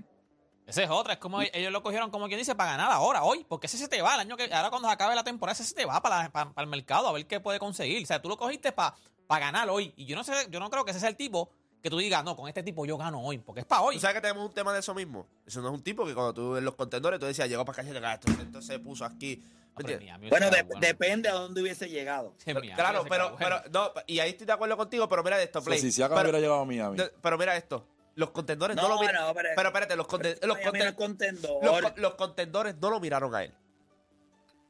Esa 0.69 0.85
es 0.85 0.89
otra, 0.91 1.15
es 1.15 1.19
como 1.19 1.43
ellos 1.43 1.73
lo 1.73 1.83
cogieron 1.83 2.13
como 2.13 2.29
quien 2.29 2.39
dice 2.39 2.55
para 2.55 2.71
ganar 2.71 2.93
ahora, 2.93 3.25
hoy, 3.25 3.45
porque 3.49 3.67
ese 3.67 3.77
se 3.77 3.89
te 3.89 4.01
va 4.03 4.15
el 4.15 4.21
año 4.21 4.37
que 4.37 4.45
ahora 4.55 4.71
cuando 4.71 4.87
se 4.87 4.95
acabe 4.95 5.17
la 5.17 5.25
temporada, 5.25 5.55
ese 5.55 5.65
se 5.65 5.75
te 5.75 5.85
va 5.85 6.01
para, 6.01 6.23
la- 6.23 6.31
para, 6.31 6.51
para 6.53 6.63
el 6.65 6.71
mercado 6.71 7.09
a 7.09 7.13
ver 7.13 7.27
qué 7.27 7.41
puede 7.41 7.59
conseguir. 7.59 8.01
O 8.01 8.07
sea, 8.07 8.23
tú 8.23 8.29
lo 8.29 8.37
cogiste 8.37 8.71
para 8.71 8.95
para 9.27 9.47
ganar 9.47 9.69
hoy. 9.69 9.93
Y 9.97 10.07
yo 10.07 10.15
no 10.15 10.23
sé, 10.23 10.33
yo 10.49 10.61
no 10.61 10.71
creo 10.71 10.85
que 10.85 10.93
ese 10.93 11.01
sea 11.01 11.09
el 11.09 11.17
tipo 11.17 11.51
que 11.83 11.91
tú 11.91 11.99
digas, 11.99 12.25
no, 12.25 12.35
con 12.37 12.49
este 12.49 12.63
tipo 12.63 12.85
yo 12.87 12.97
gano 12.99 13.21
hoy, 13.23 13.39
porque 13.39 13.61
es 13.61 13.67
para 13.67 13.83
hoy. 13.83 13.95
¿Tú 13.97 14.01
sabes 14.01 14.17
que 14.17 14.21
tenemos 14.21 14.47
un 14.47 14.53
tema 14.55 14.73
de 14.73 14.81
eso 14.81 14.95
mismo? 14.95 15.27
Eso 15.47 15.61
no 15.63 15.69
es 15.69 15.75
un 15.75 15.83
tipo 15.83 16.05
que 16.05 16.15
cuando 16.15 16.35
tú 16.35 16.57
en 16.57 16.65
los 16.65 16.75
contendores 16.75 17.21
tú 17.21 17.27
decías, 17.27 17.49
llegó 17.49 17.65
para 17.65 17.83
acá, 17.83 17.89
y 17.91 17.97
esto, 18.15 18.31
esto 18.43 18.63
se 18.63 18.79
puso 18.79 19.05
aquí. 19.05 19.43
Bueno, 19.75 20.47
está 20.47 20.57
de- 20.57 20.63
bueno. 20.65 20.81
depende 20.81 21.29
a 21.29 21.35
dónde 21.35 21.63
hubiese 21.63 21.89
llegado. 21.89 22.35
Miami 22.45 22.73
Claro, 22.73 23.05
pero, 23.09 23.37
pero, 23.39 23.63
no, 23.73 23.93
y 24.09 24.19
ahí 24.19 24.31
estoy 24.31 24.45
de 24.47 24.53
acuerdo 24.53 24.77
contigo, 24.77 25.09
pero 25.09 25.23
mira 25.23 25.41
esto, 25.41 25.61
O 25.61 25.63
sea, 25.63 25.67
Play. 25.71 25.79
si 25.81 25.93
Siakam 25.93 26.17
pero, 26.17 26.31
hubiera 26.31 26.41
llegado 26.41 26.61
a 26.63 26.65
Miami. 26.65 26.99
pero 27.23 27.39
mira 27.39 27.57
esto. 27.57 27.87
Los 28.17 28.31
contendores 28.31 28.77
no, 28.77 28.83
No, 28.83 28.89
lo 28.97 29.01
miran. 29.01 29.15
no, 29.29 29.33
pero- 29.35 29.51
pero 29.55 29.69
espérate, 29.69 29.95
los, 29.95 30.09
conte- 30.09 30.37
los, 30.45 30.59
conten- 30.59 30.95
contendor. 30.97 31.65
los 31.65 31.97
los 31.99 32.15
contendores 32.17 32.75
no 32.81 32.91
lo 32.91 32.99
miraron 32.99 33.33
a 33.37 33.45
él. 33.45 33.55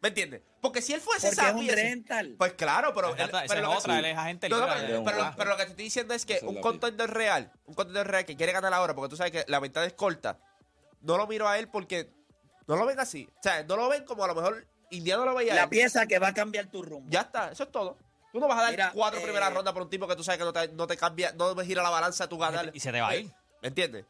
¿Me 0.00 0.08
entiendes? 0.10 0.42
Porque 0.60 0.80
si 0.80 0.92
él 0.92 1.00
fuese 1.00 1.28
Porque 1.28 1.40
esa 1.40 1.48
es 1.48 1.54
un 1.54 1.60
pieza- 1.60 1.74
rental. 1.76 2.34
Pues 2.38 2.52
claro, 2.54 2.92
pero. 2.94 3.14
Esa- 3.14 3.24
él- 3.24 3.30
esa 3.30 3.40
pero 3.46 3.54
es 3.54 3.62
lo 3.62 3.70
que- 3.70 3.76
otra, 3.78 3.98
él 3.98 4.04
es 4.04 4.16
agente 4.16 4.48
No, 4.48 4.66
pero, 5.36 5.50
lo 5.50 5.56
que 5.56 5.64
te 5.64 5.70
estoy 5.70 5.84
diciendo 5.84 6.14
es 6.14 6.24
que 6.24 6.34
es 6.34 6.42
un 6.42 6.60
contender 6.60 7.10
real, 7.10 7.52
un 7.66 7.74
contender 7.74 8.06
real 8.06 8.24
que 8.24 8.36
quiere 8.36 8.52
ganar 8.52 8.72
ahora, 8.74 8.94
porque 8.94 9.10
tú 9.10 9.16
sabes 9.16 9.32
que 9.32 9.44
la 9.48 9.58
ventana 9.60 9.86
es 9.86 9.94
corta, 9.94 10.38
no 11.00 11.16
lo 11.16 11.26
miro 11.26 11.48
a 11.48 11.58
él 11.58 11.68
porque 11.68 12.10
no 12.68 12.76
lo 12.76 12.86
ven 12.86 13.00
así. 13.00 13.28
O 13.38 13.42
sea, 13.42 13.62
no 13.64 13.76
lo 13.76 13.88
ven 13.88 14.04
como 14.04 14.22
a 14.24 14.28
lo 14.28 14.34
mejor 14.36 14.66
Indiana 14.90 15.24
lo 15.24 15.34
veía. 15.34 15.52
a 15.52 15.56
La 15.56 15.62
él. 15.64 15.68
pieza 15.68 16.06
que 16.06 16.18
va 16.18 16.28
a 16.28 16.34
cambiar 16.34 16.66
tu 16.66 16.82
rumbo. 16.82 17.10
Ya 17.10 17.22
está, 17.22 17.50
eso 17.50 17.64
es 17.64 17.72
todo. 17.72 17.96
Tú 18.32 18.38
no 18.40 18.46
vas 18.46 18.58
a 18.58 18.62
dar 18.62 18.70
Mira, 18.72 18.90
cuatro 18.94 19.18
eh, 19.20 19.22
primeras 19.22 19.52
rondas 19.52 19.72
por 19.72 19.82
un 19.82 19.90
tipo 19.90 20.06
que 20.06 20.14
tú 20.14 20.22
sabes 20.22 20.38
que 20.38 20.44
no 20.44 20.52
te, 20.52 20.68
no 20.68 20.86
te 20.86 20.96
cambia, 20.96 21.32
no 21.32 21.54
me 21.54 21.64
gira 21.64 21.82
la 21.82 21.90
balanza 21.90 22.28
tu 22.28 22.38
ganar. 22.38 22.70
Y 22.72 22.78
se 22.80 22.92
te 22.92 23.00
va 23.00 23.08
a 23.08 23.16
ir. 23.16 23.32
¿Me 23.62 23.68
entiendes? 23.68 24.04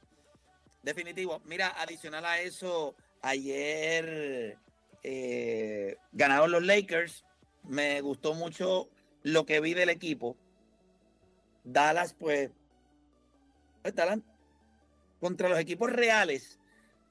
Definitivo. 0.83 1.41
Mira, 1.45 1.69
adicional 1.79 2.25
a 2.27 2.41
eso, 2.41 2.95
ayer 3.23 4.57
eh, 5.03 5.97
ganaron 6.13 6.51
los 6.51 6.65
Lakers. 6.65 7.25
Me 7.65 8.01
gustó 8.01 8.35
mucho 8.35 8.89
lo 9.23 9.45
que 9.45 9.61
vi 9.61 9.75
del 9.75 9.91
equipo. 9.91 10.37
Dallas, 11.65 12.15
pues, 12.15 12.51
pues, 13.83 13.95
Dallas, 13.95 14.21
contra 15.21 15.49
los 15.49 15.59
equipos 15.59 15.91
reales, 15.91 16.59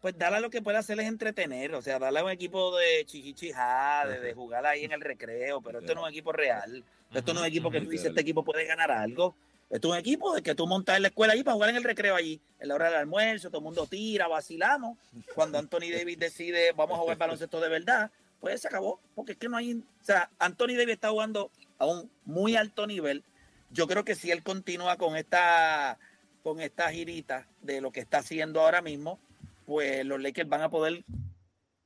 pues 0.02 0.18
Dallas 0.18 0.42
lo 0.42 0.50
que 0.50 0.62
puede 0.62 0.78
hacer 0.78 1.00
es 1.00 1.08
entretener. 1.08 1.76
O 1.76 1.82
sea, 1.82 2.00
Dallas 2.00 2.22
es 2.22 2.26
un 2.26 2.32
equipo 2.32 2.78
de 2.78 3.06
chichichijá, 3.06 4.08
de, 4.08 4.20
de 4.20 4.34
jugar 4.34 4.66
ahí 4.66 4.86
en 4.86 4.92
el 4.92 5.02
recreo, 5.02 5.62
pero 5.62 5.80
esto 5.80 5.94
no 5.94 6.02
es 6.02 6.08
un 6.08 6.14
equipo 6.14 6.32
real. 6.32 6.84
Esto 7.14 7.34
no 7.34 7.40
es 7.40 7.44
un 7.44 7.48
equipo 7.48 7.72
que 7.72 7.82
tú 7.82 7.90
dices, 7.90 8.08
este 8.08 8.22
equipo 8.22 8.44
puede 8.44 8.66
ganar 8.66 8.92
algo. 8.92 9.36
Esto 9.70 9.90
es 9.90 9.92
un 9.94 9.98
equipo 10.00 10.34
de 10.34 10.42
que 10.42 10.56
tú 10.56 10.66
montas 10.66 10.96
en 10.96 11.02
la 11.02 11.10
escuela 11.10 11.34
ahí 11.34 11.44
para 11.44 11.56
jugar 11.56 11.70
en 11.72 11.76
el 11.76 11.84
recreo 11.84 12.16
allí, 12.16 12.40
en 12.60 12.68
la 12.70 12.76
hora 12.76 12.86
del 12.86 12.96
almuerzo, 13.00 13.50
todo 13.50 13.58
el 13.60 13.66
mundo 13.66 13.86
tira, 13.86 14.28
vacilamos. 14.28 14.98
Cuando 15.36 15.58
Anthony 15.60 15.92
Davis 15.94 16.18
decide, 16.18 16.72
vamos 16.72 16.98
a 16.98 17.02
jugar 17.02 17.18
baloncesto 17.18 17.60
de 17.60 17.68
verdad, 17.68 18.10
pues 18.40 18.62
se 18.62 18.68
acabó. 18.70 19.02
Porque 19.14 19.34
es 19.34 19.38
que 19.38 19.50
no 19.50 19.58
hay. 19.58 19.74
O 19.74 20.04
sea, 20.04 20.30
Anthony 20.40 20.76
Davis 20.78 20.94
está 20.96 21.10
jugando 21.10 21.52
a 21.80 21.86
un 21.86 22.10
muy 22.24 22.56
alto 22.56 22.88
nivel. 22.88 23.24
Yo 23.72 23.88
creo 23.88 24.06
que 24.06 24.16
si 24.16 24.32
él 24.32 24.42
continúa 24.42 24.96
con 24.96 25.18
esta, 25.18 25.98
con 26.44 26.62
esta 26.62 26.90
girita 26.92 27.46
de 27.62 27.82
lo 27.82 27.92
que 27.92 28.00
está 28.00 28.20
haciendo 28.20 28.62
ahora 28.62 28.82
mismo, 28.82 29.20
pues 29.66 30.06
los 30.06 30.22
Lakers 30.22 30.48
van 30.48 30.62
a 30.62 30.70
poder 30.70 31.04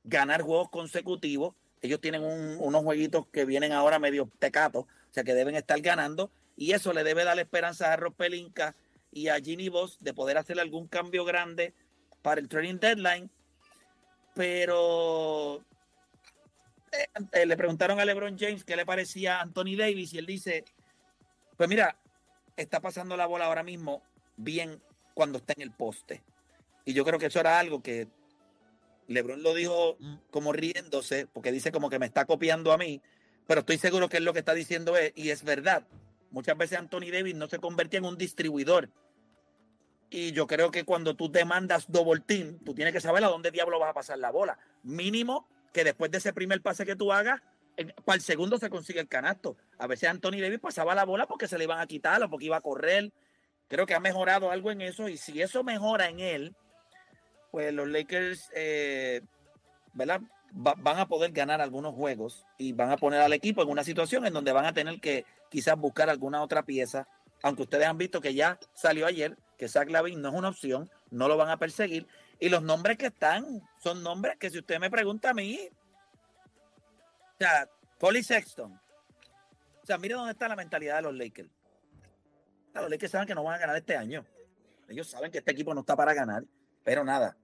ganar 0.04 0.42
juegos 0.42 0.70
consecutivos. 0.70 1.54
Ellos 1.80 2.00
tienen 2.00 2.22
un- 2.22 2.56
unos 2.60 2.82
jueguitos 2.84 3.26
que 3.32 3.44
vienen 3.44 3.72
ahora 3.72 3.98
medio 3.98 4.30
tecatos, 4.38 4.84
o 4.84 5.12
sea 5.12 5.24
que 5.24 5.34
deben 5.34 5.56
estar 5.56 5.80
ganando. 5.80 6.30
Y 6.56 6.72
eso 6.72 6.92
le 6.92 7.04
debe 7.04 7.24
dar 7.24 7.38
esperanza 7.38 7.92
a 7.92 7.96
Rob 7.96 8.14
Pelinka 8.14 8.74
y 9.10 9.28
a 9.28 9.40
Ginny 9.40 9.68
Boss 9.68 9.98
de 10.00 10.14
poder 10.14 10.38
hacer 10.38 10.58
algún 10.60 10.88
cambio 10.88 11.24
grande 11.24 11.74
para 12.22 12.40
el 12.40 12.48
trading 12.48 12.78
deadline. 12.78 13.30
Pero 14.34 15.62
eh, 16.92 17.08
eh, 17.32 17.46
le 17.46 17.56
preguntaron 17.56 18.00
a 18.00 18.04
LeBron 18.04 18.38
James 18.38 18.64
qué 18.64 18.76
le 18.76 18.86
parecía 18.86 19.38
a 19.38 19.42
Anthony 19.42 19.76
Davis 19.76 20.12
y 20.14 20.18
él 20.18 20.26
dice, 20.26 20.64
pues 21.56 21.68
mira, 21.68 21.96
está 22.56 22.80
pasando 22.80 23.16
la 23.16 23.26
bola 23.26 23.46
ahora 23.46 23.62
mismo 23.62 24.02
bien 24.36 24.80
cuando 25.14 25.38
está 25.38 25.52
en 25.56 25.62
el 25.62 25.72
poste. 25.72 26.22
Y 26.84 26.94
yo 26.94 27.04
creo 27.04 27.18
que 27.18 27.26
eso 27.26 27.40
era 27.40 27.58
algo 27.58 27.82
que 27.82 28.08
LeBron 29.08 29.42
lo 29.42 29.54
dijo 29.54 29.96
Mm. 29.98 30.14
como 30.30 30.52
riéndose, 30.52 31.26
porque 31.26 31.52
dice 31.52 31.72
como 31.72 31.90
que 31.90 31.98
me 31.98 32.06
está 32.06 32.24
copiando 32.24 32.72
a 32.72 32.78
mí, 32.78 33.00
pero 33.46 33.60
estoy 33.60 33.78
seguro 33.78 34.08
que 34.08 34.18
es 34.18 34.22
lo 34.22 34.32
que 34.32 34.38
está 34.38 34.54
diciendo 34.54 34.96
es, 34.96 35.12
y 35.14 35.30
es 35.30 35.42
verdad. 35.44 35.84
Muchas 36.32 36.56
veces 36.58 36.78
Anthony 36.78 37.10
Davis 37.12 37.34
no 37.36 37.46
se 37.48 37.58
convertía 37.58 37.98
en 37.98 38.06
un 38.06 38.16
distribuidor. 38.18 38.88
Y 40.10 40.32
yo 40.32 40.46
creo 40.46 40.70
que 40.70 40.84
cuando 40.84 41.14
tú 41.14 41.30
demandas 41.30 41.90
double 41.90 42.20
team, 42.20 42.58
tú 42.64 42.74
tienes 42.74 42.92
que 42.92 43.00
saber 43.00 43.24
a 43.24 43.28
dónde 43.28 43.50
diablo 43.50 43.78
vas 43.78 43.90
a 43.90 43.94
pasar 43.94 44.18
la 44.18 44.30
bola. 44.30 44.58
Mínimo 44.82 45.48
que 45.72 45.84
después 45.84 46.10
de 46.10 46.18
ese 46.18 46.32
primer 46.34 46.60
pase 46.60 46.84
que 46.84 46.96
tú 46.96 47.12
hagas, 47.12 47.40
para 48.04 48.16
el 48.16 48.20
segundo 48.22 48.58
se 48.58 48.68
consigue 48.68 49.00
el 49.00 49.08
canasto. 49.08 49.56
A 49.78 49.86
veces 49.86 50.10
Anthony 50.10 50.40
Davis 50.40 50.60
pasaba 50.60 50.94
la 50.94 51.04
bola 51.04 51.26
porque 51.26 51.48
se 51.48 51.56
le 51.56 51.64
iban 51.64 51.78
a 51.80 51.86
quitar 51.86 52.22
o 52.22 52.28
porque 52.28 52.44
iba 52.46 52.58
a 52.58 52.60
correr. 52.60 53.10
Creo 53.68 53.86
que 53.86 53.94
ha 53.94 54.00
mejorado 54.00 54.50
algo 54.50 54.70
en 54.70 54.82
eso 54.82 55.08
y 55.08 55.16
si 55.16 55.40
eso 55.40 55.64
mejora 55.64 56.08
en 56.10 56.20
él, 56.20 56.54
pues 57.50 57.72
los 57.72 57.88
Lakers, 57.88 58.50
eh, 58.54 59.22
¿verdad? 59.94 60.20
Va- 60.54 60.74
van 60.76 60.98
a 60.98 61.08
poder 61.08 61.32
ganar 61.32 61.62
algunos 61.62 61.94
juegos 61.94 62.44
y 62.58 62.74
van 62.74 62.90
a 62.90 62.98
poner 62.98 63.22
al 63.22 63.32
equipo 63.32 63.62
en 63.62 63.70
una 63.70 63.84
situación 63.84 64.26
en 64.26 64.34
donde 64.34 64.52
van 64.52 64.66
a 64.66 64.74
tener 64.74 65.00
que 65.00 65.24
quizás 65.52 65.78
buscar 65.78 66.08
alguna 66.08 66.42
otra 66.42 66.64
pieza, 66.64 67.06
aunque 67.42 67.62
ustedes 67.62 67.86
han 67.86 67.98
visto 67.98 68.22
que 68.22 68.32
ya 68.32 68.58
salió 68.72 69.06
ayer, 69.06 69.36
que 69.58 69.68
Zach 69.68 69.88
Lavin 69.90 70.22
no 70.22 70.30
es 70.30 70.34
una 70.34 70.48
opción, 70.48 70.90
no 71.10 71.28
lo 71.28 71.36
van 71.36 71.50
a 71.50 71.58
perseguir, 71.58 72.08
y 72.40 72.48
los 72.48 72.62
nombres 72.62 72.96
que 72.96 73.06
están 73.06 73.62
son 73.82 74.02
nombres 74.02 74.36
que 74.38 74.50
si 74.50 74.58
usted 74.58 74.80
me 74.80 74.90
pregunta 74.90 75.30
a 75.30 75.34
mí, 75.34 75.60
o 77.34 77.38
sea, 77.38 77.68
Collie 78.00 78.22
Sexton, 78.22 78.72
o 78.72 79.86
sea, 79.86 79.98
mire 79.98 80.14
dónde 80.14 80.32
está 80.32 80.48
la 80.48 80.56
mentalidad 80.56 80.96
de 80.96 81.02
los 81.02 81.14
Lakers. 81.14 81.50
Los 82.74 82.88
Lakers 82.88 83.12
saben 83.12 83.28
que 83.28 83.34
no 83.34 83.44
van 83.44 83.56
a 83.56 83.58
ganar 83.58 83.76
este 83.76 83.94
año. 83.94 84.24
Ellos 84.88 85.06
saben 85.06 85.30
que 85.30 85.38
este 85.38 85.52
equipo 85.52 85.74
no 85.74 85.80
está 85.80 85.94
para 85.94 86.14
ganar, 86.14 86.44
pero 86.82 87.04
nada. 87.04 87.36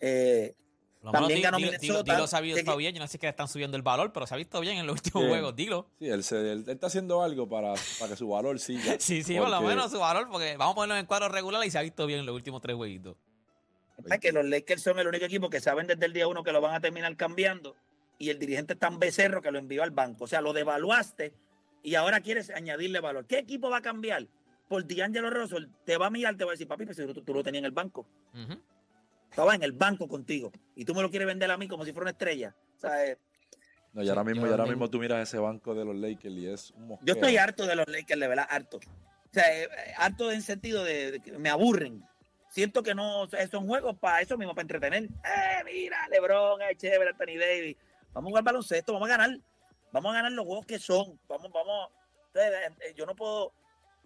Eh, 0.00 0.54
lo 1.02 1.10
También 1.10 1.42
ganó 1.42 1.56
Dilo, 1.58 1.70
Minnesota, 1.72 2.02
Dilo- 2.04 2.14
Dilo 2.16 2.26
se 2.28 2.36
ha 2.36 2.40
visto 2.40 2.70
que- 2.72 2.76
bien. 2.78 2.94
Yo 2.94 3.00
no 3.00 3.06
sé 3.06 3.12
si 3.12 3.16
es 3.16 3.20
que 3.20 3.26
le 3.26 3.30
están 3.30 3.48
subiendo 3.48 3.76
el 3.76 3.82
valor, 3.82 4.12
pero 4.12 4.26
se 4.26 4.34
ha 4.34 4.36
visto 4.36 4.60
bien 4.60 4.78
en 4.78 4.86
los 4.86 4.94
últimos 4.96 5.26
juegos. 5.28 5.56
Dilo. 5.56 5.86
Sí, 5.98 6.08
él, 6.08 6.22
se- 6.22 6.36
él- 6.52 6.64
él 6.64 6.68
está 6.68 6.86
haciendo 6.86 7.22
algo 7.22 7.48
para, 7.48 7.74
para 7.98 8.10
que 8.10 8.16
su 8.16 8.28
valor 8.28 8.58
siga. 8.60 8.82
Sí, 9.00 9.22
sí, 9.24 9.36
por 9.36 9.48
lo 9.48 9.60
menos 9.62 9.90
su 9.90 9.98
valor, 9.98 10.28
porque 10.30 10.56
vamos 10.56 10.72
a 10.72 10.74
ponerlo 10.76 10.94
en 10.94 11.00
el 11.00 11.06
cuadro 11.06 11.28
regular 11.28 11.64
y 11.66 11.70
se 11.70 11.78
ha 11.78 11.82
visto 11.82 12.06
bien 12.06 12.20
en 12.20 12.26
los 12.26 12.34
últimos 12.34 12.60
tres 12.62 12.76
jueguitos. 12.76 13.16
Es 14.10 14.18
que 14.20 14.32
los 14.32 14.44
Lakers 14.44 14.82
son 14.82 14.98
el 14.98 15.06
único 15.08 15.24
equipo 15.24 15.50
que 15.50 15.60
saben 15.60 15.86
desde 15.86 16.06
el 16.06 16.12
día 16.12 16.26
uno 16.28 16.42
que 16.42 16.52
lo 16.52 16.60
van 16.60 16.74
a 16.74 16.80
terminar 16.80 17.14
cambiando 17.16 17.76
y 18.18 18.30
el 18.30 18.38
dirigente 18.38 18.72
es 18.74 18.78
tan 18.78 18.98
becerro 18.98 19.42
que 19.42 19.50
lo 19.50 19.58
envió 19.58 19.82
al 19.82 19.90
banco. 19.90 20.24
O 20.24 20.26
sea, 20.28 20.40
lo 20.40 20.52
devaluaste 20.52 21.32
y 21.82 21.94
ahora 21.96 22.20
quieres 22.20 22.50
añadirle 22.50 23.00
valor. 23.00 23.26
¿Qué 23.26 23.38
equipo 23.38 23.70
va 23.70 23.78
a 23.78 23.82
cambiar? 23.82 24.26
Por 24.68 24.86
D'Angelo 24.86 25.28
Russell, 25.30 25.66
te 25.84 25.96
va 25.98 26.06
a 26.06 26.10
mirar, 26.10 26.36
te 26.36 26.44
va 26.44 26.52
a 26.52 26.54
decir, 26.54 26.66
papi, 26.66 26.86
pero 26.86 27.12
tú, 27.12 27.22
tú 27.22 27.34
lo 27.34 27.42
tenías 27.42 27.60
en 27.60 27.64
el 27.66 27.72
banco. 27.72 28.06
Ujú. 28.32 28.58
Estaba 29.32 29.54
en 29.54 29.62
el 29.62 29.72
banco 29.72 30.06
contigo 30.08 30.52
y 30.76 30.84
tú 30.84 30.94
me 30.94 31.00
lo 31.00 31.08
quieres 31.10 31.26
vender 31.26 31.50
a 31.50 31.56
mí 31.56 31.66
como 31.66 31.86
si 31.86 31.92
fuera 31.92 32.04
una 32.04 32.10
estrella. 32.10 32.54
O 32.76 32.80
sea, 32.80 33.06
eh, 33.06 33.16
No, 33.94 34.02
y 34.02 34.08
ahora 34.10 34.20
Sí, 34.22 34.28
mismo, 34.28 34.46
y 34.46 34.50
ahora 34.50 34.66
mismo 34.66 34.90
tú 34.90 34.98
miras 34.98 35.26
ese 35.26 35.38
banco 35.38 35.74
de 35.74 35.86
los 35.86 35.96
Lakers 35.96 36.34
y 36.34 36.46
es 36.46 36.70
un 36.72 36.88
mosqueo. 36.88 37.06
yo 37.06 37.14
estoy 37.14 37.38
harto 37.38 37.64
de 37.66 37.74
los 37.74 37.86
Lakers, 37.88 38.20
de 38.20 38.28
verdad, 38.28 38.46
harto. 38.50 38.76
O 38.76 39.32
sea, 39.32 39.50
eh, 39.58 39.64
eh, 39.64 39.94
harto 39.96 40.30
en 40.30 40.42
sentido 40.42 40.84
de, 40.84 41.12
de 41.12 41.20
que 41.20 41.32
me 41.32 41.48
aburren. 41.48 42.04
Siento 42.50 42.82
que 42.82 42.94
no 42.94 43.22
o 43.22 43.26
sea, 43.28 43.48
son 43.48 43.66
juegos 43.66 43.96
para 43.98 44.20
eso 44.20 44.36
mismo, 44.36 44.54
para 44.54 44.64
entretener. 44.64 45.04
Eh, 45.04 45.64
mira, 45.64 46.06
LeBron, 46.10 46.60
es 46.60 46.76
chévere, 46.76 47.08
Anthony 47.12 47.38
Davis. 47.40 47.78
Vamos 48.12 48.28
a 48.28 48.30
jugar 48.32 48.44
baloncesto, 48.44 48.92
vamos 48.92 49.08
a 49.08 49.16
ganar. 49.16 49.38
Vamos 49.92 50.10
a 50.12 50.16
ganar 50.16 50.32
los 50.32 50.44
juegos 50.44 50.66
que 50.66 50.78
son. 50.78 51.18
Vamos, 51.26 51.50
vamos. 51.50 51.88
Eh, 52.34 52.50
eh, 52.80 52.94
yo 52.94 53.06
no 53.06 53.16
puedo. 53.16 53.46
O 53.46 53.52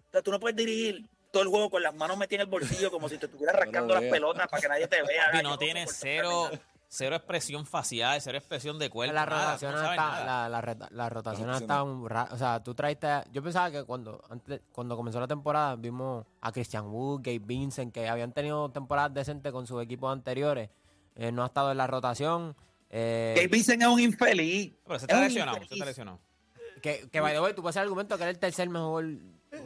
sea, 0.09 0.21
tú 0.21 0.31
no 0.31 0.39
puedes 0.39 0.55
dirigir 0.55 1.05
todo 1.31 1.43
el 1.43 1.49
juego 1.49 1.69
con 1.69 1.83
las 1.83 1.93
manos 1.95 2.17
metidas 2.17 2.43
en 2.43 2.47
el 2.47 2.51
bolsillo 2.51 2.89
como 2.91 3.09
si 3.09 3.17
te 3.17 3.25
estuvieras 3.25 3.55
No 3.59 3.61
rascando 3.65 3.93
las 3.93 4.03
pelotas 4.03 4.47
para 4.47 4.61
que 4.61 4.67
nadie 4.69 4.87
te 4.87 5.01
vea. 5.03 5.31
Yo 5.33 5.43
no 5.43 5.49
no 5.51 5.57
tiene 5.57 5.85
cero, 5.87 6.49
cero 6.87 7.15
expresión 7.17 7.65
facial, 7.65 8.21
cero 8.21 8.37
expresión 8.37 8.79
de 8.79 8.89
cuerpo. 8.89 9.13
la 9.13 9.25
nada, 9.25 9.43
rotación 9.45 9.71
no 9.73 9.77
sabe 9.79 9.95
está, 9.95 10.09
nada. 10.09 10.49
la, 10.49 10.61
la, 10.61 10.87
la 10.89 11.09
rotación 11.09 11.49
está 11.51 11.83
un 11.83 12.07
ra- 12.09 12.29
o 12.31 12.37
sea, 12.37 12.63
tú 12.63 12.73
traiste, 12.73 13.07
yo 13.31 13.43
pensaba 13.43 13.69
que 13.71 13.83
cuando 13.83 14.23
antes, 14.29 14.61
cuando 14.71 14.95
comenzó 14.95 15.19
la 15.19 15.27
temporada 15.27 15.75
vimos 15.75 16.25
a 16.41 16.51
Christian 16.51 16.85
Wood, 16.87 17.21
Gabe 17.23 17.39
Vincent, 17.39 17.93
que 17.93 18.07
habían 18.07 18.31
tenido 18.31 18.69
temporadas 18.71 19.13
decentes 19.13 19.51
con 19.51 19.67
sus 19.67 19.83
equipos 19.83 20.11
anteriores, 20.13 20.69
eh, 21.15 21.31
no 21.31 21.43
ha 21.43 21.47
estado 21.47 21.71
en 21.71 21.77
la 21.77 21.87
rotación, 21.87 22.55
eh, 22.89 23.33
Gabe 23.35 23.47
Vincent 23.49 23.81
es 23.81 23.87
un 23.89 23.99
infeliz. 23.99 24.73
Pero 24.85 24.99
se 24.99 25.05
Es 25.05 25.09
está 25.09 25.19
lesionado, 25.21 25.57
se 25.57 25.73
está 25.73 25.85
lesionado. 25.85 26.19
que, 26.81 27.09
que 27.11 27.19
by 27.19 27.33
the 27.33 27.41
way, 27.41 27.53
tú 27.53 27.61
puedes 27.61 27.73
hacer 27.75 27.81
el 27.81 27.87
argumento 27.89 28.15
que 28.15 28.23
era 28.23 28.29
el 28.31 28.39
tercer 28.39 28.69
mejor 28.69 29.05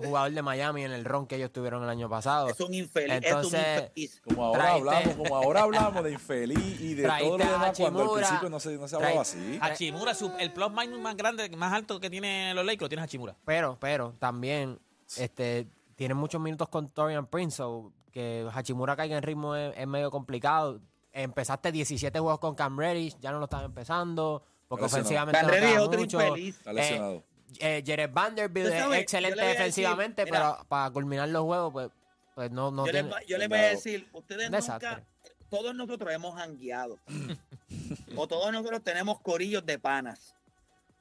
jugador 0.04 0.32
de 0.32 0.42
Miami 0.42 0.84
en 0.84 0.92
el 0.92 1.06
ron 1.06 1.26
que 1.28 1.36
ellos 1.36 1.52
tuvieron 1.52 1.84
el 1.84 1.90
año 1.90 2.10
pasado. 2.10 2.48
Es 2.50 2.60
un 2.60 2.74
infeliz. 2.74 3.12
Entonces, 3.24 3.54
es 3.54 3.80
un 3.80 3.84
infeliz. 3.84 4.22
Como 4.22 4.46
ahora 4.46 4.74
hablamos, 4.74 5.16
como 5.16 5.36
ahora 5.36 5.62
hablamos 5.64 6.04
de 6.04 6.12
infeliz 6.12 6.80
y 6.82 6.94
de 6.96 7.04
todo 7.08 7.38
lo 7.38 7.44
demás 7.46 7.78
cuando 7.78 8.00
al 8.02 8.06
Hachimura, 8.08 8.14
principio 8.28 8.50
no 8.50 8.60
se, 8.60 8.78
no 8.78 8.88
se 8.88 8.96
hablaba 8.96 9.22
así. 9.22 9.60
Hachimura, 9.62 10.14
su- 10.14 10.32
el 10.40 10.52
plus 10.54 10.72
minus 10.72 11.00
más 11.00 11.16
grande, 11.16 11.50
más 11.58 11.74
alto 11.74 12.00
que 12.00 12.10
tiene 12.10 12.54
los 12.54 12.66
Lakers, 12.66 12.82
lo 12.84 12.90
tiene 12.90 13.04
Hachimura. 13.04 13.36
Pero, 13.46 13.78
pero 13.80 14.14
también 14.20 14.80
este, 15.18 15.68
tienen 15.96 16.18
muchos 16.18 16.40
minutos 16.42 16.70
con 16.70 16.90
Torian 16.90 17.26
Prince, 17.28 17.58
so 17.58 17.92
que 18.12 18.48
Hachimura 18.54 18.96
caiga 18.96 19.18
en 19.18 19.24
ritmo 19.24 19.56
es, 19.56 19.74
es 19.78 19.88
medio 19.88 20.12
complicado. 20.12 20.80
Empezaste 21.14 21.72
17 21.72 22.20
juegos 22.20 22.40
con 22.40 22.56
Cam 22.56 22.78
Reddish, 22.78 23.18
ya 23.20 23.32
no 23.32 23.40
lo 23.40 23.46
estás 23.46 23.64
empezando, 23.64 24.44
porque 24.68 24.86
ofensivamente 24.86 25.42
no 25.42 25.48
te 25.50 25.54
Reddy 25.60 25.66
da 25.66 25.72
es 25.74 25.80
otro 25.80 26.00
mucho. 26.00 26.22
infeliz. 26.22 26.58
Está 26.58 26.72
lesionado. 26.74 27.14
Eh, 27.16 27.24
Jared 27.60 28.12
Vanderbilt 28.12 28.72
es 28.72 28.94
excelente 29.00 29.42
decir, 29.42 29.58
defensivamente, 29.58 30.26
mira. 30.26 30.56
pero 30.58 30.68
para 30.68 30.90
culminar 30.92 31.28
los 31.30 31.44
juegos, 31.44 31.72
pues, 31.74 31.90
pues 32.36 32.52
no, 32.52 32.72
no 32.72 32.86
yo, 32.86 32.92
les, 32.94 33.02
tiene... 33.02 33.10
va- 33.16 33.24
yo 33.24 33.38
les 33.38 33.50
voy 33.50 33.58
a 33.58 33.62
decir, 33.64 34.08
ustedes 34.14 34.50
nunca, 34.50 34.58
desastre. 34.58 35.06
todos 35.50 35.76
nosotros 35.76 36.14
hemos 36.14 36.36
jangueado. 36.40 37.00
o 38.16 38.28
todos 38.28 38.52
nosotros 38.52 38.84
tenemos 38.84 39.20
corillos 39.22 39.66
de 39.66 39.80
panas. 39.80 40.36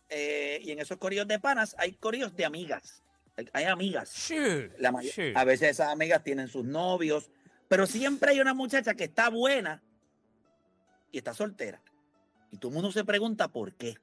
Eh, 0.09 0.59
y 0.63 0.73
en 0.73 0.81
esos 0.81 0.97
corillos 0.99 1.29
de 1.29 1.39
panas 1.39 1.77
hay 1.79 1.93
corillos 1.93 2.35
de 2.35 2.45
amigas. 2.45 3.03
Hay- 3.53 3.65
amigas. 3.65 4.09
Sí. 4.09 4.37
La 4.79 4.93
Sí. 5.03 5.33
A 5.35 5.45
veces 5.45 5.71
esas 5.71 5.89
amigas 5.89 6.23
tienen 6.25 6.49
sus 6.49 6.65
novios, 6.65 7.31
pero 7.69 7.87
siempre 7.87 8.33
hay 8.33 8.41
una 8.41 8.55
muchacha 8.55 8.95
que 8.95 9.05
está 9.05 9.31
buena 9.31 9.83
y 11.13 11.19
está 11.19 11.33
soltera. 11.33 11.81
Y 12.51 12.57
todo 12.59 12.71
el 12.71 12.75
mundo 12.75 12.91
se 12.91 13.05
pregunta 13.05 13.49
por 13.49 13.73
qué. 13.75 13.95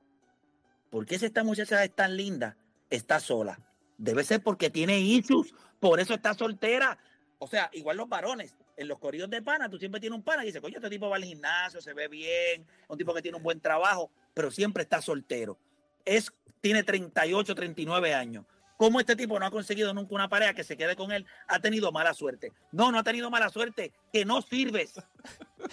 ¿Por 0.90 1.06
qué 1.06 1.20
si 1.20 1.26
esta 1.26 1.44
muchacha 1.44 1.84
es 1.84 1.94
tan 1.94 2.16
linda, 2.16 2.58
está 2.90 3.20
sola? 3.20 3.60
Debe 3.98 4.24
ser 4.24 4.42
porque 4.42 4.70
tiene 4.70 5.00
issues, 5.00 5.54
por 5.80 6.00
eso 6.00 6.14
está 6.14 6.34
soltera. 6.34 6.98
O 7.40 7.48
sea, 7.48 7.70
igual 7.74 7.98
los 7.98 8.10
varones, 8.10 8.56
en 8.78 8.88
los 8.88 9.00
corridos 9.00 9.30
de 9.30 9.42
pana, 9.42 9.70
tú 9.70 9.78
siempre 9.78 10.00
tienes 10.00 10.18
un 10.18 10.24
pana 10.24 10.44
y 10.44 10.48
dices, 10.48 10.62
coño, 10.62 10.78
este 10.78 10.90
tipo 10.90 11.10
va 11.10 11.18
al 11.18 11.24
gimnasio, 11.24 11.82
se 11.82 11.94
ve 11.94 12.08
bien, 12.08 12.66
un 12.88 12.98
tipo 12.98 13.14
que 13.14 13.22
tiene 13.22 13.38
un 13.38 13.44
buen 13.44 13.60
trabajo, 13.60 14.12
pero 14.34 14.50
siempre 14.50 14.84
está 14.84 15.02
soltero. 15.02 15.58
Es, 16.06 16.32
tiene 16.62 16.84
38, 16.84 17.54
39 17.54 18.14
años. 18.14 18.46
¿Cómo 18.78 19.00
este 19.00 19.16
tipo 19.16 19.40
no 19.40 19.46
ha 19.48 19.52
conseguido 19.52 19.92
nunca 19.94 20.14
una 20.14 20.30
pareja 20.30 20.54
que 20.54 20.64
se 20.64 20.78
quede 20.78 20.96
con 20.96 21.12
él? 21.12 21.26
Ha 21.48 21.60
tenido 21.60 21.92
mala 21.92 22.14
suerte. 22.14 22.54
No, 22.72 22.92
no 22.92 23.00
ha 23.00 23.04
tenido 23.04 23.32
mala 23.32 23.50
suerte, 23.50 23.92
que 24.14 24.24
no 24.24 24.42
sirves. 24.44 24.94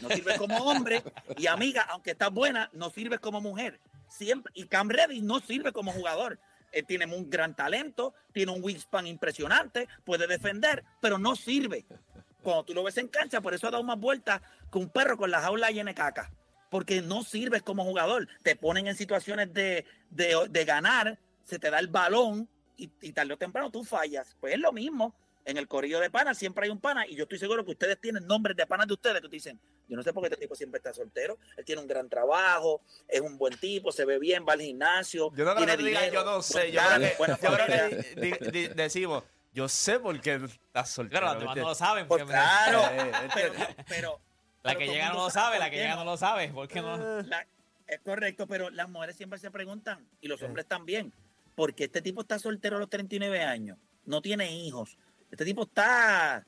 No 0.01 0.09
sirves 0.09 0.39
como 0.39 0.57
hombre 0.57 1.05
y 1.37 1.47
amiga, 1.47 1.83
aunque 1.83 2.13
estás 2.13 2.33
buena, 2.33 2.71
no 2.73 2.89
sirves 2.91 3.21
como 3.21 3.43
mujer. 3.43 3.79
Siempre, 4.17 4.53
y 4.55 4.67
Cam 4.67 4.89
Reddish 4.89 5.23
no 5.23 5.41
sirve 5.41 5.73
como 5.73 5.93
jugador. 5.93 6.39
Él 6.71 6.85
tiene 6.87 7.07
un 7.07 7.29
gran 7.31 7.55
talento, 7.55 8.15
tiene 8.33 8.53
un 8.53 8.63
wingspan 8.63 9.07
impresionante, 9.07 9.89
puede 10.05 10.27
defender, 10.27 10.85
pero 11.01 11.19
no 11.19 11.35
sirve. 11.37 11.85
Cuando 12.43 12.65
tú 12.65 12.75
lo 12.75 12.83
ves 12.85 12.97
en 12.99 13.09
cancha, 13.09 13.41
por 13.41 13.55
eso 13.55 13.67
ha 13.67 13.71
dado 13.71 13.83
más 13.85 13.99
vueltas 13.99 14.41
que 14.71 14.79
un 14.79 14.89
perro 14.89 15.17
con 15.17 15.31
la 15.31 15.41
jaula 15.41 15.71
llena 15.71 15.95
caca. 15.95 16.31
Porque 16.71 17.01
no 17.03 17.23
sirves 17.23 17.63
como 17.63 17.85
jugador. 17.85 18.29
Te 18.43 18.57
ponen 18.57 18.87
en 18.89 18.97
situaciones 18.97 19.53
de, 19.53 19.85
de- 20.11 20.47
de 20.51 20.65
ganar, 20.65 21.19
se 21.45 21.59
te 21.59 21.71
da 21.71 21.79
el 21.79 21.87
balón 21.89 22.49
y, 22.77 22.91
y 23.01 23.13
tarde 23.13 23.35
o 23.35 23.37
temprano 23.37 23.71
tú 23.71 23.85
fallas. 23.85 24.37
Pues 24.41 24.55
es 24.55 24.61
lo 24.61 24.73
mismo. 24.73 25.15
En 25.47 25.59
el 25.59 25.69
corillo 25.69 26.01
de 26.01 26.11
panas 26.11 26.39
siempre 26.39 26.65
hay 26.65 26.71
un 26.71 26.81
pana 26.81 27.07
y 27.07 27.17
yo 27.17 27.25
estoy 27.25 27.39
seguro 27.39 27.65
que 27.65 27.73
ustedes 27.73 28.01
tienen 28.01 28.27
nombres 28.27 28.57
de 28.57 28.67
panas 28.67 28.87
de 28.87 28.95
ustedes 28.95 29.21
que 29.21 29.29
te 29.29 29.37
dicen, 29.37 29.61
yo 29.89 29.97
no 29.97 30.03
sé 30.03 30.13
por 30.13 30.23
qué 30.23 30.29
este 30.29 30.41
tipo 30.41 30.55
siempre 30.55 30.79
está 30.79 30.95
soltero, 30.95 31.39
él 31.59 31.65
tiene 31.67 31.83
un 31.83 31.87
gran 31.87 32.09
trabajo, 32.09 32.81
es 33.07 33.21
un 33.21 33.37
buen 33.37 33.55
tipo, 33.59 33.93
se 33.93 34.07
ve 34.07 34.19
bien, 34.19 34.47
va 34.49 34.55
al 34.55 34.61
gimnasio, 34.63 35.31
Yo 35.35 35.45
no 35.45 35.55
tiene 35.55 35.73
que 35.73 35.79
tú 35.79 35.85
digas, 35.85 36.03
dinero, 36.05 36.25
yo 36.25 36.31
no 36.31 36.43
sé. 36.43 36.73
Yo 36.73 36.81
creo 36.81 36.99
que, 37.11 37.15
buena 37.19 37.39
yo 37.39 37.53
creo 37.55 37.67
familia. 37.67 37.89
que 37.91 38.21
di- 38.21 38.51
di- 38.51 38.69
decimos, 38.75 39.23
yo 39.53 39.69
sé 39.69 40.01
por 40.01 40.19
qué 40.21 40.37
estás 40.37 40.91
soltero. 40.91 41.21
Claro, 41.21 41.35
los 41.35 41.41
demás 41.43 41.57
no 41.59 41.69
lo 41.69 41.75
saben. 41.75 42.09
Pues 42.09 42.23
porque- 42.23 42.33
claro, 42.35 42.81
Eh, 42.93 43.13
pero, 43.35 43.47
entiendo. 43.55 43.85
pero- 43.87 44.21
La 44.63 44.77
que 44.77 44.87
llega 44.87 45.09
no 45.11 45.25
lo 45.25 45.31
sabe, 45.31 45.59
la 45.59 45.67
por 45.67 45.71
que 45.73 45.77
llega 45.77 45.95
no 45.97 46.05
lo 46.07 46.17
sabe. 46.17 46.49
¿Por 46.49 46.69
qué 46.69 46.81
no? 46.81 47.21
La- 47.23 47.47
es 47.87 48.01
correcto, 48.01 48.47
pero 48.47 48.71
las 48.71 48.89
mujeres 48.89 49.15
siempre 49.15 49.39
se 49.39 49.51
preguntan, 49.51 50.09
y 50.23 50.29
los 50.29 50.43
hombres 50.43 50.65
también, 50.65 51.13
¿por 51.55 51.75
qué 51.75 51.85
este 51.85 52.01
tipo 52.01 52.23
está 52.23 52.39
soltero 52.39 52.77
a 52.79 52.81
los 52.81 52.89
39 52.89 53.43
años? 53.43 53.77
No 54.07 54.23
tiene 54.23 54.51
hijos. 54.51 54.97
Este 55.35 55.45
tipo 55.45 55.65
está... 55.65 56.47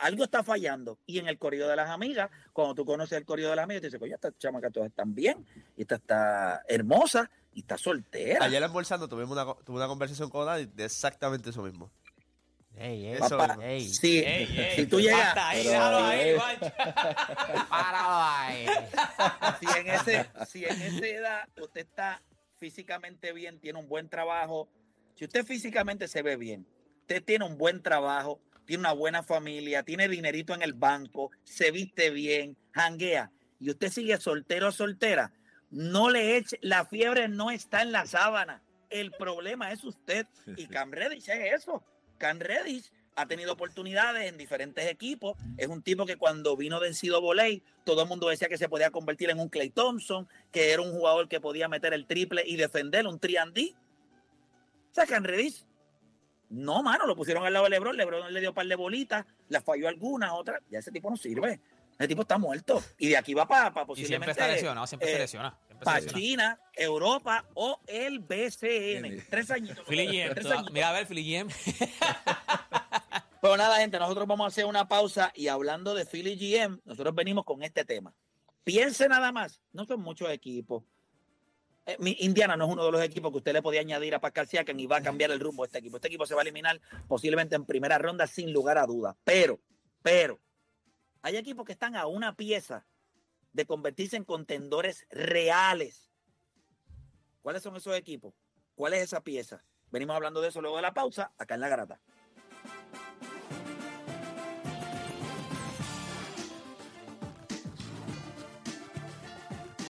Algo 0.00 0.22
está 0.22 0.44
fallando. 0.44 0.98
Y 1.06 1.18
en 1.18 1.26
el 1.28 1.38
corrido 1.38 1.66
de 1.68 1.74
las 1.74 1.88
amigas, 1.90 2.30
cuando 2.52 2.74
tú 2.74 2.84
conoces 2.84 3.18
el 3.18 3.24
corrido 3.24 3.50
de 3.50 3.56
las 3.56 3.64
amigas, 3.64 3.80
te 3.80 3.86
dices, 3.88 3.98
coño, 3.98 4.14
estas 4.14 4.36
chamacas 4.38 4.70
todas 4.70 4.90
están 4.90 5.14
bien, 5.14 5.44
y 5.76 5.82
esta 5.82 5.94
está 5.96 6.62
hermosa, 6.68 7.30
y 7.54 7.60
está 7.60 7.76
soltera. 7.78 8.44
Ayer 8.44 8.62
almorzando 8.62 9.08
tuvimos 9.08 9.32
una, 9.32 9.46
tuve 9.64 9.76
una 9.76 9.86
conversación 9.86 10.28
con 10.30 10.44
Dani 10.46 10.66
de 10.66 10.84
exactamente 10.84 11.50
eso 11.50 11.62
mismo. 11.62 11.90
Ey, 12.76 13.06
ey, 13.06 13.12
Eso 13.14 13.38
Papá, 13.38 13.56
mismo. 13.56 13.62
ey. 13.62 13.90
ey, 14.02 14.76
si 14.76 14.86
tú 14.86 15.00
llegas, 15.00 15.34
ahí, 15.36 15.62
Pero, 15.64 15.70
déjalo 15.70 16.06
ahí, 16.06 16.36
ahí. 17.70 18.66
si 19.58 19.78
en, 19.80 19.86
ese, 19.88 20.30
si 20.46 20.64
en 20.64 20.82
esa 20.82 21.06
edad 21.06 21.48
usted 21.60 21.80
está 21.80 22.22
físicamente 22.58 23.32
bien, 23.32 23.58
tiene 23.58 23.78
un 23.78 23.88
buen 23.88 24.08
trabajo, 24.08 24.68
si 25.14 25.24
usted 25.24 25.44
físicamente 25.44 26.06
se 26.08 26.22
ve 26.22 26.36
bien, 26.36 26.66
usted 27.08 27.24
tiene 27.24 27.46
un 27.46 27.56
buen 27.56 27.82
trabajo, 27.82 28.38
tiene 28.66 28.82
una 28.82 28.92
buena 28.92 29.22
familia, 29.22 29.82
tiene 29.82 30.08
dinerito 30.08 30.52
en 30.52 30.60
el 30.60 30.74
banco, 30.74 31.30
se 31.42 31.70
viste 31.70 32.10
bien, 32.10 32.54
janguea, 32.72 33.32
y 33.58 33.70
usted 33.70 33.88
sigue 33.88 34.18
soltero 34.18 34.68
o 34.68 34.72
soltera, 34.72 35.32
no 35.70 36.10
le 36.10 36.36
eche, 36.36 36.58
la 36.60 36.84
fiebre 36.84 37.26
no 37.28 37.50
está 37.50 37.80
en 37.80 37.92
la 37.92 38.04
sábana. 38.04 38.62
El 38.90 39.10
problema 39.12 39.72
es 39.72 39.84
usted. 39.84 40.26
Y 40.56 40.66
Cam 40.68 40.92
Reddish 40.92 41.28
es 41.30 41.62
eso. 41.62 41.82
Cam 42.18 42.40
Reddish 42.40 42.90
ha 43.16 43.26
tenido 43.26 43.52
oportunidades 43.54 44.28
en 44.28 44.36
diferentes 44.36 44.86
equipos. 44.86 45.36
Es 45.56 45.68
un 45.68 45.82
tipo 45.82 46.04
que 46.04 46.16
cuando 46.16 46.56
vino 46.56 46.78
de 46.78 46.88
Encido 46.88 47.20
Voley, 47.22 47.62
todo 47.84 48.02
el 48.02 48.08
mundo 48.08 48.28
decía 48.28 48.48
que 48.48 48.58
se 48.58 48.68
podía 48.68 48.90
convertir 48.90 49.30
en 49.30 49.40
un 49.40 49.48
Clay 49.48 49.70
Thompson, 49.70 50.28
que 50.52 50.72
era 50.72 50.82
un 50.82 50.92
jugador 50.92 51.28
que 51.28 51.40
podía 51.40 51.68
meter 51.68 51.94
el 51.94 52.06
triple 52.06 52.42
y 52.46 52.56
defender 52.56 53.06
un 53.06 53.18
triandí. 53.18 53.74
O 54.90 54.94
sea, 54.94 55.06
Cam 55.06 55.24
Reddish, 55.24 55.64
no, 56.50 56.82
mano, 56.82 57.06
lo 57.06 57.14
pusieron 57.14 57.44
al 57.44 57.52
lado 57.52 57.64
de 57.64 57.70
LeBron. 57.70 57.96
LeBron 57.96 58.32
le 58.32 58.40
dio 58.40 58.50
un 58.50 58.54
par 58.54 58.66
de 58.66 58.74
bolitas, 58.74 59.26
las 59.48 59.62
falló 59.64 59.88
algunas, 59.88 60.32
otras. 60.32 60.62
Ya 60.70 60.78
ese 60.78 60.90
tipo 60.90 61.10
no 61.10 61.16
sirve. 61.16 61.60
Ese 61.98 62.08
tipo 62.08 62.22
está 62.22 62.38
muerto. 62.38 62.82
Y 62.98 63.08
de 63.08 63.16
aquí 63.16 63.34
va 63.34 63.46
para 63.46 63.68
Y 63.68 63.72
siempre 63.72 63.86
posiblemente 63.86 64.30
está 64.30 64.48
lesionado, 64.48 64.86
siempre 64.86 65.08
se 65.08 65.16
eh, 65.16 65.18
lesiona. 65.18 65.58
Siempre 65.66 65.78
se 65.78 65.84
para 65.84 66.00
lesiona. 66.00 66.18
China, 66.18 66.60
Europa 66.74 67.44
o 67.54 67.80
el 67.86 68.20
BCN. 68.20 69.26
Tres 69.28 69.50
añitos. 69.50 69.84
Philly 69.86 70.06
GM, 70.06 70.34
Tres 70.34 70.46
añitos. 70.46 70.72
Mira 70.72 70.90
a 70.90 70.92
ver, 70.92 71.06
Philly 71.06 71.24
GM. 71.24 71.50
Pero 73.40 73.56
nada, 73.56 73.78
gente, 73.78 73.98
nosotros 73.98 74.26
vamos 74.26 74.44
a 74.44 74.48
hacer 74.48 74.64
una 74.64 74.88
pausa 74.88 75.32
y 75.34 75.48
hablando 75.48 75.94
de 75.94 76.06
Philly 76.06 76.36
GM, 76.36 76.80
nosotros 76.84 77.14
venimos 77.14 77.44
con 77.44 77.62
este 77.62 77.84
tema. 77.84 78.14
Piense 78.64 79.08
nada 79.08 79.32
más, 79.32 79.60
no 79.72 79.84
son 79.84 80.00
muchos 80.00 80.30
equipos. 80.30 80.84
Eh, 81.88 81.96
Indiana 82.18 82.54
no 82.54 82.66
es 82.66 82.70
uno 82.70 82.84
de 82.84 82.92
los 82.92 83.02
equipos 83.02 83.30
que 83.32 83.38
usted 83.38 83.54
le 83.54 83.62
podía 83.62 83.80
añadir 83.80 84.14
a 84.14 84.20
Pascal 84.20 84.46
Siakam 84.46 84.78
y 84.78 84.86
va 84.86 84.98
a 84.98 85.02
cambiar 85.02 85.30
el 85.30 85.40
rumbo 85.40 85.62
de 85.62 85.68
este 85.68 85.78
equipo. 85.78 85.96
Este 85.96 86.08
equipo 86.08 86.26
se 86.26 86.34
va 86.34 86.42
a 86.42 86.44
eliminar 86.44 86.78
posiblemente 87.08 87.56
en 87.56 87.64
primera 87.64 87.96
ronda 87.96 88.26
sin 88.26 88.52
lugar 88.52 88.76
a 88.76 88.84
dudas. 88.84 89.16
Pero, 89.24 89.58
pero, 90.02 90.38
hay 91.22 91.38
equipos 91.38 91.64
que 91.64 91.72
están 91.72 91.96
a 91.96 92.06
una 92.06 92.36
pieza 92.36 92.86
de 93.54 93.64
convertirse 93.64 94.16
en 94.16 94.24
contendores 94.24 95.06
reales. 95.08 96.10
¿Cuáles 97.40 97.62
son 97.62 97.74
esos 97.74 97.96
equipos? 97.96 98.34
¿Cuál 98.74 98.92
es 98.92 99.04
esa 99.04 99.22
pieza? 99.22 99.64
Venimos 99.90 100.14
hablando 100.14 100.42
de 100.42 100.48
eso 100.48 100.60
luego 100.60 100.76
de 100.76 100.82
la 100.82 100.92
pausa, 100.92 101.32
acá 101.38 101.54
en 101.54 101.62
La 101.62 101.70
Grata. 101.70 102.02